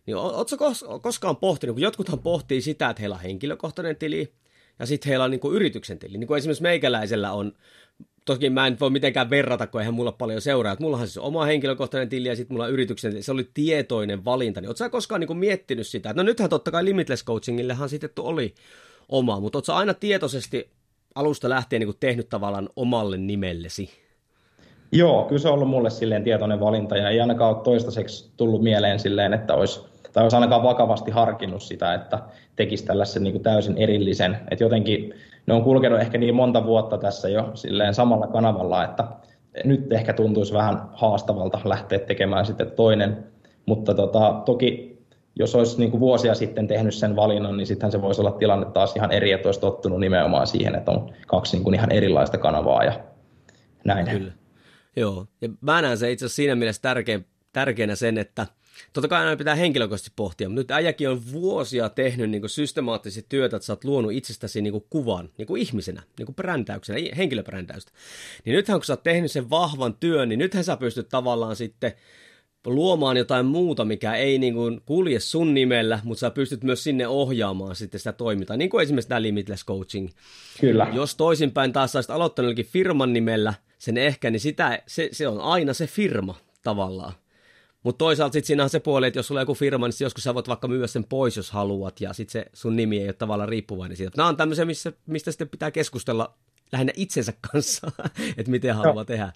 Niin 0.06 0.16
ootko 0.16 0.56
koskaan 1.02 1.36
pohtinut, 1.36 1.74
kun 1.74 1.82
jotkuthan 1.82 2.18
pohtii 2.18 2.60
sitä, 2.60 2.90
että 2.90 3.00
heillä 3.00 3.14
on 3.14 3.22
henkilökohtainen 3.22 3.96
tili, 3.96 4.32
ja 4.78 4.86
sitten 4.86 5.08
heillä 5.08 5.24
on 5.24 5.30
niin 5.30 5.40
kuin 5.40 5.56
yrityksen 5.56 5.98
tili. 5.98 6.18
Niin 6.18 6.28
kuin 6.28 6.38
esimerkiksi 6.38 6.62
meikäläisellä 6.62 7.32
on 7.32 7.52
toki 8.24 8.50
mä 8.50 8.66
en 8.66 8.76
voi 8.80 8.90
mitenkään 8.90 9.30
verrata, 9.30 9.66
kun 9.66 9.80
eihän 9.80 9.94
mulla 9.94 10.12
paljon 10.12 10.40
seuraa. 10.40 10.76
Mullahan 10.80 11.06
siis 11.06 11.18
oma 11.18 11.44
henkilökohtainen 11.44 12.08
tili 12.08 12.28
ja 12.28 12.36
sitten 12.36 12.54
mulla 12.54 12.64
on 12.64 12.72
yrityksen. 12.72 13.22
Se 13.22 13.32
oli 13.32 13.48
tietoinen 13.54 14.24
valinta. 14.24 14.60
Niin 14.60 14.68
ootko 14.68 14.78
sä 14.78 14.88
koskaan 14.88 15.20
niin 15.20 15.38
miettinyt 15.38 15.86
sitä? 15.86 16.12
No 16.12 16.22
nythän 16.22 16.50
totta 16.50 16.70
kai 16.70 16.84
Limitless 16.84 17.24
Coachingillehan 17.24 17.88
sitten 17.88 18.10
oli 18.18 18.54
oma, 19.08 19.40
mutta 19.40 19.58
ootko 19.58 19.72
aina 19.72 19.94
tietoisesti 19.94 20.70
alusta 21.14 21.48
lähtien 21.48 21.80
niin 21.80 21.94
tehnyt 22.00 22.28
tavallaan 22.28 22.68
omalle 22.76 23.16
nimellesi? 23.16 23.90
Joo, 24.92 25.24
kyllä 25.24 25.38
se 25.38 25.48
on 25.48 25.54
ollut 25.54 25.68
mulle 25.68 25.90
silleen 25.90 26.24
tietoinen 26.24 26.60
valinta 26.60 26.96
ja 26.96 27.10
ei 27.10 27.20
ainakaan 27.20 27.56
ole 27.56 27.64
toistaiseksi 27.64 28.30
tullut 28.36 28.62
mieleen 28.62 28.98
silleen, 28.98 29.34
että 29.34 29.54
olisi, 29.54 29.80
tai 30.12 30.22
olisi 30.22 30.36
ainakaan 30.36 30.62
vakavasti 30.62 31.10
harkinnut 31.10 31.62
sitä, 31.62 31.94
että 31.94 32.18
tekisi 32.56 32.86
tällaisen 32.86 33.22
niin 33.22 33.42
täysin 33.42 33.78
erillisen. 33.78 34.36
Että 34.50 34.64
jotenkin 34.64 35.14
ne 35.46 35.54
on 35.54 35.64
kulkenut 35.64 36.00
ehkä 36.00 36.18
niin 36.18 36.34
monta 36.34 36.66
vuotta 36.66 36.98
tässä 36.98 37.28
jo 37.28 37.50
silleen 37.54 37.94
samalla 37.94 38.26
kanavalla, 38.26 38.84
että 38.84 39.04
nyt 39.64 39.92
ehkä 39.92 40.12
tuntuisi 40.12 40.54
vähän 40.54 40.82
haastavalta 40.92 41.60
lähteä 41.64 41.98
tekemään 41.98 42.46
sitten 42.46 42.70
toinen. 42.70 43.24
Mutta 43.66 43.94
tota, 43.94 44.42
toki 44.44 44.90
jos 45.36 45.54
olisi 45.54 45.78
niin 45.78 45.90
kuin 45.90 46.00
vuosia 46.00 46.34
sitten 46.34 46.68
tehnyt 46.68 46.94
sen 46.94 47.16
valinnan, 47.16 47.56
niin 47.56 47.66
sittenhän 47.66 47.92
se 47.92 48.02
voisi 48.02 48.20
olla 48.20 48.30
tilanne 48.30 48.66
taas 48.66 48.96
ihan 48.96 49.12
eri, 49.12 49.32
että 49.32 49.48
olisi 49.48 49.60
tottunut 49.60 50.00
nimenomaan 50.00 50.46
siihen, 50.46 50.74
että 50.74 50.90
on 50.90 51.14
kaksi 51.26 51.56
niin 51.56 51.64
kuin 51.64 51.74
ihan 51.74 51.92
erilaista 51.92 52.38
kanavaa 52.38 52.84
ja 52.84 53.00
näin. 53.84 54.06
Kyllä. 54.06 54.32
Joo, 54.96 55.26
ja 55.40 55.48
mä 55.60 55.82
näen 55.82 55.98
se 55.98 56.10
itse 56.10 56.24
asiassa 56.24 56.36
siinä 56.36 56.54
mielessä 56.54 56.82
tärkein, 56.82 57.26
tärkeänä 57.52 57.94
sen, 57.94 58.18
että– 58.18 58.46
Totta 58.92 59.08
kai 59.08 59.24
aina 59.24 59.36
pitää 59.36 59.54
henkilökohtaisesti 59.54 60.12
pohtia, 60.16 60.48
mutta 60.48 60.60
nyt 60.60 60.70
äijäkin 60.70 61.08
on 61.08 61.32
vuosia 61.32 61.88
tehnyt 61.88 62.30
niin 62.30 62.48
systemaattisesti 62.48 63.26
työtä, 63.28 63.56
että 63.56 63.66
sä 63.66 63.72
oot 63.72 63.84
luonut 63.84 64.12
itsestäsi 64.12 64.62
niin 64.62 64.84
kuvan 64.90 65.30
niin 65.38 65.46
kuin 65.46 65.62
ihmisenä, 65.62 66.02
niin 66.18 66.26
kuin 66.26 66.36
brändäyksenä, 66.36 66.98
henkilöbrändäystä. 67.16 67.92
Niin 68.44 68.56
nythän 68.56 68.78
kun 68.78 68.84
sä 68.84 68.92
oot 68.92 69.02
tehnyt 69.02 69.30
sen 69.30 69.50
vahvan 69.50 69.94
työn, 69.94 70.28
niin 70.28 70.38
nythän 70.38 70.64
sä 70.64 70.76
pystyt 70.76 71.08
tavallaan 71.08 71.56
sitten 71.56 71.92
luomaan 72.66 73.16
jotain 73.16 73.46
muuta, 73.46 73.84
mikä 73.84 74.14
ei 74.14 74.38
niin 74.38 74.54
kuin 74.54 74.80
kulje 74.86 75.20
sun 75.20 75.54
nimellä, 75.54 76.00
mutta 76.04 76.20
sä 76.20 76.30
pystyt 76.30 76.64
myös 76.64 76.84
sinne 76.84 77.08
ohjaamaan 77.08 77.76
sitten 77.76 78.00
sitä 78.00 78.12
toimintaa, 78.12 78.56
niin 78.56 78.70
kuin 78.70 78.82
esimerkiksi 78.82 79.08
tämä 79.08 79.22
Limitless 79.22 79.66
Coaching. 79.66 80.08
Kyllä. 80.60 80.88
Jos 80.92 81.14
toisinpäin 81.14 81.72
taas 81.72 81.92
saisit 81.92 82.10
aloittanut 82.10 82.56
firman 82.62 83.12
nimellä 83.12 83.54
sen 83.78 83.96
ehkä, 83.96 84.30
niin 84.30 84.40
sitä, 84.40 84.82
se, 84.86 85.08
se 85.12 85.28
on 85.28 85.40
aina 85.40 85.74
se 85.74 85.86
firma 85.86 86.34
tavallaan. 86.62 87.12
Mutta 87.82 87.98
toisaalta 87.98 88.32
sitten 88.32 88.46
siinä 88.46 88.62
on 88.62 88.70
se 88.70 88.80
puoli, 88.80 89.06
että 89.06 89.18
jos 89.18 89.26
sulla 89.26 89.40
on 89.40 89.42
joku 89.42 89.54
firma, 89.54 89.88
niin 89.88 89.94
joskus 90.00 90.24
sä 90.24 90.34
voit 90.34 90.48
vaikka 90.48 90.68
myydä 90.68 90.86
sen 90.86 91.04
pois, 91.04 91.36
jos 91.36 91.50
haluat, 91.50 92.00
ja 92.00 92.12
sitten 92.12 92.32
se 92.32 92.50
sun 92.52 92.76
nimi 92.76 92.98
ei 92.98 93.06
ole 93.06 93.12
tavallaan 93.12 93.48
riippuvainen 93.48 93.96
siitä. 93.96 94.12
Nämä 94.16 94.28
on 94.28 94.36
tämmöisiä, 94.36 94.64
missä, 94.64 94.92
mistä 95.06 95.30
sitten 95.30 95.48
pitää 95.48 95.70
keskustella 95.70 96.34
lähinnä 96.72 96.92
itsensä 96.96 97.32
kanssa, 97.52 97.90
että 98.38 98.50
miten 98.50 98.74
haluaa 98.74 99.04
tehdä. 99.04 99.32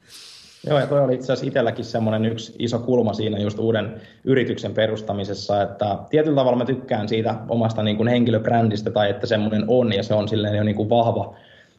Joo, 0.67 0.79
ja 0.79 0.87
toi 0.87 1.01
oli 1.01 1.15
itse 1.15 1.25
asiassa 1.33 1.47
itselläkin 1.47 1.85
semmoinen 1.85 2.25
yksi 2.25 2.55
iso 2.59 2.79
kulma 2.79 3.15
siinä 3.15 3.39
just 3.39 3.59
uuden 3.59 4.01
yrityksen 4.25 4.75
perustamisessa, 4.75 5.63
että 5.63 5.99
tietyllä 6.11 6.37
tavalla 6.37 6.59
mä 6.59 6.65
tykkään 6.65 7.09
siitä 7.09 7.35
omasta 7.49 7.83
niin 7.83 7.97
kuin 7.97 8.09
henkilöbrändistä 8.09 8.91
tai 8.91 9.11
että 9.11 9.27
semmoinen 9.27 9.65
on 9.69 9.93
ja 9.93 10.03
se 10.03 10.15
on 10.15 10.29
silleen 10.29 10.57
jo 10.57 10.65
niin 10.65 10.77
kuin 10.77 10.91
vahva, 10.91 11.37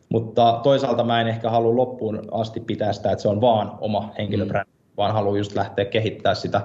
mutta 0.09 0.59
toisaalta 0.63 1.03
mä 1.03 1.21
en 1.21 1.27
ehkä 1.27 1.49
halua 1.49 1.75
loppuun 1.75 2.21
asti 2.31 2.59
pitää 2.59 2.93
sitä, 2.93 3.11
että 3.11 3.21
se 3.21 3.27
on 3.27 3.41
vaan 3.41 3.71
oma 3.81 4.13
henkilöbrändi. 4.17 4.71
Mm 4.71 4.74
vaan 4.97 5.13
haluaa 5.13 5.37
just 5.37 5.55
lähteä 5.55 5.85
kehittämään 5.85 6.35
sitä, 6.35 6.61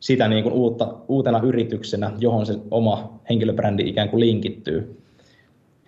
sitä 0.00 0.28
niin 0.28 0.42
kuin 0.42 0.52
uutta, 0.52 0.94
uutena 1.08 1.40
yrityksenä, 1.44 2.12
johon 2.18 2.46
se 2.46 2.54
oma 2.70 3.20
henkilöbrändi 3.30 3.88
ikään 3.88 4.08
kuin 4.08 4.20
linkittyy. 4.20 5.00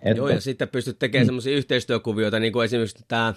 Että... 0.03 0.17
Joo, 0.17 0.29
ja 0.29 0.41
sitten 0.41 0.67
pystyt 0.67 0.99
tekemään 0.99 1.25
mm. 1.25 1.27
semmoisia 1.27 1.57
yhteistyökuvioita, 1.57 2.39
niin 2.39 2.53
kuin 2.53 2.65
esimerkiksi 2.65 3.05
tämä, 3.07 3.33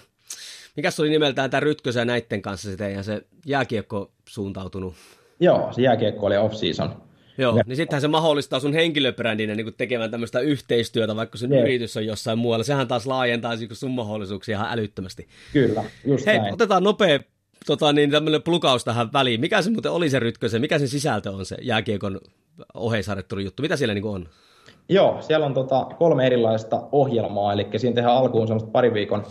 mikä 0.75 0.91
se 0.91 1.01
oli 1.01 1.09
nimeltään 1.09 1.49
tämä 1.49 1.59
Rytkösä 1.59 2.05
näitten 2.05 2.41
kanssa 2.41 2.69
sitten, 2.69 2.93
ja 2.93 3.03
se 3.03 3.21
jääkiekko 3.45 4.11
suuntautunut. 4.29 4.93
Joo, 5.39 5.73
se 5.73 5.81
jääkiekko 5.81 6.25
oli 6.25 6.37
off-season. 6.37 7.07
Joo, 7.37 7.55
ne, 7.55 7.63
niin 7.67 7.75
sittenhän 7.75 8.01
se 8.01 8.07
mahdollistaa 8.07 8.59
sun 8.59 8.73
henkilöbrändinä 8.73 9.55
niin 9.55 9.73
tekemään 9.77 10.11
tämmöistä 10.11 10.39
yhteistyötä, 10.39 11.15
vaikka 11.15 11.37
sun 11.37 11.51
yeah. 11.51 11.63
yritys 11.63 11.97
on 11.97 12.05
jossain 12.05 12.39
muualla. 12.39 12.63
Sehän 12.63 12.87
taas 12.87 13.07
laajentaa 13.07 13.53
sun 13.73 13.91
mahdollisuuksia 13.91 14.57
ihan 14.57 14.71
älyttömästi. 14.71 15.27
Kyllä, 15.53 15.83
just 16.05 16.25
Hei, 16.25 16.39
näin. 16.39 16.53
otetaan 16.53 16.83
nopea 16.83 17.19
tota, 17.67 17.93
niin 17.93 18.11
tämmöinen 18.11 18.43
plukaus 18.43 18.83
tähän 18.83 19.13
väliin. 19.13 19.41
Mikä 19.41 19.61
se 19.61 19.71
muuten 19.71 19.91
oli 19.91 20.09
se 20.09 20.19
Rytkösen, 20.19 20.61
mikä 20.61 20.79
se 20.79 20.87
sisältö 20.87 21.31
on 21.31 21.45
se 21.45 21.57
jääkiekon 21.61 22.19
oheisharjoittelun 22.73 23.43
juttu? 23.43 23.61
Mitä 23.61 23.75
siellä 23.75 23.93
niin 23.93 24.05
on? 24.05 24.27
Joo, 24.89 25.17
siellä 25.21 25.45
on 25.45 25.53
tota 25.53 25.87
kolme 25.99 26.25
erilaista 26.25 26.83
ohjelmaa, 26.91 27.53
eli 27.53 27.67
siinä 27.77 27.95
tehdään 27.95 28.15
alkuun 28.15 28.47
semmoista 28.47 28.71
pari 28.71 28.93
viikon 28.93 29.23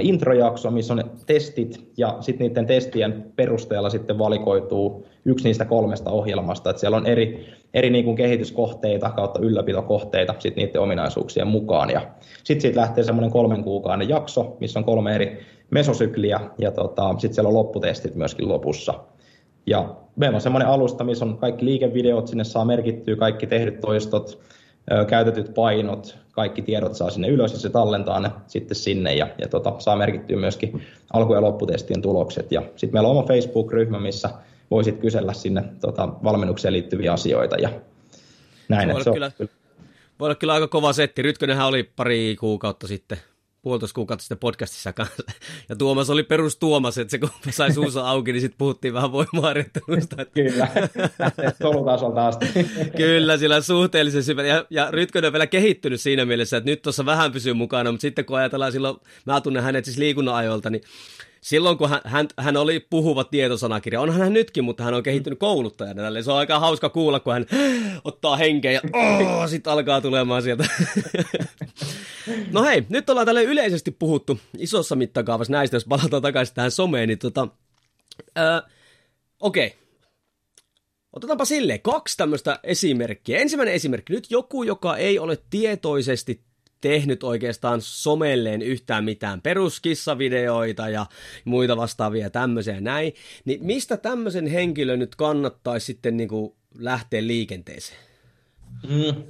introjakso, 0.00 0.70
missä 0.70 0.94
on 0.94 1.04
testit, 1.26 1.92
ja 1.96 2.16
sitten 2.20 2.46
niiden 2.46 2.66
testien 2.66 3.32
perusteella 3.36 3.90
sitten 3.90 4.18
valikoituu 4.18 5.06
yksi 5.24 5.44
niistä 5.44 5.64
kolmesta 5.64 6.10
ohjelmasta. 6.10 6.70
että 6.70 6.80
siellä 6.80 6.96
on 6.96 7.06
eri, 7.06 7.46
eri 7.74 7.90
niin 7.90 8.04
kuin 8.04 8.16
kehityskohteita 8.16 9.10
kautta 9.10 9.40
ylläpitokohteita 9.40 10.34
sitten 10.38 10.64
niiden 10.64 10.80
ominaisuuksien 10.80 11.46
mukaan. 11.46 11.90
Ja 11.90 12.00
sitten 12.44 12.60
siitä 12.60 12.80
lähtee 12.80 13.04
semmoinen 13.04 13.32
kolmen 13.32 13.64
kuukauden 13.64 14.08
jakso, 14.08 14.56
missä 14.60 14.78
on 14.78 14.84
kolme 14.84 15.14
eri 15.14 15.46
mesosykliä, 15.70 16.40
ja 16.58 16.70
tota, 16.70 17.14
sitten 17.18 17.34
siellä 17.34 17.48
on 17.48 17.54
lopputestit 17.54 18.14
myöskin 18.14 18.48
lopussa. 18.48 18.94
Ja 19.66 19.94
meillä 20.16 20.34
on 20.34 20.40
semmoinen 20.40 20.68
alusta, 20.68 21.04
missä 21.04 21.24
on 21.24 21.38
kaikki 21.38 21.64
liikevideot, 21.64 22.28
sinne 22.28 22.44
saa 22.44 22.64
merkittyä 22.64 23.16
kaikki 23.16 23.46
tehdyt 23.46 23.80
toistot, 23.80 24.38
käytetyt 25.08 25.54
painot, 25.54 26.18
kaikki 26.32 26.62
tiedot 26.62 26.94
saa 26.94 27.10
sinne 27.10 27.28
ylös 27.28 27.52
ja 27.52 27.58
se 27.58 27.70
tallentaa 27.70 28.20
ne 28.20 28.30
sitten 28.46 28.76
sinne 28.76 29.14
ja, 29.14 29.28
ja 29.38 29.48
tota, 29.48 29.72
saa 29.78 29.96
merkittyä 29.96 30.36
myöskin 30.36 30.82
alku- 31.12 31.34
ja 31.34 31.40
lopputestien 31.40 32.02
tulokset. 32.02 32.52
Ja 32.52 32.62
sitten 32.76 32.92
meillä 32.92 33.08
on 33.08 33.16
oma 33.16 33.26
Facebook-ryhmä, 33.26 34.00
missä 34.00 34.30
voisit 34.70 34.98
kysellä 34.98 35.32
sinne 35.32 35.64
tota, 35.80 36.08
valmennukseen 36.24 36.72
liittyviä 36.74 37.12
asioita 37.12 37.56
ja 37.56 37.68
näin. 38.68 38.88
Voi, 38.88 39.02
olla 39.06 39.12
kyllä, 39.12 39.30
voi 40.20 40.26
olla 40.26 40.34
kyllä 40.34 40.52
aika 40.52 40.68
kova 40.68 40.92
setti. 40.92 41.22
Rytkönenhän 41.22 41.66
oli 41.66 41.82
pari 41.96 42.36
kuukautta 42.40 42.86
sitten 42.86 43.18
puolitoista 43.64 43.94
kuukautta 43.94 44.22
sitten 44.22 44.38
podcastissa 44.38 44.92
kanssa. 44.92 45.22
Ja 45.68 45.76
Tuomas 45.76 46.10
oli 46.10 46.22
perus 46.22 46.56
Tuomas, 46.56 46.98
että 46.98 47.10
se 47.10 47.18
kun 47.18 47.30
sai 47.50 47.72
suussa 47.72 48.08
auki, 48.08 48.32
niin 48.32 48.40
sitten 48.40 48.58
puhuttiin 48.58 48.94
vähän 48.94 49.12
voimaharjoittelusta. 49.12 50.22
Että... 50.22 50.34
Kyllä, 50.34 50.68
solutasolta 51.62 52.26
asti. 52.26 52.46
Kyllä, 52.96 53.36
sillä 53.36 53.56
on 53.56 53.62
suhteellisen 53.62 54.22
syvä. 54.22 54.42
Ja, 54.42 54.66
ja 54.70 54.90
Rytkönen 54.90 55.28
on 55.28 55.32
vielä 55.32 55.46
kehittynyt 55.46 56.00
siinä 56.00 56.24
mielessä, 56.24 56.56
että 56.56 56.70
nyt 56.70 56.82
tuossa 56.82 57.06
vähän 57.06 57.32
pysyy 57.32 57.52
mukana, 57.52 57.92
mutta 57.92 58.02
sitten 58.02 58.24
kun 58.24 58.38
ajatellaan 58.38 58.72
silloin, 58.72 58.96
mä 59.26 59.40
tunnen 59.40 59.62
hänet 59.62 59.84
siis 59.84 59.98
liikunnan 59.98 60.34
ajoilta, 60.34 60.70
niin 60.70 60.82
silloin 61.44 61.78
kun 61.78 61.90
hän, 62.04 62.28
hän, 62.38 62.56
oli 62.56 62.80
puhuva 62.80 63.24
tietosanakirja, 63.24 64.00
onhan 64.00 64.20
hän 64.20 64.32
nytkin, 64.32 64.64
mutta 64.64 64.84
hän 64.84 64.94
on 64.94 65.02
kehittynyt 65.02 65.38
kouluttajana. 65.38 66.22
Se 66.22 66.32
on 66.32 66.38
aika 66.38 66.58
hauska 66.58 66.88
kuulla, 66.88 67.20
kun 67.20 67.32
hän 67.32 67.46
ottaa 68.04 68.36
henkeä 68.36 68.72
ja 68.72 68.80
oh, 68.92 69.48
sitten 69.48 69.72
alkaa 69.72 70.00
tulemaan 70.00 70.42
sieltä. 70.42 70.64
no 72.52 72.62
hei, 72.62 72.86
nyt 72.88 73.10
ollaan 73.10 73.26
tälle 73.26 73.42
yleisesti 73.42 73.90
puhuttu 73.90 74.40
isossa 74.58 74.96
mittakaavassa 74.96 75.52
näistä, 75.52 75.76
jos 75.76 75.84
palataan 75.84 76.22
takaisin 76.22 76.54
tähän 76.54 76.70
someen, 76.70 77.08
niin 77.08 77.18
tota, 77.18 77.48
okei, 79.40 79.66
okay. 79.66 79.78
Otetaanpa 81.12 81.44
silleen 81.44 81.82
kaksi 81.82 82.16
tämmöistä 82.16 82.60
esimerkkiä. 82.62 83.38
Ensimmäinen 83.38 83.74
esimerkki, 83.74 84.12
nyt 84.12 84.30
joku, 84.30 84.62
joka 84.62 84.96
ei 84.96 85.18
ole 85.18 85.38
tietoisesti 85.50 86.40
tehnyt 86.84 87.22
oikeastaan 87.22 87.80
somelleen 87.80 88.62
yhtään 88.62 89.04
mitään 89.04 89.40
peruskissavideoita 89.40 90.88
ja 90.88 91.06
muita 91.44 91.76
vastaavia 91.76 92.30
tämmöisiä 92.30 92.80
näin, 92.80 93.12
niin 93.44 93.66
mistä 93.66 93.96
tämmöisen 93.96 94.46
henkilön 94.46 94.98
nyt 94.98 95.16
kannattaisi 95.16 95.86
sitten 95.86 96.16
niin 96.16 96.28
kuin 96.28 96.54
lähteä 96.78 97.26
liikenteeseen? 97.26 98.00
Mm. 98.88 99.22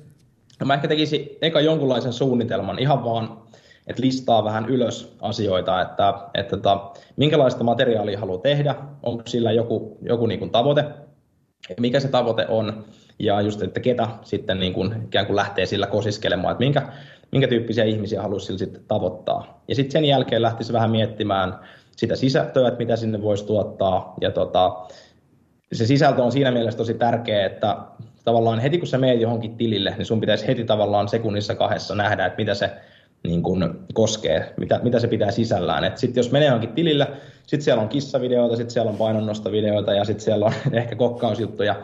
No 0.60 0.66
mä 0.66 0.74
ehkä 0.74 0.88
tekisin 0.88 1.28
eka 1.42 1.60
jonkunlaisen 1.60 2.12
suunnitelman, 2.12 2.78
ihan 2.78 3.04
vaan, 3.04 3.38
että 3.86 4.02
listaa 4.02 4.44
vähän 4.44 4.68
ylös 4.68 5.16
asioita, 5.20 5.82
että, 5.82 6.14
että 6.34 6.56
että 6.56 6.78
minkälaista 7.16 7.64
materiaalia 7.64 8.18
haluaa 8.18 8.40
tehdä, 8.40 8.74
onko 9.02 9.22
sillä 9.26 9.52
joku, 9.52 9.98
joku 10.02 10.26
niin 10.26 10.38
kuin 10.38 10.50
tavoite, 10.50 10.84
mikä 11.80 12.00
se 12.00 12.08
tavoite 12.08 12.46
on, 12.48 12.84
ja 13.18 13.40
just, 13.40 13.62
että 13.62 13.80
ketä 13.80 14.08
sitten 14.22 14.60
niin 14.60 14.72
kuin, 14.72 15.02
ikään 15.04 15.26
kuin 15.26 15.36
lähtee 15.36 15.66
sillä 15.66 15.86
kosiskelemaan, 15.86 16.52
että 16.52 16.64
minkä, 16.64 16.92
minkä 17.34 17.48
tyyppisiä 17.48 17.84
ihmisiä 17.84 18.22
haluaisi 18.22 18.46
sillä 18.46 18.58
sitten 18.58 18.82
tavoittaa. 18.88 19.62
Ja 19.68 19.74
sitten 19.74 19.92
sen 19.92 20.04
jälkeen 20.04 20.42
lähtisi 20.42 20.72
vähän 20.72 20.90
miettimään 20.90 21.58
sitä 21.96 22.16
sisältöä, 22.16 22.68
että 22.68 22.78
mitä 22.78 22.96
sinne 22.96 23.22
voisi 23.22 23.46
tuottaa. 23.46 24.14
Ja 24.20 24.30
tota, 24.30 24.76
se 25.72 25.86
sisältö 25.86 26.22
on 26.22 26.32
siinä 26.32 26.50
mielessä 26.50 26.78
tosi 26.78 26.94
tärkeä, 26.94 27.46
että 27.46 27.76
tavallaan 28.24 28.58
heti 28.58 28.78
kun 28.78 28.86
sä 28.86 28.98
meet 28.98 29.20
johonkin 29.20 29.56
tilille, 29.56 29.94
niin 29.96 30.06
sun 30.06 30.20
pitäisi 30.20 30.46
heti 30.46 30.64
tavallaan 30.64 31.08
sekunnissa 31.08 31.54
kahdessa 31.54 31.94
nähdä, 31.94 32.26
että 32.26 32.36
mitä 32.36 32.54
se 32.54 32.70
niin 33.24 33.42
kun 33.42 33.86
koskee, 33.94 34.54
mitä, 34.56 34.80
mitä 34.82 34.98
se 34.98 35.08
pitää 35.08 35.30
sisällään. 35.30 35.92
Sitten 35.94 36.20
jos 36.20 36.32
menee 36.32 36.48
johonkin 36.48 36.72
tilille, 36.72 37.08
sitten 37.46 37.64
siellä 37.64 37.82
on 37.82 37.88
kissavideoita, 37.88 38.56
sitten 38.56 38.72
siellä 38.72 38.90
on 38.90 38.96
painonnostovideoita 38.96 39.92
ja 39.92 40.04
sitten 40.04 40.24
siellä 40.24 40.46
on 40.46 40.52
ehkä 40.72 40.96
kokkausjuttuja, 40.96 41.76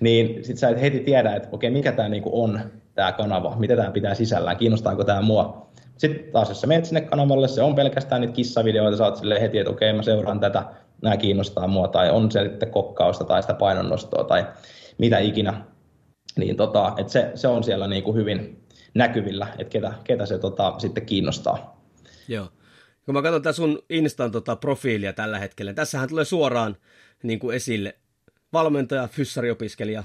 niin 0.00 0.34
sitten 0.34 0.56
sä 0.56 0.68
et 0.68 0.80
heti 0.80 1.00
tiedä, 1.00 1.34
että 1.34 1.48
okei, 1.52 1.70
mikä 1.70 1.92
tämä 1.92 2.08
niinku 2.08 2.42
on, 2.42 2.60
tämä 2.94 3.12
kanava, 3.12 3.56
mitä 3.58 3.76
tämä 3.76 3.90
pitää 3.90 4.14
sisällään, 4.14 4.56
kiinnostaako 4.56 5.04
tämä 5.04 5.22
mua. 5.22 5.70
Sitten 5.96 6.32
taas 6.32 6.48
jos 6.48 6.60
sä 6.60 6.66
menet 6.66 6.84
sinne 6.84 7.00
kanavalle, 7.00 7.48
se 7.48 7.62
on 7.62 7.74
pelkästään 7.74 8.20
niitä 8.20 8.34
kissavideoita, 8.34 8.96
sä 8.96 9.04
oot 9.04 9.16
silleen 9.16 9.40
heti, 9.40 9.58
että 9.58 9.70
okei, 9.70 9.92
mä 9.92 10.02
seuraan 10.02 10.40
tätä, 10.40 10.64
nämä 11.02 11.16
kiinnostaa 11.16 11.66
mua, 11.66 11.88
tai 11.88 12.10
on 12.10 12.30
se 12.30 12.42
sitten 12.42 12.70
kokkausta 12.70 13.24
tai 13.24 13.42
sitä 13.42 13.54
painonnostoa 13.54 14.24
tai 14.24 14.46
mitä 14.98 15.18
ikinä. 15.18 15.64
Niin 16.36 16.56
tota, 16.56 16.92
että 16.96 17.12
se, 17.12 17.32
se 17.34 17.48
on 17.48 17.64
siellä 17.64 17.86
niinku 17.86 18.14
hyvin 18.14 18.64
näkyvillä, 18.94 19.46
että 19.58 19.72
ketä, 19.72 19.92
ketä 20.04 20.26
se 20.26 20.38
tota, 20.38 20.74
sitten 20.78 21.06
kiinnostaa. 21.06 21.80
Joo. 22.28 22.48
Kun 23.04 23.14
mä 23.14 23.22
katson 23.22 23.42
tätä 23.42 23.52
sun 23.52 23.78
Instan 23.90 24.32
tota, 24.32 24.56
profiilia 24.56 25.12
tällä 25.12 25.38
hetkellä, 25.38 25.68
niin 25.68 25.76
tässähän 25.76 26.08
tulee 26.08 26.24
suoraan 26.24 26.76
niin 27.22 27.38
kuin 27.38 27.56
esille 27.56 27.94
valmentaja, 28.52 29.08
fyssariopiskelija, 29.08 30.04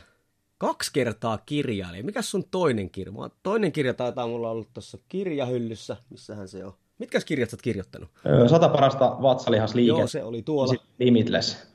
kaksi 0.60 0.93
kertaa 0.93 1.38
kirjailija. 1.38 2.03
Mikä 2.03 2.22
sun 2.22 2.43
toinen 2.51 2.89
kirja? 2.89 3.14
Toinen 3.43 3.72
kirja 3.72 3.93
taitaa 3.93 4.28
mulla 4.28 4.49
ollut 4.49 4.74
tuossa 4.74 4.97
kirjahyllyssä. 5.10 5.97
Missähän 6.10 6.47
se 6.47 6.66
on? 6.66 6.74
Mitkä 6.97 7.20
kirjat 7.26 7.49
sä 7.49 7.55
oot 7.55 7.62
kirjoittanut? 7.62 8.10
Sata 8.49 8.70
parasta 8.70 9.18
vatsalihasliike. 9.22 9.88
Joo, 9.88 10.07
se 10.07 10.24
oli 10.24 10.41
tuolla. 10.41 10.74
Limitless. 10.99 11.68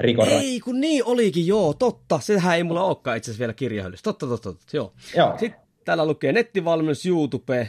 Rikon 0.00 0.28
Ei, 0.28 0.60
kun 0.60 0.80
niin 0.80 1.04
olikin, 1.04 1.46
joo, 1.46 1.74
totta. 1.74 2.20
Sehän 2.20 2.56
ei 2.56 2.64
mulla 2.64 2.84
olekaan 2.84 3.16
itse 3.16 3.30
asiassa 3.30 3.40
vielä 3.40 3.52
kirjahyllyssä. 3.52 4.04
Totta, 4.04 4.26
totta, 4.26 4.52
totta, 4.52 4.76
joo. 4.76 4.92
joo. 5.16 5.38
Sitten 5.38 5.60
täällä 5.84 6.06
lukee 6.06 6.32
nettivalmennus, 6.32 7.06
YouTube, 7.06 7.68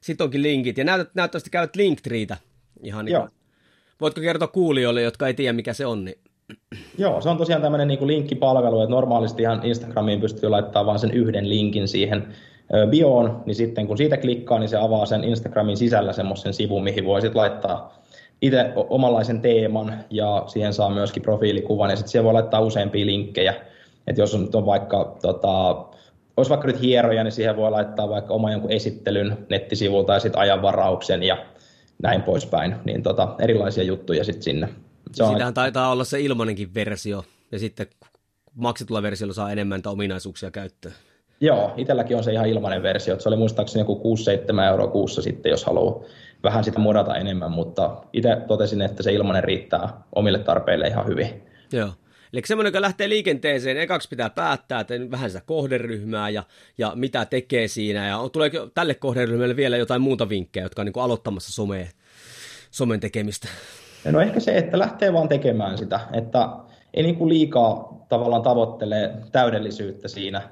sitten 0.00 0.24
onkin 0.24 0.42
linkit. 0.42 0.78
Ja 0.78 0.84
näytät, 0.84 1.14
näyttävästi 1.14 1.50
käyt 1.50 1.76
Linktreetä. 1.76 2.36
Ihan 2.82 3.04
niin. 3.04 3.12
Joo. 3.12 3.28
Voitko 4.00 4.20
kertoa 4.20 4.48
kuulijoille, 4.48 5.02
jotka 5.02 5.26
ei 5.26 5.34
tiedä 5.34 5.52
mikä 5.52 5.72
se 5.72 5.86
on, 5.86 6.04
niin 6.04 6.18
Joo, 6.98 7.20
se 7.20 7.28
on 7.28 7.36
tosiaan 7.36 7.62
tämmöinen 7.62 7.88
niin 7.88 8.06
linkkipalvelu, 8.06 8.80
että 8.80 8.90
normaalisti 8.90 9.42
ihan 9.42 9.60
Instagramiin 9.64 10.20
pystyy 10.20 10.48
laittamaan 10.48 10.86
vain 10.86 10.98
sen 10.98 11.10
yhden 11.10 11.48
linkin 11.48 11.88
siihen 11.88 12.28
bioon, 12.90 13.42
niin 13.46 13.54
sitten 13.54 13.86
kun 13.86 13.96
siitä 13.96 14.16
klikkaa, 14.16 14.58
niin 14.58 14.68
se 14.68 14.76
avaa 14.76 15.06
sen 15.06 15.24
Instagramin 15.24 15.76
sisällä 15.76 16.12
semmoisen 16.12 16.54
sivun, 16.54 16.84
mihin 16.84 17.04
voi 17.04 17.20
sitten 17.20 17.40
laittaa 17.40 18.00
itse 18.42 18.72
omanlaisen 18.74 19.40
teeman 19.40 19.94
ja 20.10 20.44
siihen 20.46 20.72
saa 20.72 20.90
myöskin 20.90 21.22
profiilikuvan 21.22 21.90
ja 21.90 21.96
sitten 21.96 22.10
siellä 22.10 22.24
voi 22.24 22.32
laittaa 22.32 22.60
useampia 22.60 23.06
linkkejä. 23.06 23.54
Että 24.06 24.22
jos 24.22 24.34
on, 24.34 24.48
on 24.54 24.66
vaikka 24.66 25.16
tota, 25.22 25.84
olisi 26.36 26.50
vaikka 26.50 26.66
nyt 26.66 26.80
hieroja, 26.80 27.24
niin 27.24 27.32
siihen 27.32 27.56
voi 27.56 27.70
laittaa 27.70 28.08
vaikka 28.08 28.34
oma 28.34 28.52
jonkun 28.52 28.70
esittelyn 28.70 29.38
nettisivulta 29.48 30.12
ja 30.14 30.20
sitten 30.20 30.40
ajanvarauksen 30.40 31.22
ja 31.22 31.36
näin 32.02 32.22
poispäin. 32.22 32.76
Niin 32.84 33.02
tota, 33.02 33.34
erilaisia 33.38 33.84
juttuja 33.84 34.24
sitten 34.24 34.42
sinne. 34.42 34.68
Se 35.12 35.22
on... 35.22 35.32
Sitähän 35.32 35.54
taitaa 35.54 35.92
olla 35.92 36.04
se 36.04 36.20
ilmanenkin 36.20 36.74
versio, 36.74 37.24
ja 37.52 37.58
sitten 37.58 37.86
maksetulla 38.54 39.02
versiolla 39.02 39.34
saa 39.34 39.52
enemmän 39.52 39.82
ominaisuuksia 39.86 40.50
käyttöön. 40.50 40.94
Joo, 41.40 41.74
itselläkin 41.76 42.16
on 42.16 42.24
se 42.24 42.32
ihan 42.32 42.48
ilmainen 42.48 42.82
versio. 42.82 43.20
Se 43.20 43.28
oli 43.28 43.36
muistaakseni 43.36 43.80
joku 43.80 44.16
6-7 44.58 44.64
euroa 44.68 44.88
kuussa 44.88 45.22
sitten, 45.22 45.50
jos 45.50 45.64
haluaa 45.64 46.04
vähän 46.42 46.64
sitä 46.64 46.78
modata 46.78 47.16
enemmän, 47.16 47.50
mutta 47.50 48.02
itse 48.12 48.36
totesin, 48.48 48.82
että 48.82 49.02
se 49.02 49.12
ilmainen 49.12 49.44
riittää 49.44 50.02
omille 50.14 50.38
tarpeille 50.38 50.86
ihan 50.86 51.06
hyvin. 51.06 51.42
Joo. 51.72 51.88
Eli 52.32 52.42
semmoinen, 52.44 52.68
joka 52.68 52.80
lähtee 52.80 53.08
liikenteeseen, 53.08 53.76
ekaksi 53.76 54.08
pitää 54.08 54.30
päättää, 54.30 54.80
että 54.80 54.94
vähän 55.10 55.30
sitä 55.30 55.42
kohderyhmää 55.46 56.30
ja, 56.30 56.42
ja 56.78 56.92
mitä 56.94 57.24
tekee 57.24 57.68
siinä. 57.68 58.08
Ja 58.08 58.18
tuleeko 58.32 58.70
tälle 58.74 58.94
kohderyhmälle 58.94 59.56
vielä 59.56 59.76
jotain 59.76 60.02
muuta 60.02 60.28
vinkkejä, 60.28 60.64
jotka 60.64 60.82
on 60.82 60.86
niin 60.86 61.02
aloittamassa 61.02 61.52
someen, 61.52 61.88
somen 62.70 63.00
tekemistä? 63.00 63.48
No 64.04 64.20
ehkä 64.20 64.40
se, 64.40 64.58
että 64.58 64.78
lähtee 64.78 65.12
vaan 65.12 65.28
tekemään 65.28 65.78
sitä, 65.78 66.00
että 66.12 66.48
ei 66.94 67.02
niin 67.02 67.16
kuin 67.16 67.28
liikaa 67.28 68.00
tavallaan 68.08 68.42
tavoittele 68.42 69.10
täydellisyyttä 69.32 70.08
siinä, 70.08 70.42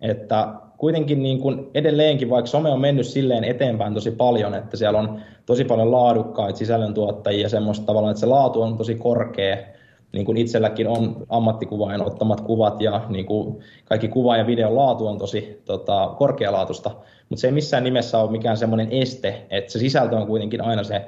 että 0.00 0.48
kuitenkin 0.76 1.22
niin 1.22 1.40
kuin 1.40 1.70
edelleenkin, 1.74 2.30
vaikka 2.30 2.50
some 2.50 2.70
on 2.70 2.80
mennyt 2.80 3.06
silleen 3.06 3.44
eteenpäin 3.44 3.94
tosi 3.94 4.10
paljon, 4.10 4.54
että 4.54 4.76
siellä 4.76 4.98
on 4.98 5.20
tosi 5.46 5.64
paljon 5.64 5.92
laadukkaita 5.92 6.58
sisällöntuottajia 6.58 7.48
semmoista 7.48 7.86
tavallaan, 7.86 8.10
että 8.10 8.20
se 8.20 8.26
laatu 8.26 8.62
on 8.62 8.76
tosi 8.76 8.94
korkea, 8.94 9.56
niin 10.12 10.24
kuin 10.24 10.38
itselläkin 10.38 10.88
on 10.88 11.26
ammattikuvaajan 11.28 12.06
ottamat 12.06 12.40
kuvat 12.40 12.80
ja 12.80 13.04
niin 13.08 13.26
kuin 13.26 13.58
kaikki 13.84 14.08
kuva- 14.08 14.36
ja 14.36 14.46
videon 14.46 14.76
laatu 14.76 15.06
on 15.06 15.18
tosi 15.18 15.62
tota, 15.64 16.14
korkealaatusta, 16.18 16.90
mutta 17.28 17.40
se 17.40 17.46
ei 17.46 17.52
missään 17.52 17.84
nimessä 17.84 18.18
ole 18.18 18.30
mikään 18.30 18.56
semmoinen 18.56 18.88
este, 18.90 19.46
että 19.50 19.72
se 19.72 19.78
sisältö 19.78 20.16
on 20.16 20.26
kuitenkin 20.26 20.60
aina 20.60 20.84
se 20.84 21.06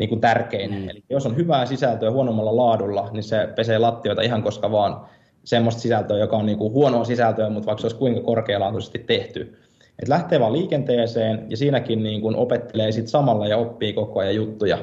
niin 0.00 0.08
kuin 0.08 0.20
tärkein. 0.20 0.70
Mm. 0.70 0.88
Eli 0.88 1.02
jos 1.10 1.26
on 1.26 1.36
hyvää 1.36 1.66
sisältöä 1.66 2.10
huonommalla 2.10 2.56
laadulla, 2.56 3.08
niin 3.12 3.22
se 3.22 3.48
pesee 3.56 3.78
lattioita 3.78 4.22
ihan 4.22 4.42
koska 4.42 4.70
vaan 4.70 5.06
semmoista 5.44 5.80
sisältöä, 5.80 6.18
joka 6.18 6.36
on 6.36 6.46
niin 6.46 6.58
kuin 6.58 6.72
huonoa 6.72 7.04
sisältöä, 7.04 7.50
mutta 7.50 7.66
vaikka 7.66 7.80
se 7.80 7.86
olisi 7.86 7.98
kuinka 7.98 8.20
korkealaatuisesti 8.20 8.98
tehty. 8.98 9.58
Et 10.02 10.08
lähtee 10.08 10.40
vaan 10.40 10.52
liikenteeseen 10.52 11.46
ja 11.48 11.56
siinäkin 11.56 12.02
niin 12.02 12.20
kuin 12.20 12.36
opettelee 12.36 12.92
sit 12.92 13.08
samalla 13.08 13.46
ja 13.46 13.56
oppii 13.56 13.92
koko 13.92 14.20
ajan 14.20 14.34
juttuja. 14.34 14.78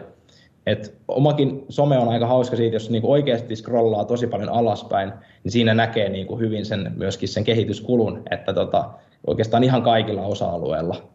Et 0.65 0.97
omakin 1.07 1.65
some 1.69 1.97
on 1.97 2.09
aika 2.09 2.27
hauska 2.27 2.55
siitä, 2.55 2.75
jos 2.75 2.89
niinku 2.89 3.11
oikeasti 3.11 3.55
scrollaa 3.55 4.05
tosi 4.05 4.27
paljon 4.27 4.49
alaspäin, 4.49 5.13
niin 5.43 5.51
siinä 5.51 5.73
näkee 5.73 6.09
niinku 6.09 6.39
hyvin 6.39 6.65
sen, 6.65 6.93
myöskin 6.95 7.29
sen 7.29 7.43
kehityskulun, 7.43 8.23
että 8.31 8.53
tota, 8.53 8.89
oikeastaan 9.27 9.63
ihan 9.63 9.81
kaikilla 9.81 10.21
osa-alueilla. 10.21 11.09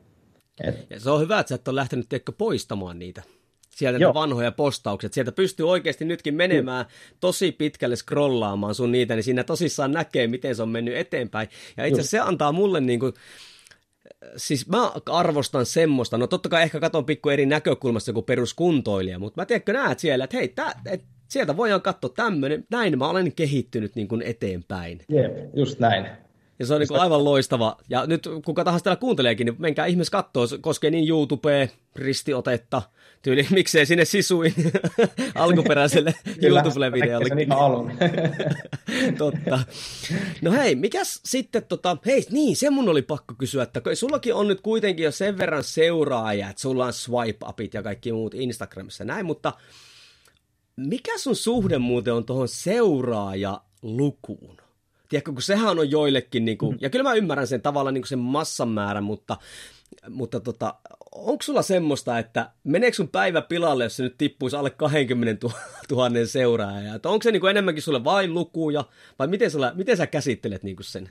Et... 0.64 0.86
Ja 0.90 1.00
se 1.00 1.11
on 1.11 1.20
hyvä, 1.20 1.40
että 1.40 1.48
sä 1.48 1.55
et 1.55 1.68
ole 1.68 1.76
lähtenyt 1.76 2.07
teikö 2.09 2.32
poistamaan 2.38 2.98
niitä 2.98 3.22
sieltä 3.76 3.98
ne 3.98 4.14
vanhoja 4.14 4.52
postaukset. 4.52 5.12
Sieltä 5.12 5.32
pystyy 5.32 5.68
oikeasti 5.68 6.04
nytkin 6.04 6.34
menemään 6.34 6.84
tosi 7.20 7.52
pitkälle 7.52 7.96
scrollaamaan 7.96 8.74
sun 8.74 8.92
niitä, 8.92 9.14
niin 9.14 9.24
siinä 9.24 9.44
tosissaan 9.44 9.92
näkee, 9.92 10.26
miten 10.26 10.56
se 10.56 10.62
on 10.62 10.68
mennyt 10.68 10.96
eteenpäin. 10.96 11.48
Ja 11.76 11.86
itse 11.86 12.00
asiassa 12.00 12.16
se 12.16 12.28
antaa 12.28 12.52
mulle 12.52 12.80
niin 12.80 13.00
kuin, 13.00 13.12
siis 14.36 14.68
mä 14.68 14.92
arvostan 15.10 15.66
semmoista, 15.66 16.18
no 16.18 16.26
totta 16.26 16.48
kai 16.48 16.62
ehkä 16.62 16.80
katon 16.80 17.04
pikku 17.04 17.28
eri 17.28 17.46
näkökulmasta 17.46 18.12
kuin 18.12 18.24
peruskuntoilija, 18.24 19.18
mutta 19.18 19.40
mä 19.40 19.46
tiedätkö 19.46 19.72
näet 19.72 19.98
siellä, 19.98 20.24
että 20.24 20.36
hei, 20.36 20.48
tää, 20.48 20.72
et, 20.90 21.04
sieltä 21.28 21.56
voidaan 21.56 21.82
katsoa 21.82 22.10
tämmöinen, 22.16 22.64
näin 22.70 22.98
mä 22.98 23.08
olen 23.08 23.34
kehittynyt 23.34 23.94
niin 23.96 24.08
kuin 24.08 24.22
eteenpäin. 24.22 25.00
Jep, 25.08 25.36
just 25.54 25.78
näin. 25.78 26.06
Ja 26.62 26.66
se 26.66 26.74
on 26.74 26.80
niin 26.80 27.00
aivan 27.00 27.24
loistava. 27.24 27.76
Ja 27.88 28.06
nyt 28.06 28.28
kuka 28.44 28.64
tahansa 28.64 28.84
täällä 28.84 29.00
kuunteleekin, 29.00 29.44
niin 29.44 29.56
menkää 29.58 29.86
ihmeessä 29.86 30.10
katsoa. 30.10 30.46
Se 30.46 30.58
koskee 30.58 30.90
niin 30.90 31.08
YouTubea, 31.08 31.68
ristiotetta, 31.96 32.82
tyyli, 33.22 33.46
miksei 33.54 33.86
sinne 33.86 34.04
sisuin 34.04 34.54
alkuperäiselle 35.34 36.14
YouTube-videolle. 36.42 37.28
Kyllä, 37.28 37.42
ihan 37.42 37.58
alun. 37.58 37.92
Totta. 39.18 39.58
No 40.42 40.52
hei, 40.52 40.74
mikäs 40.74 41.20
sitten, 41.24 41.64
tota, 41.64 41.96
hei, 42.06 42.26
niin, 42.30 42.56
se 42.56 42.70
mun 42.70 42.88
oli 42.88 43.02
pakko 43.02 43.34
kysyä, 43.38 43.62
että 43.62 43.80
sullakin 43.94 44.34
on 44.34 44.48
nyt 44.48 44.60
kuitenkin 44.60 45.04
jo 45.04 45.12
sen 45.12 45.38
verran 45.38 45.64
seuraajia, 45.64 46.50
että 46.50 46.62
sulla 46.62 46.86
on 46.86 46.92
swipe-upit 46.92 47.74
ja 47.74 47.82
kaikki 47.82 48.12
muut 48.12 48.34
Instagramissa 48.34 49.04
näin, 49.04 49.26
mutta 49.26 49.52
mikä 50.76 51.18
sun 51.18 51.36
suhde 51.36 51.78
muuten 51.78 52.14
on 52.14 52.24
tuohon 52.24 52.48
seuraajalukuun? 52.48 54.61
Tiedätkö, 55.12 55.32
kun 55.32 55.42
sehän 55.42 55.78
on 55.78 55.90
joillekin, 55.90 56.44
niin 56.44 56.58
kuin, 56.58 56.72
mm. 56.72 56.78
ja 56.80 56.90
kyllä 56.90 57.02
mä 57.02 57.14
ymmärrän 57.14 57.46
sen 57.46 57.62
tavallaan 57.62 57.94
niin 57.94 58.06
sen 58.06 58.18
massan 58.18 58.68
määrän, 58.68 59.04
mutta, 59.04 59.36
mutta 60.08 60.40
tota, 60.40 60.74
onko 61.14 61.42
sulla 61.42 61.62
semmoista, 61.62 62.18
että 62.18 62.50
meneekö 62.64 62.96
sun 62.96 63.08
päivä 63.08 63.42
pilalle, 63.42 63.84
jos 63.84 63.96
se 63.96 64.02
nyt 64.02 64.18
tippuisi 64.18 64.56
alle 64.56 64.70
20 64.70 65.46
000 65.90 66.10
seuraajaa? 66.26 66.94
Onko 67.04 67.22
se 67.22 67.32
niin 67.32 67.40
kuin 67.40 67.50
enemmänkin 67.50 67.82
sulle 67.82 68.04
vain 68.04 68.34
lukuja, 68.34 68.84
vai 69.18 69.26
miten, 69.26 69.50
sulla, 69.50 69.72
miten 69.74 69.96
sä 69.96 70.06
käsittelet 70.06 70.62
niin 70.62 70.76
kuin 70.76 70.84
sen? 70.84 71.10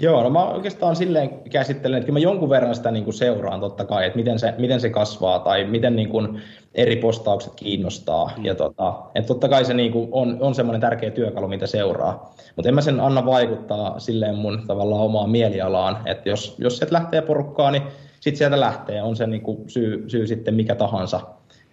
Joo, 0.00 0.22
no 0.22 0.30
mä 0.30 0.44
oikeastaan 0.44 0.96
silleen 0.96 1.30
käsittelen, 1.50 1.98
että 1.98 2.12
mä 2.12 2.18
jonkun 2.18 2.50
verran 2.50 2.74
sitä 2.74 2.90
niin 2.90 3.04
kuin 3.04 3.14
seuraan 3.14 3.60
totta 3.60 3.84
kai, 3.84 4.06
että 4.06 4.16
miten 4.16 4.38
se, 4.38 4.54
miten 4.58 4.80
se 4.80 4.90
kasvaa 4.90 5.38
tai 5.38 5.64
miten 5.64 5.96
niin 5.96 6.08
kuin 6.08 6.42
eri 6.74 6.96
postaukset 6.96 7.52
kiinnostaa. 7.56 8.30
Mm. 8.36 8.44
Ja 8.44 8.54
tota, 8.54 8.94
että 9.14 9.28
totta 9.28 9.48
kai 9.48 9.64
se 9.64 9.74
niin 9.74 9.92
kuin 9.92 10.08
on, 10.12 10.36
on 10.40 10.54
semmoinen 10.54 10.80
tärkeä 10.80 11.10
työkalu, 11.10 11.48
mitä 11.48 11.66
seuraa. 11.66 12.34
Mutta 12.56 12.68
en 12.68 12.74
mä 12.74 12.80
sen 12.80 13.00
anna 13.00 13.26
vaikuttaa 13.26 13.98
silleen 13.98 14.34
mun 14.34 14.62
tavallaan 14.66 15.02
omaan 15.02 15.30
mielialaan, 15.30 15.98
että 16.06 16.28
jos, 16.28 16.56
jos 16.58 16.78
sieltä 16.78 16.94
lähtee 16.94 17.22
porukkaa, 17.22 17.70
niin 17.70 17.82
sitten 18.20 18.38
sieltä 18.38 18.60
lähtee, 18.60 19.02
on 19.02 19.16
se 19.16 19.26
niin 19.26 19.42
kuin 19.42 19.70
syy, 19.70 20.04
syy 20.08 20.26
sitten 20.26 20.54
mikä 20.54 20.74
tahansa. 20.74 21.20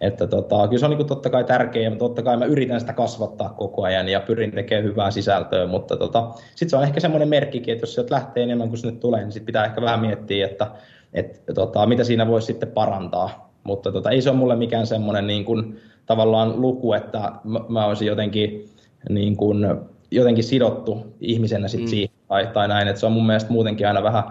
Että 0.00 0.26
tota, 0.26 0.68
kyllä 0.68 0.78
se 0.78 0.86
on 0.86 0.90
niin 0.90 0.96
kuin 0.96 1.06
totta 1.06 1.30
kai 1.30 1.44
tärkeää, 1.44 1.90
mutta 1.90 2.04
totta 2.04 2.22
kai 2.22 2.36
mä 2.36 2.44
yritän 2.44 2.80
sitä 2.80 2.92
kasvattaa 2.92 3.48
koko 3.48 3.82
ajan 3.82 4.08
ja 4.08 4.20
pyrin 4.20 4.52
tekemään 4.52 4.84
hyvää 4.84 5.10
sisältöä, 5.10 5.66
mutta 5.66 5.96
tota, 5.96 6.30
sitten 6.48 6.70
se 6.70 6.76
on 6.76 6.82
ehkä 6.82 7.00
semmoinen 7.00 7.28
merkkikin, 7.28 7.72
että 7.72 7.82
jos 7.82 7.94
sieltä 7.94 8.14
lähtee 8.14 8.42
enemmän 8.42 8.68
kuin 8.68 8.78
sinne 8.78 9.00
tulee, 9.00 9.20
niin 9.20 9.32
sitten 9.32 9.46
pitää 9.46 9.64
ehkä 9.64 9.82
vähän 9.82 10.00
miettiä, 10.00 10.46
että 10.46 10.66
et, 11.14 11.42
tota, 11.54 11.86
mitä 11.86 12.04
siinä 12.04 12.28
voisi 12.28 12.46
sitten 12.46 12.68
parantaa. 12.68 13.50
Mutta 13.64 13.92
tota, 13.92 14.10
ei 14.10 14.22
se 14.22 14.30
ole 14.30 14.38
mulle 14.38 14.56
mikään 14.56 14.86
semmoinen 14.86 15.26
niin 15.26 15.44
kuin, 15.44 15.76
tavallaan 16.06 16.60
luku, 16.60 16.92
että 16.92 17.32
mä, 17.44 17.60
mä 17.68 17.86
olisin 17.86 18.08
jotenkin, 18.08 18.68
niin 19.08 19.36
kuin, 19.36 19.66
jotenkin 20.10 20.44
sidottu 20.44 21.06
ihmisenä 21.20 21.68
sit 21.68 21.80
mm. 21.80 21.86
siihen 21.86 22.14
tai, 22.28 22.46
tai 22.46 22.68
näin. 22.68 22.88
että 22.88 23.00
se 23.00 23.06
on 23.06 23.12
mun 23.12 23.26
mielestä 23.26 23.52
muutenkin 23.52 23.88
aina 23.88 24.02
vähän 24.02 24.24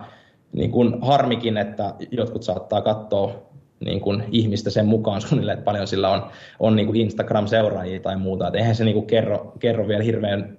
niin 0.54 0.72
kuin 0.72 1.02
harmikin, 1.02 1.58
että 1.58 1.94
jotkut 2.12 2.44
saattaa 2.44 2.82
katsoa 2.82 3.53
niin 3.84 4.02
kuin 4.02 4.24
ihmistä 4.32 4.70
sen 4.70 4.86
mukaan 4.86 5.22
suunnilleen, 5.22 5.58
että 5.58 5.66
paljon 5.66 5.88
sillä 5.88 6.10
on, 6.10 6.24
on 6.60 6.76
niin 6.76 6.86
kuin 6.86 7.02
Instagram-seuraajia 7.02 8.00
tai 8.00 8.18
muuta. 8.18 8.48
Et 8.48 8.56
eihän 8.56 8.76
se 8.76 8.86
niin 8.86 8.94
kuin 8.94 9.08
kerro, 9.08 9.54
kerro 9.60 9.88
vielä 9.88 10.04
hirveän 10.04 10.58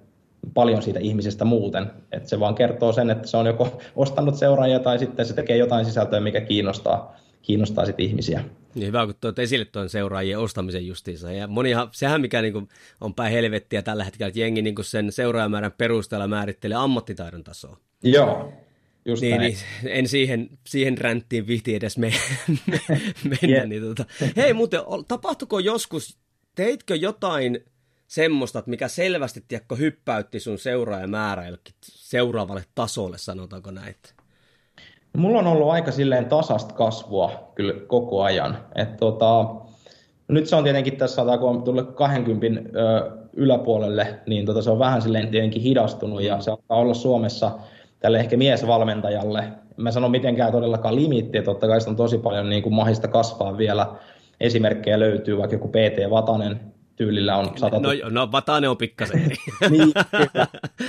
paljon 0.53 0.81
siitä 0.81 0.99
ihmisestä 0.99 1.45
muuten. 1.45 1.91
Et 2.11 2.27
se 2.27 2.39
vaan 2.39 2.55
kertoo 2.55 2.93
sen, 2.93 3.09
että 3.09 3.27
se 3.27 3.37
on 3.37 3.45
joko 3.45 3.81
ostanut 3.95 4.35
seuraajia 4.35 4.79
tai 4.79 4.99
sitten 4.99 5.25
se 5.25 5.33
tekee 5.33 5.57
jotain 5.57 5.85
sisältöä, 5.85 6.19
mikä 6.19 6.41
kiinnostaa, 6.41 7.15
kiinnostaa 7.41 7.85
sitten 7.85 8.05
ihmisiä. 8.05 8.43
Niin 8.75 8.87
hyvä, 8.87 9.05
kun 9.05 9.15
tuot 9.21 9.39
esille 9.39 9.65
tuon 9.65 9.89
seuraajien 9.89 10.39
ostamisen 10.39 10.87
justiinsa. 10.87 11.31
Ja 11.31 11.47
monihan, 11.47 11.87
sehän 11.91 12.21
mikä 12.21 12.41
niin 12.41 12.67
on 13.01 13.13
päin 13.13 13.31
helvettiä 13.31 13.81
tällä 13.81 14.03
hetkellä, 14.03 14.27
että 14.27 14.39
jengi 14.39 14.61
niin 14.61 14.75
sen 14.81 15.11
seuraajamäärän 15.11 15.71
perusteella 15.77 16.27
määrittelee 16.27 16.77
ammattitaidon 16.77 17.43
tasoa. 17.43 17.77
Joo, 18.03 18.53
Just 19.05 19.21
niin, 19.21 19.41
niin, 19.41 19.57
en 19.87 20.07
siihen, 20.07 20.49
siihen 20.67 20.97
ränttiin 20.97 21.47
vihti 21.47 21.75
edes 21.75 21.97
me, 21.97 22.11
me, 22.67 22.79
mennä. 23.23 23.57
Yeah. 23.57 23.67
Niin 23.67 23.83
tota. 23.83 24.05
Hei 24.35 24.53
muuten, 24.53 24.79
tapahtuko 25.07 25.59
joskus, 25.59 26.17
teitkö 26.55 26.95
jotain 26.95 27.59
semmoista, 28.07 28.63
mikä 28.65 28.87
selvästi 28.87 29.43
tiedätkö, 29.47 29.75
hyppäytti 29.75 30.39
sun 30.39 30.57
seuraajamäärä 30.57 31.45
jollekin 31.45 31.73
seuraavalle 31.81 32.63
tasolle, 32.75 33.17
sanotaanko 33.17 33.71
näitä? 33.71 34.09
Mulla 35.17 35.39
on 35.39 35.47
ollut 35.47 35.71
aika 35.71 35.91
silleen 35.91 36.25
tasasta 36.25 36.73
kasvua 36.73 37.51
kyllä 37.55 37.73
koko 37.87 38.23
ajan. 38.23 38.57
Et 38.75 38.97
tota, 38.97 39.55
nyt 40.27 40.47
se 40.47 40.55
on 40.55 40.63
tietenkin 40.63 40.97
tässä, 40.97 41.21
kun 41.39 41.49
on 41.49 41.63
tullut 41.63 41.95
20 41.95 42.79
ö, 42.79 43.11
yläpuolelle, 43.33 44.19
niin 44.27 44.45
tota, 44.45 44.61
se 44.61 44.69
on 44.69 44.79
vähän 44.79 45.01
silleen 45.01 45.27
tietenkin 45.27 45.61
hidastunut 45.61 46.23
ja 46.23 46.41
se 46.41 46.51
alkaa 46.51 46.77
olla 46.77 46.93
Suomessa– 46.93 47.51
tälle 48.05 48.19
ehkä 48.19 48.37
miesvalmentajalle. 48.37 49.43
Mä 49.77 49.91
sanon 49.91 50.11
mitenkään 50.11 50.51
todellakaan 50.51 50.95
limitti, 50.95 51.37
että 51.37 51.51
totta 51.51 51.67
kai 51.67 51.79
on 51.87 51.95
tosi 51.95 52.17
paljon 52.17 52.49
niin 52.49 52.63
kuin 52.63 52.73
mahista 52.73 53.07
kasvaa 53.07 53.57
vielä. 53.57 53.87
Esimerkkejä 54.39 54.99
löytyy, 54.99 55.37
vaikka 55.37 55.55
joku 55.55 55.67
PT 55.67 56.09
Vatanen 56.09 56.59
tyylillä 56.95 57.37
on 57.37 57.49
100 57.55 57.79
No, 57.79 57.89
no 58.09 58.31
Vatanen 58.31 58.69
on 58.69 58.77
pikkasen 58.77 59.19
niin, 59.69 59.93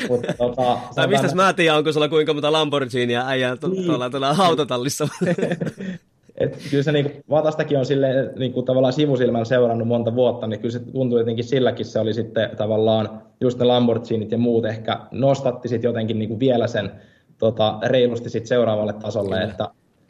Mutta, 0.08 0.32
tota, 0.38 0.78
tai 0.94 1.08
mistä 1.08 1.34
mä 1.34 1.52
tiedän, 1.52 1.76
onko 1.76 1.92
sulla 1.92 2.08
kuinka 2.08 2.34
monta 2.34 2.52
Lamborghiniä 2.52 3.22
äijää 3.26 3.56
tu- 3.56 3.68
niin. 3.68 3.86
tuolla, 3.86 4.10
tuolla 4.10 4.34
autotallissa. 4.38 5.08
Et 6.38 6.58
kyllä 6.70 6.82
se 6.82 6.92
niinku, 6.92 7.10
Vatastakin 7.30 7.78
on 7.78 7.86
sille 7.86 8.32
niinku, 8.38 8.62
tavallaan 8.62 8.92
sivusilmällä 8.92 9.44
seurannut 9.44 9.88
monta 9.88 10.14
vuotta, 10.14 10.46
niin 10.46 10.60
kyllä 10.60 10.72
se 10.72 10.78
tuntui 10.78 11.20
jotenkin 11.20 11.44
silläkin 11.44 11.86
se 11.86 11.98
oli 11.98 12.14
sitten 12.14 12.50
tavallaan 12.56 13.22
just 13.40 13.58
ne 13.58 13.64
Lamborghinit 13.64 14.32
ja 14.32 14.38
muut 14.38 14.64
ehkä 14.64 15.00
nostatti 15.10 15.68
sitten 15.68 15.88
jotenkin 15.88 16.18
niinku 16.18 16.38
vielä 16.38 16.66
sen 16.66 16.90
tota, 17.38 17.78
reilusti 17.82 18.30
sit 18.30 18.46
seuraavalle 18.46 18.92
tasolle, 18.92 19.34
kyllä. 19.34 19.50
että 19.50 19.68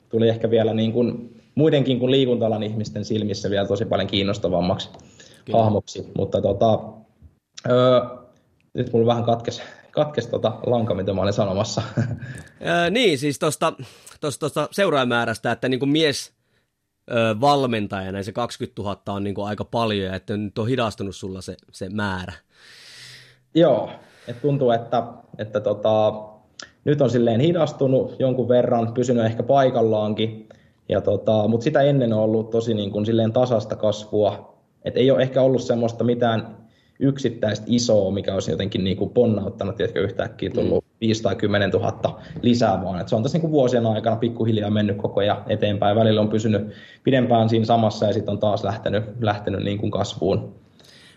tuli 0.08 0.28
ehkä 0.28 0.50
vielä 0.50 0.74
niin 0.74 0.92
kuin, 0.92 1.36
muidenkin 1.54 1.98
kuin 1.98 2.10
liikuntalan 2.10 2.62
ihmisten 2.62 3.04
silmissä 3.04 3.50
vielä 3.50 3.68
tosi 3.68 3.84
paljon 3.84 4.08
kiinnostavammaksi 4.08 4.90
kyllä. 5.44 5.58
hahmoksi, 5.58 6.10
mutta 6.16 6.40
tota, 6.40 6.80
öö, 7.70 8.00
nyt 8.74 8.92
mulla 8.92 9.06
vähän 9.06 9.24
katkesi 9.24 9.62
katkes 9.96 10.26
tota 10.26 10.52
lanka, 10.66 10.94
mitä 10.94 11.12
mä 11.12 11.22
olin 11.22 11.32
sanomassa. 11.32 11.82
Öö, 12.66 12.90
niin, 12.90 13.18
siis 13.18 13.38
tuosta 13.38 13.72
tosta 14.20 14.68
seuraajamäärästä, 14.70 15.52
että 15.52 15.68
niin 15.68 15.80
kuin 15.80 15.88
mies 15.88 16.32
ö, 17.10 17.40
valmentajana 17.40 18.22
se 18.22 18.32
20 18.32 18.82
000 18.82 19.00
on 19.08 19.24
niin 19.24 19.34
kuin 19.34 19.46
aika 19.46 19.64
paljon, 19.64 20.14
että 20.14 20.36
nyt 20.36 20.58
on 20.58 20.68
hidastunut 20.68 21.16
sulla 21.16 21.40
se, 21.40 21.56
se 21.72 21.88
määrä. 21.88 22.32
Joo, 23.54 23.90
että 24.28 24.42
tuntuu, 24.42 24.70
että, 24.70 25.02
että 25.38 25.60
tota, 25.60 26.12
nyt 26.84 27.00
on 27.00 27.10
silleen 27.10 27.40
hidastunut 27.40 28.16
jonkun 28.18 28.48
verran, 28.48 28.94
pysynyt 28.94 29.24
ehkä 29.24 29.42
paikallaankin, 29.42 30.48
ja 30.88 31.00
tota, 31.00 31.48
mutta 31.48 31.64
sitä 31.64 31.82
ennen 31.82 32.12
on 32.12 32.20
ollut 32.20 32.50
tosi 32.50 32.74
niin 32.74 32.90
kuin 32.90 33.06
silleen 33.06 33.32
tasasta 33.32 33.76
kasvua, 33.76 34.56
et 34.84 34.96
ei 34.96 35.10
ole 35.10 35.22
ehkä 35.22 35.42
ollut 35.42 35.62
semmoista 35.62 36.04
mitään 36.04 36.65
yksittäistä 36.98 37.66
isoa, 37.68 38.10
mikä 38.10 38.34
olisi 38.34 38.50
jotenkin 38.50 38.84
niin 38.84 38.96
kuin 38.96 39.10
ponnauttanut, 39.10 39.76
tiedätkö, 39.76 40.00
yhtäkkiä 40.00 40.50
tullut 40.50 40.84
mm. 40.84 40.90
5 41.00 41.22
tai 41.22 41.36
10 41.36 41.70
000 41.70 42.22
lisää, 42.42 42.82
vaan 42.84 43.00
että 43.00 43.10
se 43.10 43.16
on 43.16 43.22
tässä 43.22 43.36
niin 43.36 43.40
kuin 43.40 43.52
vuosien 43.52 43.86
aikana 43.86 44.16
pikkuhiljaa 44.16 44.70
mennyt 44.70 44.96
koko 44.96 45.20
ajan 45.20 45.42
eteenpäin. 45.48 45.96
Välillä 45.96 46.20
on 46.20 46.28
pysynyt 46.28 46.62
pidempään 47.04 47.48
siinä 47.48 47.64
samassa 47.64 48.06
ja 48.06 48.12
sitten 48.12 48.32
on 48.32 48.38
taas 48.38 48.64
lähtenyt, 48.64 49.04
lähtenyt 49.20 49.64
niin 49.64 49.78
kuin 49.78 49.90
kasvuun. 49.90 50.54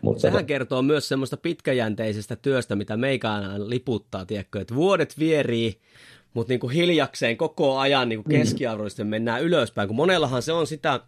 Mutta 0.02 0.22
Sehän 0.22 0.46
kertoo 0.46 0.82
myös 0.82 1.08
semmoista 1.08 1.38
pitkäjänteisestä 1.38 2.36
työstä, 2.36 2.76
mitä 2.76 2.98
meikään 2.98 3.70
liputtaa, 3.70 4.26
tiedätkö, 4.26 4.62
että 4.62 4.76
vuodet 4.76 5.20
vierii, 5.20 5.80
mutta 6.34 6.52
niin 6.52 6.60
kuin 6.60 6.74
hiljakseen 6.74 7.38
koko 7.38 7.78
ajan 7.78 8.10
niin 8.10 8.24
kuin 8.24 8.36
mm. 8.36 8.40
keskiarvoisesti 8.40 9.04
mennään 9.04 9.44
ylöspäin, 9.44 9.88
kun 9.88 9.96
monellahan 9.96 10.42
se 10.42 10.52
on 10.52 10.68
sitä, 10.68 11.00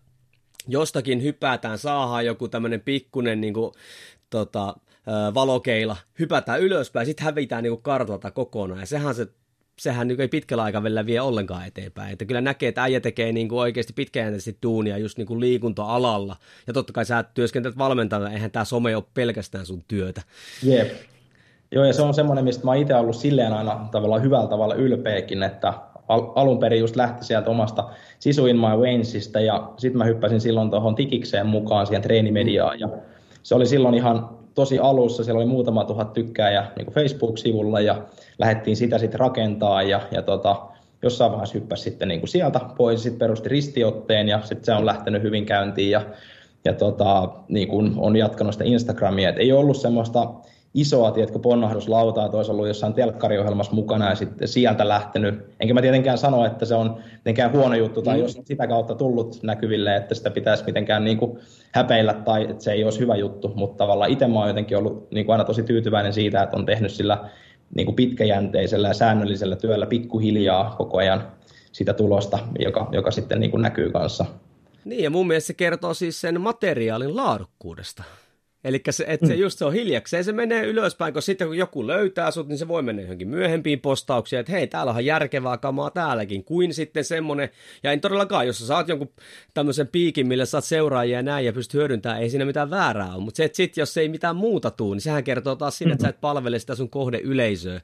jostakin 0.67 1.24
hypätään, 1.24 1.78
saadaan 1.78 2.26
joku 2.26 2.47
tämmöinen 2.47 2.82
pikkunen 2.82 3.41
niin 3.41 3.53
kuin, 3.53 3.72
tota, 4.32 4.75
valokeila, 5.34 5.97
hypätään 6.19 6.61
ylöspäin, 6.61 7.05
sitten 7.05 7.25
hävitään 7.25 7.63
niin 7.63 7.82
kartalta 7.82 8.32
kokonaan, 8.32 8.79
ja 8.79 8.86
sehän 8.86 9.15
se 9.15 9.27
sehän 9.79 10.07
niin 10.07 10.21
ei 10.21 10.27
pitkällä 10.27 10.63
aikavälillä 10.63 11.05
vie 11.05 11.21
ollenkaan 11.21 11.67
eteenpäin. 11.67 12.13
Että 12.13 12.25
kyllä 12.25 12.41
näkee, 12.41 12.69
että 12.69 12.84
äijä 12.84 12.99
tekee 12.99 13.32
niin 13.32 13.49
kuin 13.49 13.59
oikeasti 13.59 13.93
pitkäjänteisesti 13.93 14.57
duunia 14.63 14.97
just 14.97 15.17
niin 15.17 15.25
kuin 15.25 15.39
liikunta-alalla. 15.39 16.36
Ja 16.67 16.73
totta 16.73 16.93
kai 16.93 17.05
sä 17.05 17.23
työskentelet 17.23 17.77
valmentajana, 17.77 18.32
eihän 18.32 18.51
tämä 18.51 18.65
some 18.65 18.95
ole 18.95 19.03
pelkästään 19.13 19.65
sun 19.65 19.84
työtä. 19.88 20.21
Jep. 20.63 20.91
Joo, 21.71 21.86
ja 21.86 21.93
se 21.93 22.01
on 22.01 22.13
semmoinen, 22.13 22.43
mistä 22.43 22.65
mä 22.65 22.75
itse 22.75 22.95
ollut 22.95 23.15
silleen 23.15 23.53
aina 23.53 23.88
tavallaan 23.91 24.21
hyvällä 24.21 24.47
tavalla 24.47 24.75
ylpeäkin, 24.75 25.43
että 25.43 25.73
al- 26.07 26.32
alun 26.36 26.59
perin 26.59 26.79
just 26.79 26.95
lähti 26.95 27.25
sieltä 27.25 27.49
omasta 27.49 27.89
Sisu 28.19 28.45
in 28.45 28.57
my 28.57 28.77
Waynesista, 28.77 29.39
ja 29.39 29.71
sitten 29.77 29.97
mä 29.97 30.05
hyppäsin 30.05 30.41
silloin 30.41 30.69
tuohon 30.69 30.95
Tikikseen 30.95 31.47
mukaan 31.47 31.88
siihen 31.88 32.01
treenimediaan, 32.01 32.79
ja 32.79 32.89
se 33.43 33.55
oli 33.55 33.65
silloin 33.65 33.95
ihan 33.95 34.29
tosi 34.55 34.79
alussa, 34.79 35.23
siellä 35.23 35.39
oli 35.39 35.49
muutama 35.49 35.85
tuhat 35.85 36.13
tykkääjä 36.13 36.65
niin 36.77 36.93
Facebook-sivulla, 36.93 37.81
ja 37.81 38.01
lähdettiin 38.37 38.77
sitä 38.77 38.97
sitten 38.97 39.19
rakentaa, 39.19 39.83
ja, 39.83 40.01
ja 40.11 40.21
tota, 40.21 40.61
jossain 41.01 41.31
vaiheessa 41.31 41.57
hyppäsi 41.57 41.83
sitten 41.83 42.07
niin 42.07 42.19
kuin 42.19 42.29
sieltä 42.29 42.59
pois, 42.77 43.03
sitten 43.03 43.19
perusti 43.19 43.49
ristiotteen, 43.49 44.27
ja 44.27 44.41
sitten 44.43 44.65
se 44.65 44.73
on 44.73 44.85
lähtenyt 44.85 45.23
hyvin 45.23 45.45
käyntiin, 45.45 45.91
ja, 45.91 46.01
ja 46.65 46.73
tota, 46.73 47.29
niin 47.47 47.67
kuin 47.67 47.93
on 47.97 48.15
jatkanut 48.15 48.53
sitä 48.53 48.63
Instagramia, 48.63 49.29
että 49.29 49.41
ei 49.41 49.51
ollut 49.51 49.77
semmoista 49.77 50.27
isoa, 50.74 51.11
tiedätkö, 51.11 51.39
ponnahduslautaa, 51.39 52.26
että 52.26 52.38
olisi 52.38 52.51
ollut 52.51 52.67
jossain 52.67 52.93
telkkariohjelmassa 52.93 53.74
mukana 53.74 54.09
ja 54.09 54.15
sitten 54.15 54.47
sieltä 54.47 54.88
lähtenyt. 54.88 55.45
Enkä 55.59 55.74
mä 55.74 55.82
tietenkään 55.82 56.17
sano, 56.17 56.45
että 56.45 56.65
se 56.65 56.76
on 56.76 56.97
mitenkään 57.15 57.51
huono 57.51 57.76
juttu 57.76 58.01
tai 58.01 58.15
mm. 58.15 58.22
jos 58.22 58.39
sitä 58.45 58.67
kautta 58.67 58.95
tullut 58.95 59.39
näkyville, 59.43 59.95
että 59.95 60.15
sitä 60.15 60.30
pitäisi 60.30 60.63
mitenkään 60.65 61.03
niin 61.03 61.17
kuin 61.17 61.39
häpeillä 61.72 62.13
tai 62.13 62.47
että 62.49 62.63
se 62.63 62.72
ei 62.72 62.84
olisi 62.84 62.99
hyvä 62.99 63.15
juttu, 63.15 63.51
mutta 63.55 63.78
tavallaan 63.78 64.11
itse 64.11 64.28
mä 64.28 64.39
oon 64.39 64.47
jotenkin 64.47 64.78
ollut 64.78 65.11
niin 65.11 65.26
kuin 65.26 65.34
aina 65.34 65.43
tosi 65.43 65.63
tyytyväinen 65.63 66.13
siitä, 66.13 66.43
että 66.43 66.57
on 66.57 66.65
tehnyt 66.65 66.91
sillä 66.91 67.30
niin 67.76 67.86
kuin 67.86 67.95
pitkäjänteisellä 67.95 68.88
ja 68.88 68.93
säännöllisellä 68.93 69.55
työllä 69.55 69.86
pikkuhiljaa 69.86 70.76
koko 70.78 70.97
ajan 70.97 71.32
sitä 71.72 71.93
tulosta, 71.93 72.39
joka, 72.59 72.89
joka 72.91 73.11
sitten 73.11 73.39
niin 73.39 73.51
kuin 73.51 73.61
näkyy 73.61 73.91
kanssa. 73.91 74.26
Niin, 74.86 75.03
ja 75.03 75.09
mun 75.09 75.28
mielestä 75.28 75.47
se 75.47 75.53
kertoo 75.53 75.93
siis 75.93 76.22
sen 76.22 76.41
materiaalin 76.41 77.15
laadukkuudesta. 77.15 78.03
Eli 78.64 78.82
se, 78.89 79.05
että 79.07 79.28
se 79.28 79.34
mm. 79.34 79.39
just 79.39 79.59
se 79.59 79.66
on 79.66 79.74
hiljakseen, 79.74 80.24
se 80.24 80.32
menee 80.32 80.66
ylöspäin, 80.66 81.14
kun 81.14 81.22
sitten 81.22 81.47
kun 81.47 81.57
joku 81.57 81.88
löytää 81.88 82.32
sut, 82.32 82.47
niin 82.47 82.57
se 82.57 82.68
voi 82.68 82.82
mennä 82.82 83.01
johonkin 83.01 83.28
myöhempiin 83.28 83.80
postauksiin, 83.80 84.39
että 84.39 84.51
hei, 84.51 84.68
täällä 84.68 84.91
on 84.91 85.05
järkevää 85.05 85.57
kamaa 85.57 85.89
täälläkin, 85.89 86.43
kuin 86.43 86.74
sitten 86.74 87.05
semmonen, 87.05 87.49
ja 87.84 87.91
en 87.91 88.01
todellakaan, 88.01 88.47
jos 88.47 88.59
sä 88.59 88.66
saat 88.66 88.88
jonkun 88.88 89.09
tämmöisen 89.53 89.88
piikin, 89.88 90.28
millä 90.28 90.45
saat 90.45 90.64
seuraajia 90.64 91.18
ja 91.18 91.24
näin, 91.24 91.45
ja 91.45 91.53
pystyt 91.53 91.74
hyödyntämään, 91.74 92.22
ei 92.22 92.30
siinä 92.30 92.45
mitään 92.45 92.70
väärää 92.70 93.16
ole, 93.16 93.24
mutta 93.24 93.38
se, 93.38 93.43
että 93.43 93.55
sit, 93.55 93.78
jos 93.78 93.97
ei 93.97 94.09
mitään 94.09 94.36
muuta 94.36 94.72
tuu, 94.72 94.93
niin 94.93 95.01
sehän 95.01 95.24
kertoo 95.24 95.55
taas 95.55 95.78
siitä, 95.78 95.93
että 95.93 96.03
sä 96.03 96.09
et 96.09 96.22
palvele 96.22 96.59
sitä 96.59 96.76
sun 96.76 96.89
kohdeyleisöä 96.89 97.82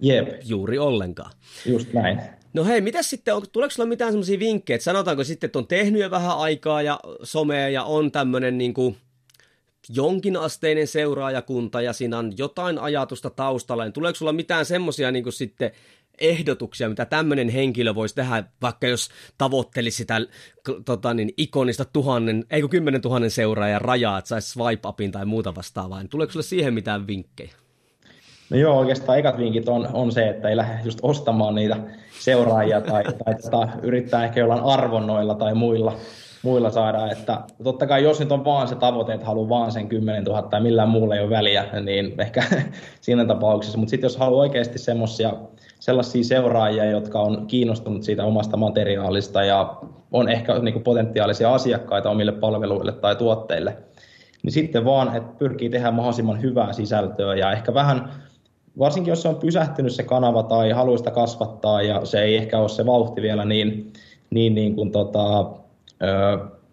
Jep. 0.00 0.28
juuri 0.44 0.78
ollenkaan. 0.78 1.32
Just 1.66 1.92
näin. 1.92 2.20
No 2.54 2.64
hei, 2.64 2.80
mitä 2.80 3.02
sitten, 3.02 3.34
on, 3.34 3.42
tuleeko 3.52 3.70
sulla 3.70 3.88
mitään 3.88 4.12
semmoisia 4.12 4.38
vinkkejä, 4.38 4.74
että 4.74 4.84
sanotaanko 4.84 5.24
sitten, 5.24 5.48
että 5.48 5.58
on 5.58 5.66
tehnyt 5.66 6.02
jo 6.02 6.10
vähän 6.10 6.38
aikaa 6.38 6.82
ja 6.82 7.00
somea 7.22 7.68
ja 7.68 7.84
on 7.84 8.12
tämmöinen 8.12 8.58
niin 8.58 8.74
kuin, 8.74 8.96
jonkinasteinen 9.88 10.86
seuraajakunta 10.86 11.82
ja 11.82 11.92
siinä 11.92 12.18
on 12.18 12.32
jotain 12.38 12.78
ajatusta 12.78 13.30
taustalla, 13.30 13.84
niin 13.84 13.92
tuleeko 13.92 14.16
sulla 14.16 14.32
mitään 14.32 14.64
semmoisia 14.64 15.10
niin 15.10 15.32
sitten 15.32 15.70
ehdotuksia, 16.20 16.88
mitä 16.88 17.04
tämmöinen 17.04 17.48
henkilö 17.48 17.94
voisi 17.94 18.14
tehdä, 18.14 18.44
vaikka 18.62 18.86
jos 18.86 19.08
tavoittelisi 19.38 19.96
sitä 19.96 20.20
tota, 20.84 21.14
niin, 21.14 21.30
ikonista 21.36 21.84
tuhannen, 21.84 22.44
ei 22.50 22.60
kun 22.60 22.70
kymmenen 22.70 23.00
tuhannen 23.00 23.30
seuraajan 23.30 23.80
rajaa, 23.80 24.18
että 24.18 24.28
saisi 24.28 24.48
swipe 24.48 24.88
upin 24.88 25.12
tai 25.12 25.26
muuta 25.26 25.54
vastaavaa, 25.54 25.98
niin 25.98 26.10
tuleeko 26.10 26.32
sulle 26.32 26.44
siihen 26.44 26.74
mitään 26.74 27.06
vinkkejä? 27.06 27.50
No 28.50 28.56
joo, 28.56 28.78
oikeastaan 28.78 29.18
ekat 29.18 29.38
vinkit 29.38 29.68
on, 29.68 29.88
on 29.92 30.12
se, 30.12 30.28
että 30.28 30.48
ei 30.48 30.56
lähde 30.56 30.84
just 30.84 30.98
ostamaan 31.02 31.54
niitä 31.54 31.76
seuraajia 32.20 32.80
tai, 32.80 33.04
tai 33.04 33.34
tota, 33.42 33.68
yrittää 33.82 34.24
ehkä 34.24 34.40
jollain 34.40 34.62
arvonnoilla 34.64 35.34
tai 35.34 35.54
muilla 35.54 35.96
muilla 36.42 36.70
saada. 36.70 37.10
Että 37.10 37.40
totta 37.64 37.86
kai 37.86 38.04
jos 38.04 38.20
nyt 38.20 38.32
on 38.32 38.44
vaan 38.44 38.68
se 38.68 38.74
tavoite, 38.74 39.12
että 39.12 39.26
haluaa 39.26 39.48
vaan 39.48 39.72
sen 39.72 39.88
10 39.88 40.24
000 40.24 40.42
tai 40.42 40.60
millään 40.60 40.88
muulla 40.88 41.14
ei 41.14 41.20
ole 41.20 41.30
väliä, 41.30 41.64
niin 41.82 42.14
ehkä 42.18 42.44
siinä 43.00 43.24
tapauksessa. 43.24 43.78
Mutta 43.78 43.90
sitten 43.90 44.08
jos 44.08 44.16
haluaa 44.16 44.40
oikeasti 44.40 44.78
semmoisia 44.78 45.32
sellaisia 45.80 46.24
seuraajia, 46.24 46.84
jotka 46.84 47.20
on 47.20 47.46
kiinnostunut 47.46 48.02
siitä 48.02 48.24
omasta 48.24 48.56
materiaalista 48.56 49.44
ja 49.44 49.76
on 50.12 50.28
ehkä 50.28 50.58
niin 50.58 50.72
kuin 50.72 50.82
potentiaalisia 50.82 51.54
asiakkaita 51.54 52.10
omille 52.10 52.32
palveluille 52.32 52.92
tai 52.92 53.16
tuotteille, 53.16 53.76
niin 54.42 54.52
sitten 54.52 54.84
vaan, 54.84 55.16
että 55.16 55.38
pyrkii 55.38 55.70
tehdä 55.70 55.90
mahdollisimman 55.90 56.42
hyvää 56.42 56.72
sisältöä 56.72 57.34
ja 57.34 57.52
ehkä 57.52 57.74
vähän, 57.74 58.10
varsinkin 58.78 59.10
jos 59.12 59.22
se 59.22 59.28
on 59.28 59.36
pysähtynyt 59.36 59.92
se 59.92 60.02
kanava 60.02 60.42
tai 60.42 60.70
haluista 60.70 61.10
kasvattaa 61.10 61.82
ja 61.82 62.04
se 62.04 62.22
ei 62.22 62.36
ehkä 62.36 62.58
ole 62.58 62.68
se 62.68 62.86
vauhti 62.86 63.22
vielä 63.22 63.44
niin, 63.44 63.92
niin, 64.30 64.54
niin 64.54 64.74
kuin 64.74 64.92
tota, 64.92 65.50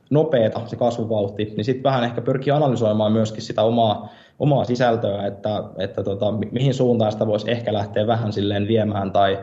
nopeeta 0.09 0.61
se 0.65 0.75
kasvuvauhti, 0.75 1.53
niin 1.57 1.65
sitten 1.65 1.83
vähän 1.83 2.03
ehkä 2.03 2.21
pyrkii 2.21 2.51
analysoimaan 2.51 3.11
myöskin 3.11 3.41
sitä 3.41 3.63
omaa, 3.63 4.13
omaa 4.39 4.63
sisältöä, 4.63 5.27
että, 5.27 5.63
että 5.77 6.03
tota, 6.03 6.31
mihin 6.51 6.73
suuntaan 6.73 7.11
sitä 7.11 7.27
voisi 7.27 7.51
ehkä 7.51 7.73
lähteä 7.73 8.07
vähän 8.07 8.33
silleen 8.33 8.67
viemään, 8.67 9.11
tai 9.11 9.39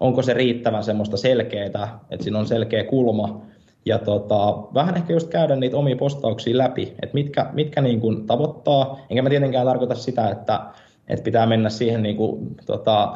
onko 0.00 0.22
se 0.22 0.34
riittävän 0.34 0.84
semmoista 0.84 1.16
selkeää, 1.16 1.98
että 2.10 2.24
siinä 2.24 2.38
on 2.38 2.46
selkeä 2.46 2.84
kulma, 2.84 3.40
ja 3.84 3.98
tota, 3.98 4.56
vähän 4.74 4.96
ehkä 4.96 5.12
just 5.12 5.28
käydä 5.28 5.56
niitä 5.56 5.76
omia 5.76 5.96
postauksia 5.96 6.58
läpi, 6.58 6.82
että 6.82 7.14
mitkä, 7.14 7.46
mitkä 7.52 7.80
niin 7.80 8.00
kuin 8.00 8.26
tavoittaa, 8.26 8.98
enkä 9.10 9.22
mä 9.22 9.28
tietenkään 9.28 9.66
tarkoita 9.66 9.94
sitä, 9.94 10.28
että, 10.28 10.60
että 11.08 11.24
pitää 11.24 11.46
mennä 11.46 11.70
siihen 11.70 12.02
niin 12.02 12.16
kuin, 12.16 12.56
tota, 12.66 13.12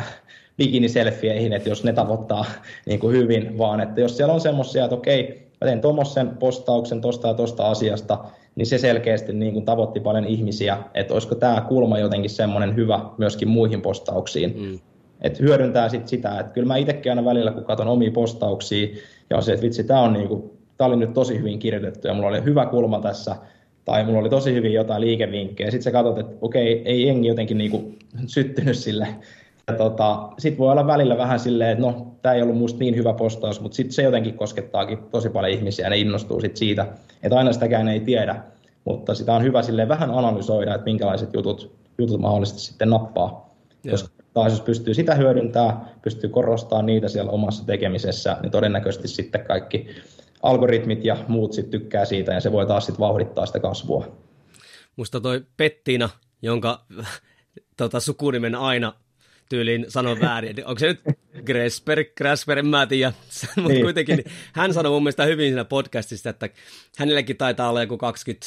bikiniselfieihin, 0.56 1.52
että 1.52 1.68
jos 1.68 1.84
ne 1.84 1.92
tavoittaa 1.92 2.44
niin 2.86 3.00
kuin 3.00 3.16
hyvin, 3.16 3.58
vaan 3.58 3.80
että 3.80 4.00
jos 4.00 4.16
siellä 4.16 4.34
on 4.34 4.40
semmoisia, 4.40 4.84
että 4.84 4.96
okei, 4.96 5.49
mä 5.60 5.66
teen 5.66 5.80
tuommoisen 5.80 6.28
postauksen 6.28 7.00
tosta 7.00 7.28
ja 7.28 7.34
tosta 7.34 7.70
asiasta, 7.70 8.18
niin 8.56 8.66
se 8.66 8.78
selkeästi 8.78 9.32
niin 9.32 9.52
kuin 9.52 9.64
tavoitti 9.64 10.00
paljon 10.00 10.24
ihmisiä, 10.24 10.78
että 10.94 11.14
olisiko 11.14 11.34
tämä 11.34 11.66
kulma 11.68 11.98
jotenkin 11.98 12.30
semmoinen 12.30 12.76
hyvä 12.76 13.00
myöskin 13.18 13.48
muihin 13.48 13.82
postauksiin. 13.82 14.60
Mm. 14.60 14.78
Että 15.20 15.38
hyödyntää 15.42 15.88
sit 15.88 16.08
sitä, 16.08 16.40
että 16.40 16.52
kyllä 16.52 16.66
mä 16.66 16.76
itsekin 16.76 17.12
aina 17.12 17.24
välillä, 17.24 17.50
kun 17.50 17.64
katson 17.64 17.88
omia 17.88 18.10
postauksia, 18.10 18.88
ja 19.30 19.36
on 19.36 19.42
se, 19.42 19.52
että 19.52 19.64
vitsi, 19.64 19.84
tämä 19.84 20.00
on 20.00 20.12
niin 20.12 20.28
kuin, 20.28 20.50
tää 20.76 20.86
oli 20.86 20.96
nyt 20.96 21.14
tosi 21.14 21.38
hyvin 21.38 21.58
kirjoitettu, 21.58 22.08
ja 22.08 22.14
mulla 22.14 22.28
oli 22.28 22.44
hyvä 22.44 22.66
kulma 22.66 23.00
tässä, 23.00 23.36
tai 23.84 24.04
mulla 24.04 24.18
oli 24.18 24.28
tosi 24.28 24.54
hyvin 24.54 24.72
jotain 24.72 25.00
liikevinkkejä, 25.00 25.70
sitten 25.70 25.84
sä 25.84 25.90
katsot, 25.90 26.18
että 26.18 26.36
okei, 26.40 26.82
ei 26.84 27.06
jengi 27.06 27.28
jotenkin 27.28 27.58
niin 27.58 27.70
kuin 27.70 27.98
syttynyt 28.26 28.76
sille 28.76 29.06
tota, 29.78 30.28
sitten 30.38 30.58
voi 30.58 30.72
olla 30.72 30.86
välillä 30.86 31.18
vähän 31.18 31.40
silleen, 31.40 31.70
että 31.70 31.84
no, 31.84 32.16
tämä 32.22 32.34
ei 32.34 32.42
ollut 32.42 32.56
musta 32.56 32.78
niin 32.78 32.96
hyvä 32.96 33.12
postaus, 33.12 33.60
mutta 33.60 33.76
sitten 33.76 33.92
se 33.92 34.02
jotenkin 34.02 34.34
koskettaakin 34.34 34.98
tosi 34.98 35.30
paljon 35.30 35.52
ihmisiä 35.52 35.86
ja 35.86 35.90
ne 35.90 35.98
innostuu 35.98 36.40
sit 36.40 36.56
siitä, 36.56 36.86
että 37.22 37.38
aina 37.38 37.52
sitäkään 37.52 37.88
ei 37.88 38.00
tiedä, 38.00 38.42
mutta 38.84 39.14
sitä 39.14 39.34
on 39.34 39.42
hyvä 39.42 39.62
silleen 39.62 39.88
vähän 39.88 40.10
analysoida, 40.10 40.74
että 40.74 40.84
minkälaiset 40.84 41.34
jutut, 41.34 41.76
jutut 41.98 42.20
mahdollisesti 42.20 42.60
sitten 42.60 42.90
nappaa. 42.90 43.54
Joo. 43.84 43.90
Koska 43.90 44.08
taas 44.34 44.52
jos 44.52 44.60
pystyy 44.60 44.94
sitä 44.94 45.14
hyödyntämään, 45.14 45.80
pystyy 46.02 46.30
korostamaan 46.30 46.86
niitä 46.86 47.08
siellä 47.08 47.30
omassa 47.30 47.66
tekemisessä, 47.66 48.36
niin 48.42 48.50
todennäköisesti 48.50 49.08
sitten 49.08 49.44
kaikki 49.44 49.86
algoritmit 50.42 51.04
ja 51.04 51.16
muut 51.28 51.52
sitten 51.52 51.80
tykkää 51.80 52.04
siitä 52.04 52.32
ja 52.32 52.40
se 52.40 52.52
voi 52.52 52.66
taas 52.66 52.86
sitten 52.86 53.00
vauhdittaa 53.00 53.46
sitä 53.46 53.60
kasvua. 53.60 54.16
Musta 54.96 55.20
toi 55.20 55.44
Pettina, 55.56 56.08
jonka 56.42 56.84
tota, 57.76 58.00
sukunimen 58.00 58.54
aina 58.54 58.92
tyyliin 59.50 59.86
sanon 59.88 60.20
väärin. 60.20 60.66
Onko 60.66 60.78
se 60.78 60.86
nyt 60.86 61.00
Gresper, 61.44 62.04
Gresper, 62.16 62.58
en 62.58 62.66
mä 62.66 62.86
tiedä. 62.86 63.12
Mutta 63.56 63.68
niin. 63.68 63.82
kuitenkin 63.82 64.24
hän 64.52 64.74
sanoi 64.74 64.92
mun 64.92 65.02
mielestä 65.02 65.24
hyvin 65.24 65.50
siinä 65.50 65.64
podcastissa, 65.64 66.30
että 66.30 66.48
hänellekin 66.98 67.36
taitaa 67.36 67.70
olla 67.70 67.82
joku 67.82 67.98
20 67.98 68.46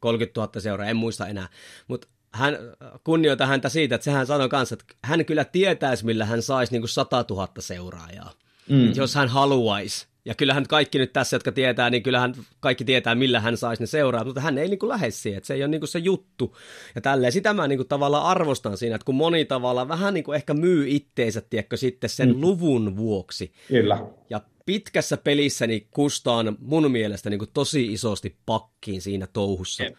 30 0.00 0.40
000 0.40 0.60
seuraa, 0.60 0.86
en 0.86 0.96
muista 0.96 1.26
enää. 1.26 1.48
Mutta 1.88 2.08
hän 2.32 2.58
kunnioita 3.04 3.46
häntä 3.46 3.68
siitä, 3.68 3.94
että 3.94 4.04
sehän 4.04 4.26
sanoi 4.26 4.48
kanssa, 4.48 4.74
että 4.74 4.94
hän 5.04 5.24
kyllä 5.24 5.44
tietäisi, 5.44 6.04
millä 6.04 6.24
hän 6.24 6.42
saisi 6.42 6.72
niin 6.72 6.82
kuin 6.82 6.88
100 6.88 7.24
000 7.30 7.48
seuraajaa, 7.58 8.32
mm. 8.70 8.92
jos 8.96 9.14
hän 9.14 9.28
haluaisi. 9.28 10.10
Ja 10.24 10.34
kyllähän 10.34 10.66
kaikki 10.68 10.98
nyt 10.98 11.12
tässä, 11.12 11.36
jotka 11.36 11.52
tietää, 11.52 11.90
niin 11.90 12.02
kyllähän 12.02 12.34
kaikki 12.60 12.84
tietää, 12.84 13.14
millä 13.14 13.40
hän 13.40 13.56
saisi 13.56 13.82
ne 13.82 13.86
seuraa, 13.86 14.24
mutta 14.24 14.40
hän 14.40 14.58
ei 14.58 14.68
niin 14.68 14.78
kuin 14.78 14.88
lähde 14.88 15.10
siihen, 15.10 15.38
että 15.38 15.46
se 15.46 15.54
ei 15.54 15.62
ole 15.62 15.68
niin 15.68 15.80
kuin 15.80 15.88
se 15.88 15.98
juttu. 15.98 16.56
Ja 16.94 17.00
tälleen 17.00 17.32
sitä 17.32 17.54
mä 17.54 17.68
niin 17.68 17.78
kuin 17.78 17.88
tavallaan 17.88 18.24
arvostan 18.24 18.76
siinä, 18.76 18.94
että 18.94 19.04
kun 19.04 19.14
moni 19.14 19.44
tavalla 19.44 19.88
vähän 19.88 20.14
niin 20.14 20.24
kuin 20.24 20.36
ehkä 20.36 20.54
myy 20.54 20.88
itteensä, 20.88 21.40
tiedätkö, 21.40 21.76
sitten 21.76 22.10
sen 22.10 22.34
mm. 22.34 22.40
luvun 22.40 22.96
vuoksi. 22.96 23.52
Kyllä. 23.68 24.06
Ja 24.30 24.40
pitkässä 24.66 25.16
pelissä 25.16 25.66
niin 25.66 25.86
kustaan 25.90 26.56
mun 26.60 26.90
mielestä 26.90 27.30
niin 27.30 27.38
kuin 27.38 27.50
tosi 27.54 27.92
isosti 27.92 28.36
pakkiin 28.46 29.02
siinä 29.02 29.26
touhussa. 29.26 29.82
Yeah. 29.82 29.96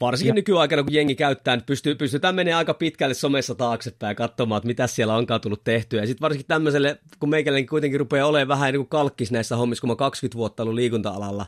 Varsinkin 0.00 0.30
ja. 0.30 0.34
nykyaikana, 0.34 0.82
kun 0.82 0.92
jengi 0.92 1.14
käyttää, 1.14 1.56
niin 1.56 1.64
pystyy, 1.66 1.94
pystytään 1.94 2.34
menemään 2.34 2.58
aika 2.58 2.74
pitkälle 2.74 3.14
somessa 3.14 3.54
taaksepäin 3.54 4.10
ja 4.10 4.14
katsomaan, 4.14 4.58
että 4.58 4.66
mitä 4.66 4.86
siellä 4.86 5.16
onkaan 5.16 5.40
tullut 5.40 5.64
tehtyä. 5.64 6.00
Ja 6.00 6.06
sitten 6.06 6.20
varsinkin 6.20 6.46
tämmöiselle, 6.46 6.98
kun 7.20 7.30
meikäläinen 7.30 7.66
kuitenkin 7.66 8.00
rupeaa 8.00 8.28
olemaan 8.28 8.48
vähän 8.48 8.72
niin 8.72 8.80
kuin 8.80 8.88
kalkkis 8.88 9.32
näissä 9.32 9.56
hommissa, 9.56 9.80
kun 9.80 9.90
mä 9.90 9.96
20 9.96 10.38
vuotta 10.38 10.62
ollut 10.62 10.74
liikunta-alalla, 10.74 11.46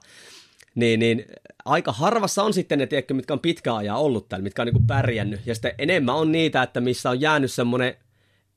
niin, 0.74 1.00
niin 1.00 1.24
aika 1.64 1.92
harvassa 1.92 2.42
on 2.42 2.52
sitten 2.52 2.78
ne, 2.78 2.86
tiedätkö, 2.86 3.14
mitkä 3.14 3.32
on 3.32 3.40
pitkä 3.40 3.74
ajan 3.74 3.96
ollut 3.96 4.28
täällä, 4.28 4.42
mitkä 4.42 4.62
on 4.62 4.66
niin 4.66 4.74
kuin 4.74 4.86
pärjännyt. 4.86 5.40
Ja 5.46 5.54
sitten 5.54 5.74
enemmän 5.78 6.14
on 6.14 6.32
niitä, 6.32 6.62
että 6.62 6.80
missä 6.80 7.10
on 7.10 7.20
jäänyt 7.20 7.52
semmoinen 7.52 7.94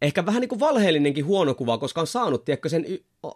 ehkä 0.02 0.26
vähän 0.26 0.42
niin 0.42 0.50
kuin 0.50 0.60
valheellinenkin 0.60 1.26
huono 1.26 1.54
kuva, 1.54 1.78
koska 1.78 2.02
on 2.02 2.08
saanut, 2.08 2.46
tiedätkö, 2.46 2.70
sen, 2.70 2.86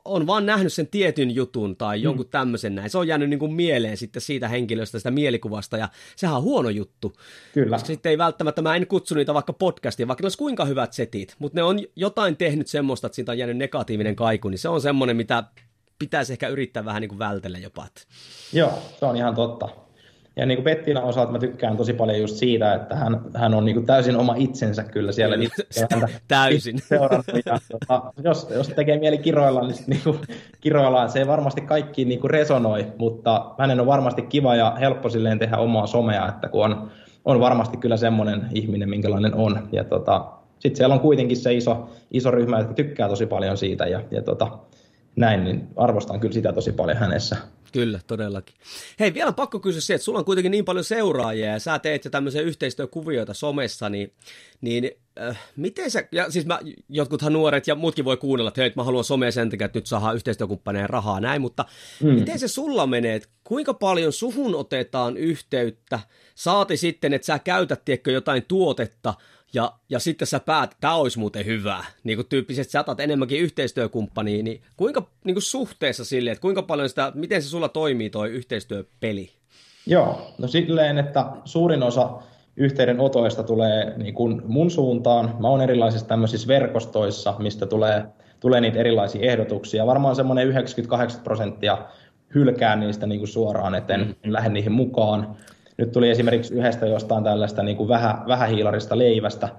on 0.05 0.27
vaan 0.27 0.45
nähnyt 0.45 0.73
sen 0.73 0.87
tietyn 0.87 1.35
jutun 1.35 1.75
tai 1.75 1.97
mm. 1.97 2.03
jonkun 2.03 2.27
tämmöisen 2.27 2.75
näin. 2.75 2.89
Se 2.89 2.97
on 2.97 3.07
jäänyt 3.07 3.29
niin 3.29 3.39
kuin 3.39 3.53
mieleen 3.53 3.97
sitten 3.97 4.21
siitä 4.21 4.47
henkilöstä, 4.47 4.99
sitä 4.99 5.11
mielikuvasta, 5.11 5.77
ja 5.77 5.89
sehän 6.15 6.35
on 6.35 6.43
huono 6.43 6.69
juttu. 6.69 7.13
Kyllä. 7.53 7.75
Koska 7.75 7.87
sitten 7.87 8.09
ei 8.09 8.17
välttämättä, 8.17 8.61
mä 8.61 8.75
en 8.75 8.87
kutsu 8.87 9.15
niitä 9.15 9.33
vaikka 9.33 9.53
podcastiin, 9.53 10.07
vaikka 10.07 10.21
ne 10.21 10.25
olisi 10.25 10.37
kuinka 10.37 10.65
hyvät 10.65 10.93
setit, 10.93 11.35
mutta 11.39 11.59
ne 11.59 11.63
on 11.63 11.79
jotain 11.95 12.37
tehnyt 12.37 12.67
semmoista, 12.67 13.07
että 13.07 13.15
siitä 13.15 13.31
on 13.31 13.37
jäänyt 13.37 13.57
negatiivinen 13.57 14.15
kaiku, 14.15 14.49
niin 14.49 14.59
se 14.59 14.69
on 14.69 14.81
semmoinen, 14.81 15.17
mitä 15.17 15.43
pitäisi 15.99 16.33
ehkä 16.33 16.47
yrittää 16.47 16.85
vähän 16.85 17.01
niin 17.01 17.09
kuin 17.09 17.19
vältellä 17.19 17.57
jopa. 17.57 17.87
Joo, 18.53 18.73
se 18.99 19.05
on 19.05 19.17
ihan 19.17 19.35
totta. 19.35 19.84
Ja 20.35 20.45
niin 20.45 20.57
kuin 20.57 20.63
Pettina 20.63 21.01
osalta 21.01 21.31
mä 21.31 21.39
tykkään 21.39 21.77
tosi 21.77 21.93
paljon 21.93 22.19
just 22.19 22.35
siitä, 22.35 22.73
että 22.73 22.95
hän, 22.95 23.21
hän 23.33 23.53
on 23.53 23.65
niin 23.65 23.75
kuin 23.75 23.85
täysin 23.85 24.17
oma 24.17 24.35
itsensä 24.37 24.83
kyllä 24.83 25.11
siellä. 25.11 25.37
Niin, 25.37 25.49
täysin. 26.27 26.79
Ja, 27.45 27.59
tota, 27.71 28.13
jos, 28.23 28.47
jos 28.55 28.67
tekee 28.67 28.99
mieli 28.99 29.17
kiroilla, 29.17 29.67
niin, 29.67 29.83
niin 29.87 30.01
kuin, 30.03 30.19
kiroillaan. 30.61 31.09
Se 31.09 31.19
ei 31.19 31.27
varmasti 31.27 31.61
kaikki 31.61 32.05
niin 32.05 32.19
kuin 32.19 32.31
resonoi, 32.31 32.87
mutta 32.97 33.51
hänen 33.59 33.79
on 33.79 33.85
varmasti 33.85 34.21
kiva 34.21 34.55
ja 34.55 34.77
helppo 34.79 35.09
silleen 35.09 35.39
tehdä 35.39 35.57
omaa 35.57 35.87
somea, 35.87 36.29
että 36.29 36.49
kun 36.49 36.65
on, 36.65 36.91
on 37.25 37.39
varmasti 37.39 37.77
kyllä 37.77 37.97
semmoinen 37.97 38.47
ihminen, 38.53 38.89
minkälainen 38.89 39.35
on. 39.35 39.67
Ja 39.71 39.83
tota, 39.83 40.25
sitten 40.59 40.77
siellä 40.77 40.95
on 40.95 41.01
kuitenkin 41.01 41.37
se 41.37 41.53
iso, 41.53 41.89
iso 42.11 42.31
ryhmä, 42.31 42.59
jotka 42.59 42.73
tykkää 42.73 43.09
tosi 43.09 43.25
paljon 43.25 43.57
siitä 43.57 43.85
ja, 43.85 44.01
ja 44.11 44.21
tota, 44.21 44.47
näin, 45.15 45.43
niin 45.43 45.67
arvostan 45.75 46.19
kyllä 46.19 46.33
sitä 46.33 46.53
tosi 46.53 46.71
paljon 46.71 46.97
hänessä. 46.97 47.37
Kyllä, 47.75 47.99
todellakin. 48.07 48.55
Hei, 48.99 49.13
vielä 49.13 49.27
on 49.27 49.35
pakko 49.35 49.59
kysyä 49.59 49.81
se, 49.81 49.93
että 49.93 50.05
sulla 50.05 50.19
on 50.19 50.25
kuitenkin 50.25 50.51
niin 50.51 50.65
paljon 50.65 50.83
seuraajia 50.83 51.51
ja 51.51 51.59
sä 51.59 51.79
teet 51.79 52.05
jo 52.05 52.11
tämmöisiä 52.11 52.41
yhteistyökuvioita 52.41 53.33
somessa, 53.33 53.89
niin, 53.89 54.13
niin 54.61 54.91
äh, 55.21 55.39
miten 55.55 55.91
sä, 55.91 56.07
ja 56.11 56.31
siis 56.31 56.45
mä, 56.45 56.59
jotkuthan 56.89 57.33
nuoret 57.33 57.67
ja 57.67 57.75
muutkin 57.75 58.05
voi 58.05 58.17
kuunnella, 58.17 58.47
että 58.47 58.61
hei, 58.61 58.73
mä 58.75 58.83
haluan 58.83 59.03
somea 59.03 59.31
sen 59.31 59.49
takia, 59.49 59.65
että 59.65 59.79
nyt 59.79 59.87
saa 59.87 60.13
yhteistyökumppaneen 60.13 60.89
rahaa 60.89 61.19
näin, 61.19 61.41
mutta 61.41 61.65
mm. 62.03 62.09
miten 62.09 62.39
se 62.39 62.47
sulla 62.47 62.87
menee, 62.87 63.15
että 63.15 63.29
kuinka 63.43 63.73
paljon 63.73 64.13
suhun 64.13 64.55
otetaan 64.55 65.17
yhteyttä, 65.17 65.99
saati 66.35 66.77
sitten, 66.77 67.13
että 67.13 67.25
sä 67.25 67.39
käytät, 67.39 67.85
tiedätkö, 67.85 68.11
jotain 68.11 68.45
tuotetta, 68.47 69.13
ja, 69.53 69.71
ja 69.89 69.99
sitten 69.99 70.27
sä 70.27 70.39
päät, 70.39 70.75
tämä 70.81 70.95
olisi 70.95 71.19
muuten 71.19 71.45
hyvä, 71.45 71.85
niin 72.03 72.17
kuin 72.17 72.27
tyyppisesti 72.27 72.71
sä 72.71 72.79
otat 72.79 72.99
enemmänkin 72.99 73.41
yhteistyökumppania, 73.41 74.43
niin 74.43 74.61
kuinka 74.77 75.07
niin 75.23 75.35
kuin 75.35 75.43
suhteessa 75.43 76.05
sille, 76.05 76.31
että 76.31 76.41
kuinka 76.41 76.61
paljon 76.61 76.89
sitä, 76.89 77.11
miten 77.15 77.41
se 77.41 77.49
sulla 77.49 77.69
toimii 77.69 78.09
toi 78.09 78.29
yhteistyöpeli? 78.29 79.31
Joo, 79.87 80.31
no 80.37 80.47
silleen, 80.47 80.97
että 80.97 81.25
suurin 81.45 81.83
osa 81.83 82.09
yhteydenotoista 82.57 83.43
tulee 83.43 83.97
niin 83.97 84.13
kuin 84.13 84.41
mun 84.45 84.71
suuntaan. 84.71 85.35
Mä 85.39 85.47
oon 85.47 85.61
erilaisissa 85.61 86.07
tämmöisissä 86.07 86.47
verkostoissa, 86.47 87.35
mistä 87.39 87.65
tulee, 87.65 88.05
tulee 88.39 88.61
niitä 88.61 88.79
erilaisia 88.79 89.31
ehdotuksia. 89.31 89.85
Varmaan 89.85 90.15
semmoinen 90.15 90.47
98 90.47 91.21
prosenttia 91.21 91.77
hylkää 92.35 92.75
niistä 92.75 93.07
niin 93.07 93.19
kuin 93.19 93.27
suoraan, 93.27 93.75
että 93.75 93.93
en 93.93 94.15
mm. 94.25 94.33
lähde 94.33 94.49
niihin 94.49 94.71
mukaan. 94.71 95.35
Nyt 95.77 95.91
tuli 95.91 96.09
esimerkiksi 96.09 96.53
yhdestä 96.53 96.85
jostain 96.85 97.23
tällaista 97.23 97.63
niin 97.63 97.77
kuin 97.77 97.89
vähä, 97.89 98.17
vähähiilarista 98.27 98.97
leivästä 98.97 99.49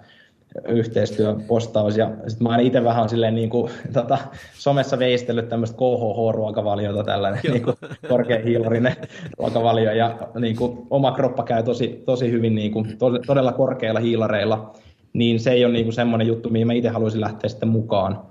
yhteistyöpostaus, 0.68 1.96
ja 1.96 2.10
sitten 2.26 2.48
mä 2.48 2.58
itse 2.58 2.84
vähän 2.84 3.08
silleen 3.08 3.34
niin 3.34 3.50
kuin, 3.50 3.72
tota, 3.92 4.18
somessa 4.54 4.98
veistellyt 4.98 5.48
tämmöistä 5.48 5.76
KHH-ruokavaliota, 5.76 7.04
tällainen 7.04 7.40
niin 7.52 7.62
kuin, 7.62 7.76
korkeahiilarinen 8.08 8.96
ruokavalio, 9.38 9.92
ja 9.92 10.18
niin 10.40 10.56
kuin, 10.56 10.86
oma 10.90 11.12
kroppa 11.12 11.42
käy 11.42 11.62
tosi, 11.62 12.02
tosi 12.06 12.30
hyvin 12.30 12.54
niin 12.54 12.72
kuin, 12.72 12.98
to, 12.98 13.18
todella 13.26 13.52
korkeilla 13.52 14.00
hiilareilla, 14.00 14.72
niin 15.12 15.40
se 15.40 15.50
ei 15.50 15.64
ole 15.64 15.72
niin 15.72 15.84
kuin 15.84 15.94
semmoinen 15.94 16.26
juttu, 16.26 16.50
mihin 16.50 16.66
mä 16.66 16.72
itse 16.72 16.88
haluaisin 16.88 17.20
lähteä 17.20 17.48
sitten 17.48 17.68
mukaan. 17.68 18.22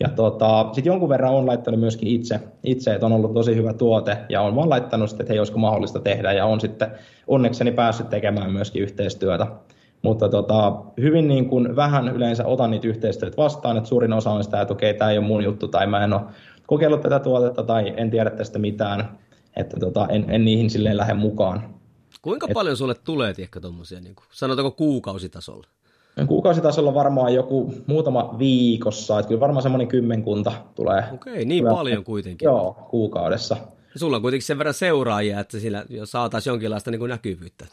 Ja 0.00 0.08
tota, 0.08 0.68
sitten 0.72 0.90
jonkun 0.90 1.08
verran 1.08 1.34
on 1.34 1.46
laittanut 1.46 1.80
myöskin 1.80 2.08
itse, 2.08 2.40
itse, 2.62 2.94
että 2.94 3.06
on 3.06 3.12
ollut 3.12 3.34
tosi 3.34 3.56
hyvä 3.56 3.72
tuote 3.72 4.18
ja 4.28 4.42
on 4.42 4.56
vaan 4.56 4.70
laittanut 4.70 5.10
sitten, 5.10 5.24
että 5.24 5.32
hei, 5.32 5.38
olisiko 5.38 5.58
mahdollista 5.58 6.00
tehdä 6.00 6.32
ja 6.32 6.46
on 6.46 6.60
sitten 6.60 6.90
onnekseni 7.26 7.72
päässyt 7.72 8.08
tekemään 8.08 8.52
myöskin 8.52 8.82
yhteistyötä. 8.82 9.46
Mutta 10.02 10.28
tota, 10.28 10.76
hyvin 11.00 11.28
niin 11.28 11.48
kuin 11.48 11.76
vähän 11.76 12.08
yleensä 12.08 12.46
otan 12.46 12.70
niitä 12.70 12.88
yhteistyötä 12.88 13.36
vastaan, 13.36 13.76
että 13.76 13.88
suurin 13.88 14.12
osa 14.12 14.30
on 14.30 14.44
sitä, 14.44 14.60
että 14.60 14.74
okei, 14.74 14.94
tämä 14.94 15.10
ei 15.10 15.18
ole 15.18 15.26
mun 15.26 15.44
juttu 15.44 15.68
tai 15.68 15.86
mä 15.86 16.04
en 16.04 16.12
ole 16.12 16.22
kokeillut 16.66 17.00
tätä 17.00 17.18
tuotetta 17.18 17.62
tai 17.62 17.94
en 17.96 18.10
tiedä 18.10 18.30
tästä 18.30 18.58
mitään, 18.58 19.18
että 19.56 19.80
tota, 19.80 20.06
en, 20.10 20.24
en 20.28 20.44
niihin 20.44 20.70
silleen 20.70 20.96
lähde 20.96 21.14
mukaan. 21.14 21.74
Kuinka 22.22 22.46
Et, 22.46 22.54
paljon 22.54 22.76
sulle 22.76 22.94
tulee, 22.94 23.34
tiedätkö, 23.34 23.60
tuommoisia, 23.60 24.00
niin 24.00 24.14
kuin, 24.14 24.24
sanotaanko 24.32 24.70
kuukausitasolla? 24.70 25.66
Kuukausitasolla 26.26 26.94
varmaan 26.94 27.34
joku 27.34 27.74
muutama 27.86 28.34
viikossa, 28.38 29.18
että 29.18 29.28
kyllä 29.28 29.40
varmaan 29.40 29.62
semmoinen 29.62 29.88
kymmenkunta 29.88 30.52
tulee. 30.74 31.04
Okei, 31.14 31.44
niin 31.44 31.64
tulee, 31.64 31.74
paljon 31.74 32.04
kuitenkin. 32.04 32.46
Joo, 32.46 32.76
kuukaudessa. 32.90 33.56
Ja 33.94 33.98
sulla 34.00 34.16
on 34.16 34.22
kuitenkin 34.22 34.46
sen 34.46 34.58
verran 34.58 34.74
seuraajia, 34.74 35.40
että 35.40 35.58
sillä 35.58 35.84
saataisiin 36.04 36.50
jonkinlaista 36.50 36.90
niin 36.90 36.98
kuin 36.98 37.08
näkyvyyttä. 37.08 37.66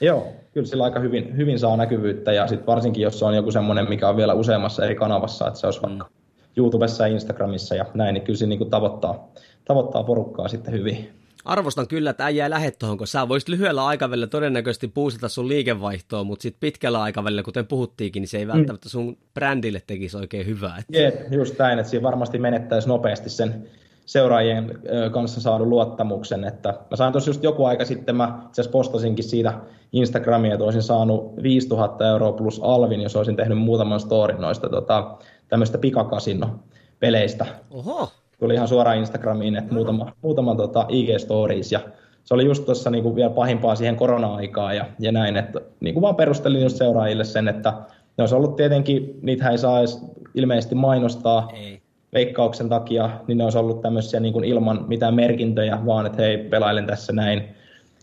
Joo, 0.00 0.26
kyllä 0.54 0.66
sillä 0.66 0.84
aika 0.84 1.00
hyvin, 1.00 1.36
hyvin 1.36 1.58
saa 1.58 1.76
näkyvyyttä 1.76 2.32
ja 2.32 2.46
sitten 2.46 2.66
varsinkin, 2.66 3.02
jos 3.02 3.18
se 3.18 3.24
on 3.24 3.36
joku 3.36 3.50
semmoinen, 3.50 3.88
mikä 3.88 4.08
on 4.08 4.16
vielä 4.16 4.34
useammassa 4.34 4.84
eri 4.84 4.94
kanavassa, 4.94 5.48
että 5.48 5.60
se 5.60 5.66
olisi 5.66 5.80
mm. 5.80 5.88
vaikka 5.88 6.08
YouTubessa 6.56 7.06
ja 7.06 7.14
Instagramissa 7.14 7.74
ja 7.74 7.84
näin, 7.94 8.14
niin 8.14 8.24
kyllä 8.24 8.36
se 8.36 8.46
niin 8.46 8.58
kuin 8.58 8.70
tavoittaa, 8.70 9.28
tavoittaa 9.64 10.04
porukkaa 10.04 10.48
sitten 10.48 10.74
hyvin 10.74 11.21
arvostan 11.44 11.88
kyllä, 11.88 12.10
että 12.10 12.24
äijä 12.24 12.44
ei 12.44 12.50
lähde 12.50 12.70
tuohon, 12.70 12.98
kun 12.98 13.06
sä 13.06 13.28
voisit 13.28 13.48
lyhyellä 13.48 13.86
aikavälillä 13.86 14.26
todennäköisesti 14.26 14.88
puusata 14.88 15.28
sun 15.28 15.48
liikevaihtoa, 15.48 16.24
mutta 16.24 16.42
sitten 16.42 16.60
pitkällä 16.60 17.02
aikavälillä, 17.02 17.42
kuten 17.42 17.66
puhuttiinkin, 17.66 18.20
niin 18.20 18.28
se 18.28 18.38
ei 18.38 18.44
mm. 18.44 18.52
välttämättä 18.52 18.88
sun 18.88 19.16
brändille 19.34 19.82
tekisi 19.86 20.16
oikein 20.16 20.46
hyvää. 20.46 20.78
Että... 20.78 20.98
Jep, 20.98 21.32
just 21.32 21.58
näin, 21.58 21.78
että 21.78 21.90
siinä 21.90 22.02
varmasti 22.02 22.38
menettäisi 22.38 22.88
nopeasti 22.88 23.30
sen 23.30 23.68
seuraajien 24.06 24.78
kanssa 25.12 25.40
saadun 25.40 25.70
luottamuksen. 25.70 26.44
Että 26.44 26.68
mä 26.90 26.96
sain 26.96 27.12
tuossa 27.12 27.30
just 27.30 27.42
joku 27.42 27.64
aika 27.64 27.84
sitten, 27.84 28.16
mä 28.16 28.24
itse 28.46 28.60
asiassa 28.60 28.72
postasinkin 28.72 29.24
siitä 29.24 29.60
Instagramia, 29.92 30.52
että 30.52 30.64
olisin 30.64 30.82
saanut 30.82 31.42
5000 31.42 32.08
euroa 32.08 32.32
plus 32.32 32.60
alvin, 32.62 33.00
jos 33.00 33.16
olisin 33.16 33.36
tehnyt 33.36 33.58
muutaman 33.58 34.00
storin 34.00 34.40
noista 34.40 34.68
tota, 34.68 35.18
tämmöistä 35.48 35.78
pikakasino-peleistä. 35.78 37.46
Oho 37.70 38.12
tuli 38.42 38.54
ihan 38.54 38.68
suoraan 38.68 38.96
Instagramiin, 38.96 39.56
että 39.56 39.74
muutama, 39.74 40.12
muutama 40.22 40.54
tota 40.54 40.86
IG-stories 40.88 41.72
ja 41.72 41.80
se 42.24 42.34
oli 42.34 42.44
just 42.44 42.64
tuossa 42.64 42.90
niin 42.90 43.14
vielä 43.14 43.30
pahimpaa 43.30 43.74
siihen 43.74 43.96
korona-aikaan 43.96 44.76
ja, 44.76 44.86
ja 44.98 45.12
näin, 45.12 45.36
että 45.36 45.60
niin 45.80 45.94
kuin 45.94 46.02
vaan 46.02 46.16
perustelin 46.16 46.62
just 46.62 46.76
seuraajille 46.76 47.24
sen, 47.24 47.48
että 47.48 47.70
ne 48.18 48.22
olisi 48.22 48.34
ollut 48.34 48.56
tietenkin, 48.56 49.18
niitä 49.22 49.50
ei 49.50 49.58
saa 49.58 49.78
edes 49.78 50.04
ilmeisesti 50.34 50.74
mainostaa 50.74 51.50
ei. 51.54 51.82
veikkauksen 52.12 52.68
takia, 52.68 53.10
niin 53.28 53.38
ne 53.38 53.44
olisi 53.44 53.58
ollut 53.58 53.82
tämmöisiä 53.82 54.20
niin 54.20 54.32
kuin 54.32 54.44
ilman 54.44 54.84
mitään 54.88 55.14
merkintöjä, 55.14 55.78
vaan 55.86 56.06
että 56.06 56.22
hei, 56.22 56.38
pelailen 56.38 56.86
tässä 56.86 57.12
näin 57.12 57.42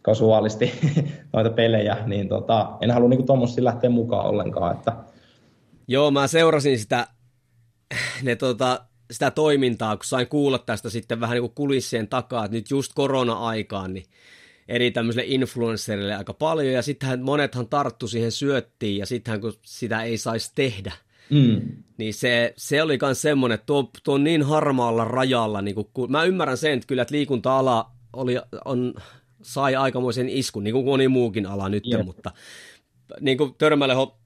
kasuaalisti 0.02 0.74
noita 1.34 1.50
pelejä, 1.50 1.98
niin 2.06 2.30
tota, 2.30 2.70
en 2.82 2.92
halua 2.92 3.10
niin 3.10 3.26
tuommoisia 3.26 3.64
lähteä 3.64 3.90
mukaan 3.90 4.26
ollenkaan. 4.26 4.76
Että... 4.76 4.94
Joo, 5.88 6.12
mä 6.12 6.28
seurasin 6.28 6.80
sitä, 6.80 7.08
ne 8.24 8.36
tota, 8.36 8.89
sitä 9.12 9.32
toimintaa, 9.32 9.98
kun 9.98 10.06
sain 10.06 10.28
kuulla 10.28 10.60
tästä 10.60 10.90
sitten 10.90 11.20
vähän 11.20 11.36
niin 11.36 11.42
kuin 11.42 11.56
kulissien 11.56 12.08
takaa, 12.08 12.46
että 12.46 12.58
nyt 12.58 12.70
just 12.70 12.92
korona-aikaan, 12.96 13.94
niin 13.94 14.06
eri 14.68 14.92
tämmöisille 14.92 15.26
influencerille 15.28 16.16
aika 16.16 16.34
paljon, 16.34 16.74
ja 16.74 16.82
sittenhän 16.82 17.22
monethan 17.22 17.68
tarttu 17.68 18.08
siihen 18.08 18.32
syöttiin, 18.32 18.98
ja 18.98 19.06
sittenhän 19.06 19.42
kun 19.42 19.54
sitä 19.66 20.04
ei 20.04 20.18
saisi 20.18 20.52
tehdä, 20.56 20.92
mm. 21.30 21.62
niin 21.98 22.14
se, 22.14 22.54
se 22.58 22.84
oli 22.84 22.98
myös 23.02 23.22
semmoinen, 23.22 23.54
että 23.54 23.66
tuo, 23.66 23.92
tuo 24.04 24.16
on 24.16 24.24
niin 24.24 24.44
harmaalla 24.44 25.06
rajalla, 25.06 25.62
niin 25.62 25.76
kuin, 25.76 26.12
mä 26.12 26.24
ymmärrän 26.24 26.58
sen, 26.58 26.74
että 26.74 26.88
kyllä 26.88 27.02
että 27.02 27.16
liikunta-ala 27.16 27.92
oli, 28.14 28.36
on, 28.66 28.94
sai 29.42 29.76
aikamoisen 29.76 30.30
iskun, 30.30 30.64
niin 30.64 30.74
kuin 30.74 30.86
moni 30.86 31.08
muukin 31.08 31.46
ala 31.46 31.70
nyt, 31.70 31.84
yep. 31.88 32.06
mutta 32.06 32.32
niin 33.22 33.38
kuin 33.38 33.56
Törmäleho 33.58 34.20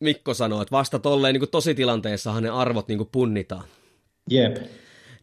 Mikko 0.00 0.34
sanoi, 0.34 0.62
että 0.62 0.72
vasta 0.72 0.98
tolleen 0.98 1.34
niin 1.34 1.50
tositilanteessahan 1.50 2.42
ne 2.42 2.50
arvot 2.50 2.88
niin 2.88 2.98
kuin 2.98 3.08
punnitaan. 3.12 3.64
Jep. 4.30 4.56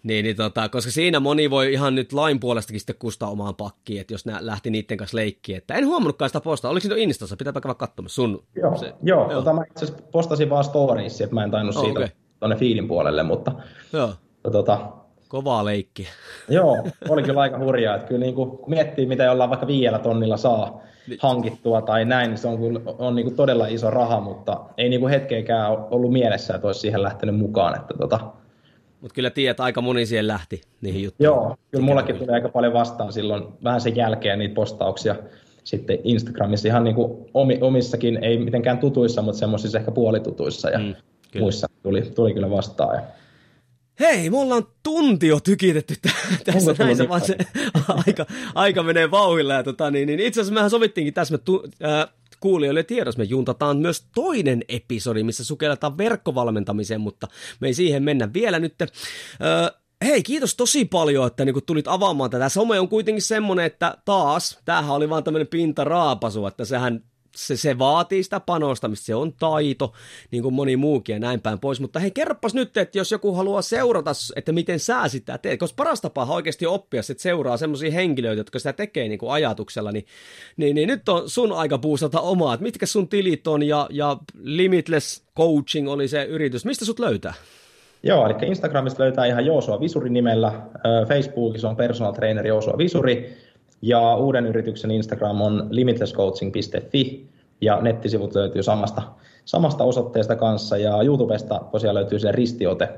Niin, 0.03 0.23
niin 0.23 0.35
tota, 0.35 0.69
koska 0.69 0.91
siinä 0.91 1.19
moni 1.19 1.49
voi 1.49 1.73
ihan 1.73 1.95
nyt 1.95 2.13
lain 2.13 2.39
puolestakin 2.39 2.79
sitten 2.79 2.95
kustaa 2.99 3.29
omaan 3.29 3.55
pakkiin, 3.55 4.01
että 4.01 4.13
jos 4.13 4.25
nää 4.25 4.39
lähti 4.41 4.69
niiden 4.69 4.97
kanssa 4.97 5.17
leikkiin. 5.17 5.57
Että 5.57 5.73
en 5.73 5.85
huomannutkaan 5.85 6.29
sitä 6.29 6.41
postaa. 6.41 6.71
Oliko 6.71 6.87
se 6.87 6.93
Instassa? 6.97 7.35
Pitääpä 7.37 7.61
käydä 7.61 7.75
katsomassa 7.75 8.15
sun. 8.15 8.43
Joo, 8.55 8.77
se, 8.77 8.93
joo, 9.03 9.21
joo. 9.21 9.33
Tota, 9.33 9.53
mä 9.53 9.63
itse 9.71 9.93
postasin 10.11 10.49
vaan 10.49 10.63
storiesi, 10.63 11.23
että 11.23 11.33
mä 11.33 11.43
en 11.43 11.51
tainnut 11.51 11.75
oh, 11.75 11.83
siitä 11.83 11.99
okay. 11.99 12.09
tuonne 12.39 12.55
fiilin 12.55 12.87
puolelle, 12.87 13.23
mutta 13.23 13.51
joo. 13.93 14.13
tota, 14.51 14.91
kovaa 15.27 15.65
leikki. 15.65 16.07
Joo, 16.49 16.77
oli 17.09 17.23
kyllä 17.23 17.41
aika 17.41 17.59
hurjaa. 17.59 17.95
Että 17.95 18.07
kyllä 18.07 18.21
niin 18.21 18.35
kuin, 18.35 18.49
kun 18.49 18.69
miettii, 18.69 19.05
mitä 19.05 19.23
jollain 19.23 19.49
vaikka 19.49 19.67
viidellä 19.67 19.99
tonnilla 19.99 20.37
saa 20.37 20.81
niin. 21.07 21.19
hankittua 21.21 21.81
tai 21.81 22.05
näin, 22.05 22.29
niin 22.29 22.37
se 22.37 22.47
on, 22.47 22.57
kyllä, 22.57 22.79
on 22.85 23.15
niin 23.15 23.25
kuin 23.25 23.35
todella 23.35 23.67
iso 23.67 23.89
raha, 23.89 24.19
mutta 24.19 24.65
ei 24.77 24.89
niin 24.89 24.99
kuin 25.01 25.11
hetkeäkään 25.11 25.71
ollut 25.71 26.11
mielessä, 26.11 26.55
että 26.55 26.67
olisi 26.67 26.79
siihen 26.79 27.03
lähtenyt 27.03 27.35
mukaan. 27.35 27.75
Että 27.75 27.93
tota... 27.97 28.19
Mutta 29.01 29.15
kyllä 29.15 29.29
tiedät, 29.29 29.51
että 29.51 29.63
aika 29.63 29.81
moni 29.81 30.05
siihen 30.05 30.27
lähti 30.27 30.61
niihin 30.81 31.03
juttuihin. 31.03 31.25
Joo, 31.25 31.57
kyllä 31.71 31.85
mullakin 31.85 32.15
tuli 32.15 32.31
aika 32.31 32.49
paljon 32.49 32.73
vastaan 32.73 33.13
silloin 33.13 33.43
vähän 33.63 33.81
sen 33.81 33.95
jälkeen 33.95 34.39
niitä 34.39 34.55
postauksia 34.55 35.15
sitten 35.63 35.97
Instagramissa 36.03 36.67
ihan 36.67 36.83
niin 36.83 36.95
kuin 36.95 37.29
omissakin, 37.61 38.23
ei 38.23 38.37
mitenkään 38.37 38.77
tutuissa, 38.77 39.21
mutta 39.21 39.39
semmoisissa 39.39 39.77
ehkä 39.77 39.91
puolitutuissa 39.91 40.69
ja 40.69 40.79
mm, 40.79 40.95
muissa 41.39 41.67
tuli, 41.83 42.01
tuli 42.01 42.33
kyllä 42.33 42.49
vastaan. 42.49 42.95
Ja 42.95 43.01
Hei, 43.99 44.29
me 44.29 44.37
ollaan 44.37 44.63
tunti 44.83 45.27
jo 45.27 45.39
tykitetty 45.39 45.95
tässä 46.45 46.75
näissä, 46.79 47.09
vaan 47.09 47.21
se 47.21 47.37
aika, 48.07 48.25
aika 48.55 48.83
menee 48.83 49.11
vauhilla. 49.11 49.53
Ja 49.53 49.63
tota, 49.63 49.91
niin, 49.91 50.07
niin 50.07 50.19
itse 50.19 50.41
asiassa 50.41 50.53
mehän 50.53 50.69
sovittiinkin 50.69 51.13
tässä, 51.13 51.33
me 51.33 51.37
tu, 51.37 51.63
äh, 51.83 52.07
kuulijoille 52.39 52.83
tiedossa, 52.83 53.19
me 53.19 53.23
juntataan 53.23 53.77
myös 53.77 54.07
toinen 54.15 54.63
episodi, 54.67 55.23
missä 55.23 55.43
sukelletaan 55.43 55.97
verkkovalmentamiseen, 55.97 57.01
mutta 57.01 57.27
me 57.59 57.67
ei 57.67 57.73
siihen 57.73 58.03
mennä 58.03 58.33
vielä 58.33 58.59
nyt. 58.59 58.81
Äh, 58.81 58.89
Hei, 60.05 60.23
kiitos 60.23 60.55
tosi 60.55 60.85
paljon, 60.85 61.27
että 61.27 61.45
niin 61.45 61.65
tulit 61.65 61.87
avaamaan 61.87 62.29
tätä. 62.29 62.49
Some 62.49 62.79
on 62.79 62.89
kuitenkin 62.89 63.21
semmonen, 63.21 63.65
että 63.65 63.97
taas, 64.05 64.59
tämähän 64.65 64.95
oli 64.95 65.09
vaan 65.09 65.23
tämmöinen 65.23 65.47
pintaraapasu, 65.47 66.47
että 66.47 66.65
sehän 66.65 67.03
se, 67.47 67.57
se 67.57 67.79
vaatii 67.79 68.23
sitä 68.23 68.39
panostamista, 68.39 69.05
se 69.05 69.15
on 69.15 69.33
taito, 69.33 69.93
niin 70.31 70.43
kuin 70.43 70.53
moni 70.53 70.77
muukin 70.77 71.13
ja 71.13 71.19
näin 71.19 71.41
päin 71.41 71.59
pois. 71.59 71.79
Mutta 71.79 71.99
hei, 71.99 72.11
kerropas 72.11 72.53
nyt, 72.53 72.77
että 72.77 72.97
jos 72.97 73.11
joku 73.11 73.33
haluaa 73.33 73.61
seurata, 73.61 74.11
että 74.35 74.51
miten 74.51 74.79
sä 74.79 75.07
sitä 75.07 75.37
teet, 75.37 75.59
koska 75.59 75.75
paras 75.75 76.01
tapa 76.01 76.25
oikeasti 76.25 76.65
oppia, 76.65 76.99
että 76.99 77.21
seuraa 77.21 77.57
semmoisia 77.57 77.91
henkilöitä, 77.91 78.39
jotka 78.39 78.59
sitä 78.59 78.73
tekee 78.73 79.07
niin 79.07 79.19
kuin 79.19 79.31
ajatuksella, 79.31 79.91
niin, 79.91 80.05
niin, 80.57 80.75
niin, 80.75 80.87
nyt 80.87 81.09
on 81.09 81.29
sun 81.29 81.51
aika 81.51 81.77
puustata 81.77 82.21
omaa, 82.21 82.53
että 82.53 82.63
mitkä 82.63 82.85
sun 82.85 83.07
tilit 83.07 83.47
on 83.47 83.63
ja, 83.63 83.87
ja 83.89 84.17
Limitless 84.41 85.23
Coaching 85.37 85.89
oli 85.89 86.07
se 86.07 86.23
yritys, 86.23 86.65
mistä 86.65 86.85
sut 86.85 86.99
löytää? 86.99 87.33
Joo, 88.03 88.25
eli 88.25 88.35
Instagramista 88.47 89.03
löytää 89.03 89.25
ihan 89.25 89.45
Joosua 89.45 89.79
Visuri 89.79 90.09
nimellä, 90.09 90.51
Facebookissa 91.07 91.69
on 91.69 91.75
personal 91.75 92.13
trainer 92.13 92.47
Joosua 92.47 92.77
Visuri, 92.77 93.37
ja 93.81 94.15
uuden 94.15 94.45
yrityksen 94.45 94.91
Instagram 94.91 95.41
on 95.41 95.67
limitlesscoaching.fi 95.69 97.29
ja 97.61 97.81
nettisivut 97.81 98.35
löytyy 98.35 98.63
samasta, 98.63 99.01
samasta 99.45 99.83
osoitteesta 99.83 100.35
kanssa 100.35 100.77
ja 100.77 101.01
YouTubesta 101.01 101.61
tosiaan 101.71 101.95
löytyy 101.95 102.19
se 102.19 102.31
ristiote 102.31 102.89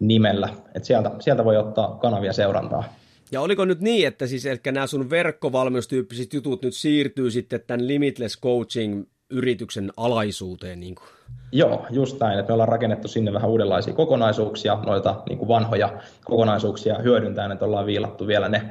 nimellä. 0.00 0.48
Et 0.74 0.84
sieltä, 0.84 1.10
sieltä 1.20 1.44
voi 1.44 1.56
ottaa 1.56 1.98
kanavia 2.00 2.32
seurantaa. 2.32 2.84
Ja 3.32 3.40
oliko 3.40 3.64
nyt 3.64 3.80
niin, 3.80 4.06
että 4.06 4.26
siis 4.26 4.46
ehkä 4.46 4.72
nämä 4.72 4.86
sun 4.86 5.10
verkkovalmennustyyppiset 5.10 6.34
jutut 6.34 6.62
nyt 6.62 6.74
siirtyy 6.74 7.30
sitten 7.30 7.60
tämän 7.66 7.88
Limitless 7.88 8.40
Coaching 8.40 9.04
yrityksen 9.30 9.92
alaisuuteen? 9.96 10.80
Niin 10.80 10.94
kuin? 10.94 11.08
Joo, 11.52 11.86
just 11.90 12.20
näin, 12.20 12.38
että 12.38 12.50
me 12.50 12.52
ollaan 12.52 12.68
rakennettu 12.68 13.08
sinne 13.08 13.32
vähän 13.32 13.50
uudenlaisia 13.50 13.94
kokonaisuuksia, 13.94 14.78
noita 14.86 15.22
niin 15.28 15.38
kuin 15.38 15.48
vanhoja 15.48 15.98
kokonaisuuksia 16.24 16.98
hyödyntäen, 16.98 17.52
että 17.52 17.64
ollaan 17.64 17.86
viilattu 17.86 18.26
vielä 18.26 18.48
ne 18.48 18.62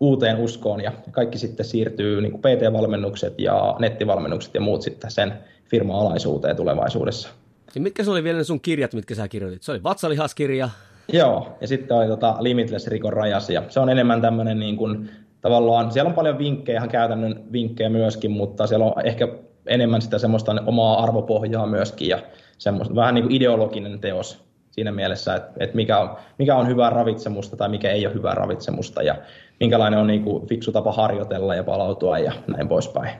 uuteen 0.00 0.36
uskoon 0.36 0.80
ja 0.80 0.92
kaikki 1.10 1.38
sitten 1.38 1.66
siirtyy 1.66 2.20
niin 2.20 2.38
PT-valmennukset 2.38 3.34
ja 3.38 3.76
nettivalmennukset 3.78 4.54
ja 4.54 4.60
muut 4.60 4.82
sitten 4.82 5.10
sen 5.10 5.32
firman 5.64 5.96
alaisuuteen 5.96 6.56
tulevaisuudessa. 6.56 7.28
Ja 7.74 7.80
mitkä 7.80 8.04
se 8.04 8.10
oli 8.10 8.24
vielä 8.24 8.38
ne 8.38 8.44
sun 8.44 8.60
kirjat, 8.60 8.94
mitkä 8.94 9.14
sä 9.14 9.28
kirjoitit? 9.28 9.62
Se 9.62 9.72
oli 9.72 9.82
vatsalihaskirja. 9.82 10.68
Joo, 11.12 11.56
ja 11.60 11.68
sitten 11.68 11.96
oli 11.96 12.06
tota 12.06 12.36
Limitless 12.40 12.86
Rikon 12.86 13.12
rajas, 13.12 13.50
ja 13.50 13.62
se 13.68 13.80
on 13.80 13.90
enemmän 13.90 14.20
tämmöinen 14.20 14.58
niin 14.58 14.76
kuin, 14.76 15.10
tavallaan, 15.40 15.92
siellä 15.92 16.08
on 16.08 16.14
paljon 16.14 16.38
vinkkejä, 16.38 16.78
ihan 16.78 16.88
käytännön 16.88 17.44
vinkkejä 17.52 17.88
myöskin, 17.88 18.30
mutta 18.30 18.66
siellä 18.66 18.86
on 18.86 19.06
ehkä 19.06 19.28
enemmän 19.66 20.02
sitä 20.02 20.18
semmoista 20.18 20.54
omaa 20.66 21.02
arvopohjaa 21.02 21.66
myöskin, 21.66 22.08
ja 22.08 22.18
semmoista 22.58 22.94
vähän 22.94 23.14
niin 23.14 23.22
kuin 23.22 23.36
ideologinen 23.36 24.00
teos 24.00 24.46
siinä 24.70 24.92
mielessä, 24.92 25.34
että, 25.34 25.52
että 25.60 25.76
mikä, 25.76 25.98
on, 25.98 26.16
mikä 26.38 26.56
on 26.56 26.68
hyvää 26.68 26.90
ravitsemusta 26.90 27.56
tai 27.56 27.68
mikä 27.68 27.90
ei 27.90 28.06
ole 28.06 28.14
hyvää 28.14 28.34
ravitsemusta, 28.34 29.02
ja 29.02 29.14
minkälainen 29.60 30.00
on 30.00 30.06
niin 30.06 30.22
kuin 30.22 30.46
fiksu 30.46 30.72
tapa 30.72 30.92
harjoitella 30.92 31.54
ja 31.54 31.64
palautua 31.64 32.18
ja 32.18 32.32
näin 32.46 32.68
poispäin. 32.68 33.10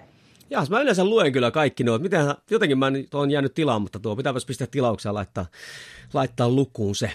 Ja 0.50 0.66
mä 0.70 0.80
yleensä 0.80 1.04
luen 1.04 1.32
kyllä 1.32 1.50
kaikki 1.50 1.84
nuo. 1.84 1.98
Miten, 1.98 2.34
jotenkin 2.50 2.78
mä 2.78 2.92
on 3.14 3.30
jäänyt 3.30 3.54
tilaa, 3.54 3.78
mutta 3.78 3.98
tuo 3.98 4.16
pitääpäs 4.16 4.46
pistää 4.46 4.66
tilauksia 4.70 5.14
laittaa, 5.14 5.46
laittaa 6.14 6.48
lukuun 6.48 6.94
se. 6.94 7.10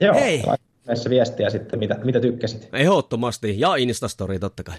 Joo, 0.00 0.14
Hei. 0.14 0.42
näissä 0.86 1.10
viestiä 1.10 1.50
sitten, 1.50 1.78
mitä, 1.78 1.98
mitä 2.04 2.20
tykkäsit. 2.20 2.68
Ehdottomasti, 2.72 3.60
ja 3.60 3.76
Instastori 3.76 4.38
totta 4.38 4.62
kai. 4.62 4.76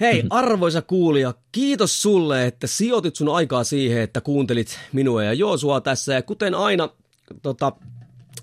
Hei, 0.00 0.24
arvoisa 0.30 0.82
kuulija, 0.82 1.34
kiitos 1.52 2.02
sulle, 2.02 2.46
että 2.46 2.66
sijoitit 2.66 3.16
sun 3.16 3.34
aikaa 3.34 3.64
siihen, 3.64 4.02
että 4.02 4.20
kuuntelit 4.20 4.78
minua 4.92 5.24
ja 5.24 5.32
Joosua 5.32 5.80
tässä. 5.80 6.12
Ja 6.12 6.22
kuten 6.22 6.54
aina, 6.54 6.88
tota, 7.42 7.72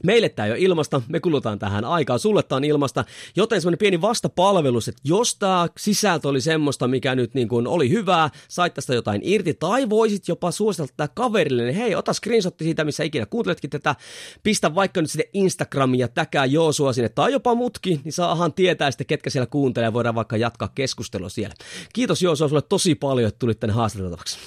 Meille 0.03 0.29
tämä 0.29 0.45
ei 0.45 0.51
ole 0.51 0.59
ilmasta, 0.59 1.01
me 1.07 1.19
kulutaan 1.19 1.59
tähän 1.59 1.85
aikaa, 1.85 2.17
sulle 2.17 2.43
tämä 2.43 2.57
on 2.57 2.63
ilmasta, 2.63 3.05
joten 3.35 3.61
semmoinen 3.61 3.77
pieni 3.77 4.01
vastapalvelus, 4.01 4.87
että 4.87 5.01
jos 5.03 5.35
tämä 5.35 5.67
sisältö 5.77 6.27
oli 6.27 6.41
semmoista, 6.41 6.87
mikä 6.87 7.15
nyt 7.15 7.33
niin 7.33 7.47
kuin 7.47 7.67
oli 7.67 7.89
hyvää, 7.89 8.29
sait 8.47 8.73
tästä 8.73 8.93
jotain 8.93 9.21
irti, 9.23 9.53
tai 9.53 9.89
voisit 9.89 10.27
jopa 10.27 10.51
suositella 10.51 10.93
tätä 10.97 11.13
kaverille, 11.13 11.63
niin 11.63 11.75
hei, 11.75 11.95
ota 11.95 12.13
screenshotti 12.13 12.63
siitä, 12.63 12.83
missä 12.83 13.03
ikinä 13.03 13.25
kuunteletkin 13.25 13.69
tätä, 13.69 13.95
pistä 14.43 14.75
vaikka 14.75 15.01
nyt 15.01 15.11
sinne 15.11 15.29
Instagramiin 15.33 15.99
ja 15.99 16.07
täkää 16.07 16.45
Joosua 16.45 16.93
sinne, 16.93 17.09
tai 17.09 17.31
jopa 17.31 17.55
mutki, 17.55 18.01
niin 18.03 18.13
saahan 18.13 18.53
tietää 18.53 18.91
sitten, 18.91 19.07
ketkä 19.07 19.29
siellä 19.29 19.47
kuuntelee, 19.47 19.93
voidaan 19.93 20.15
vaikka 20.15 20.37
jatkaa 20.37 20.71
keskustelua 20.75 21.29
siellä. 21.29 21.55
Kiitos 21.93 22.21
Joosua 22.21 22.47
sulle 22.47 22.61
tosi 22.61 22.95
paljon, 22.95 23.27
että 23.27 23.39
tulit 23.39 23.59
tänne 23.59 23.73
haastateltavaksi. 23.73 24.37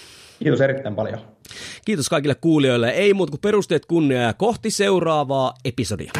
Kiitos 0.43 0.61
erittäin 0.61 0.95
paljon. 0.95 1.20
Kiitos 1.84 2.09
kaikille 2.09 2.34
kuulijoille. 2.34 2.91
Ei 2.91 3.14
muuta 3.14 3.30
kuin 3.30 3.41
perusteet 3.41 3.86
kunnia 3.86 4.20
ja 4.20 4.32
kohti 4.32 4.70
seuraavaa 4.70 5.55
episodia. 5.64 6.12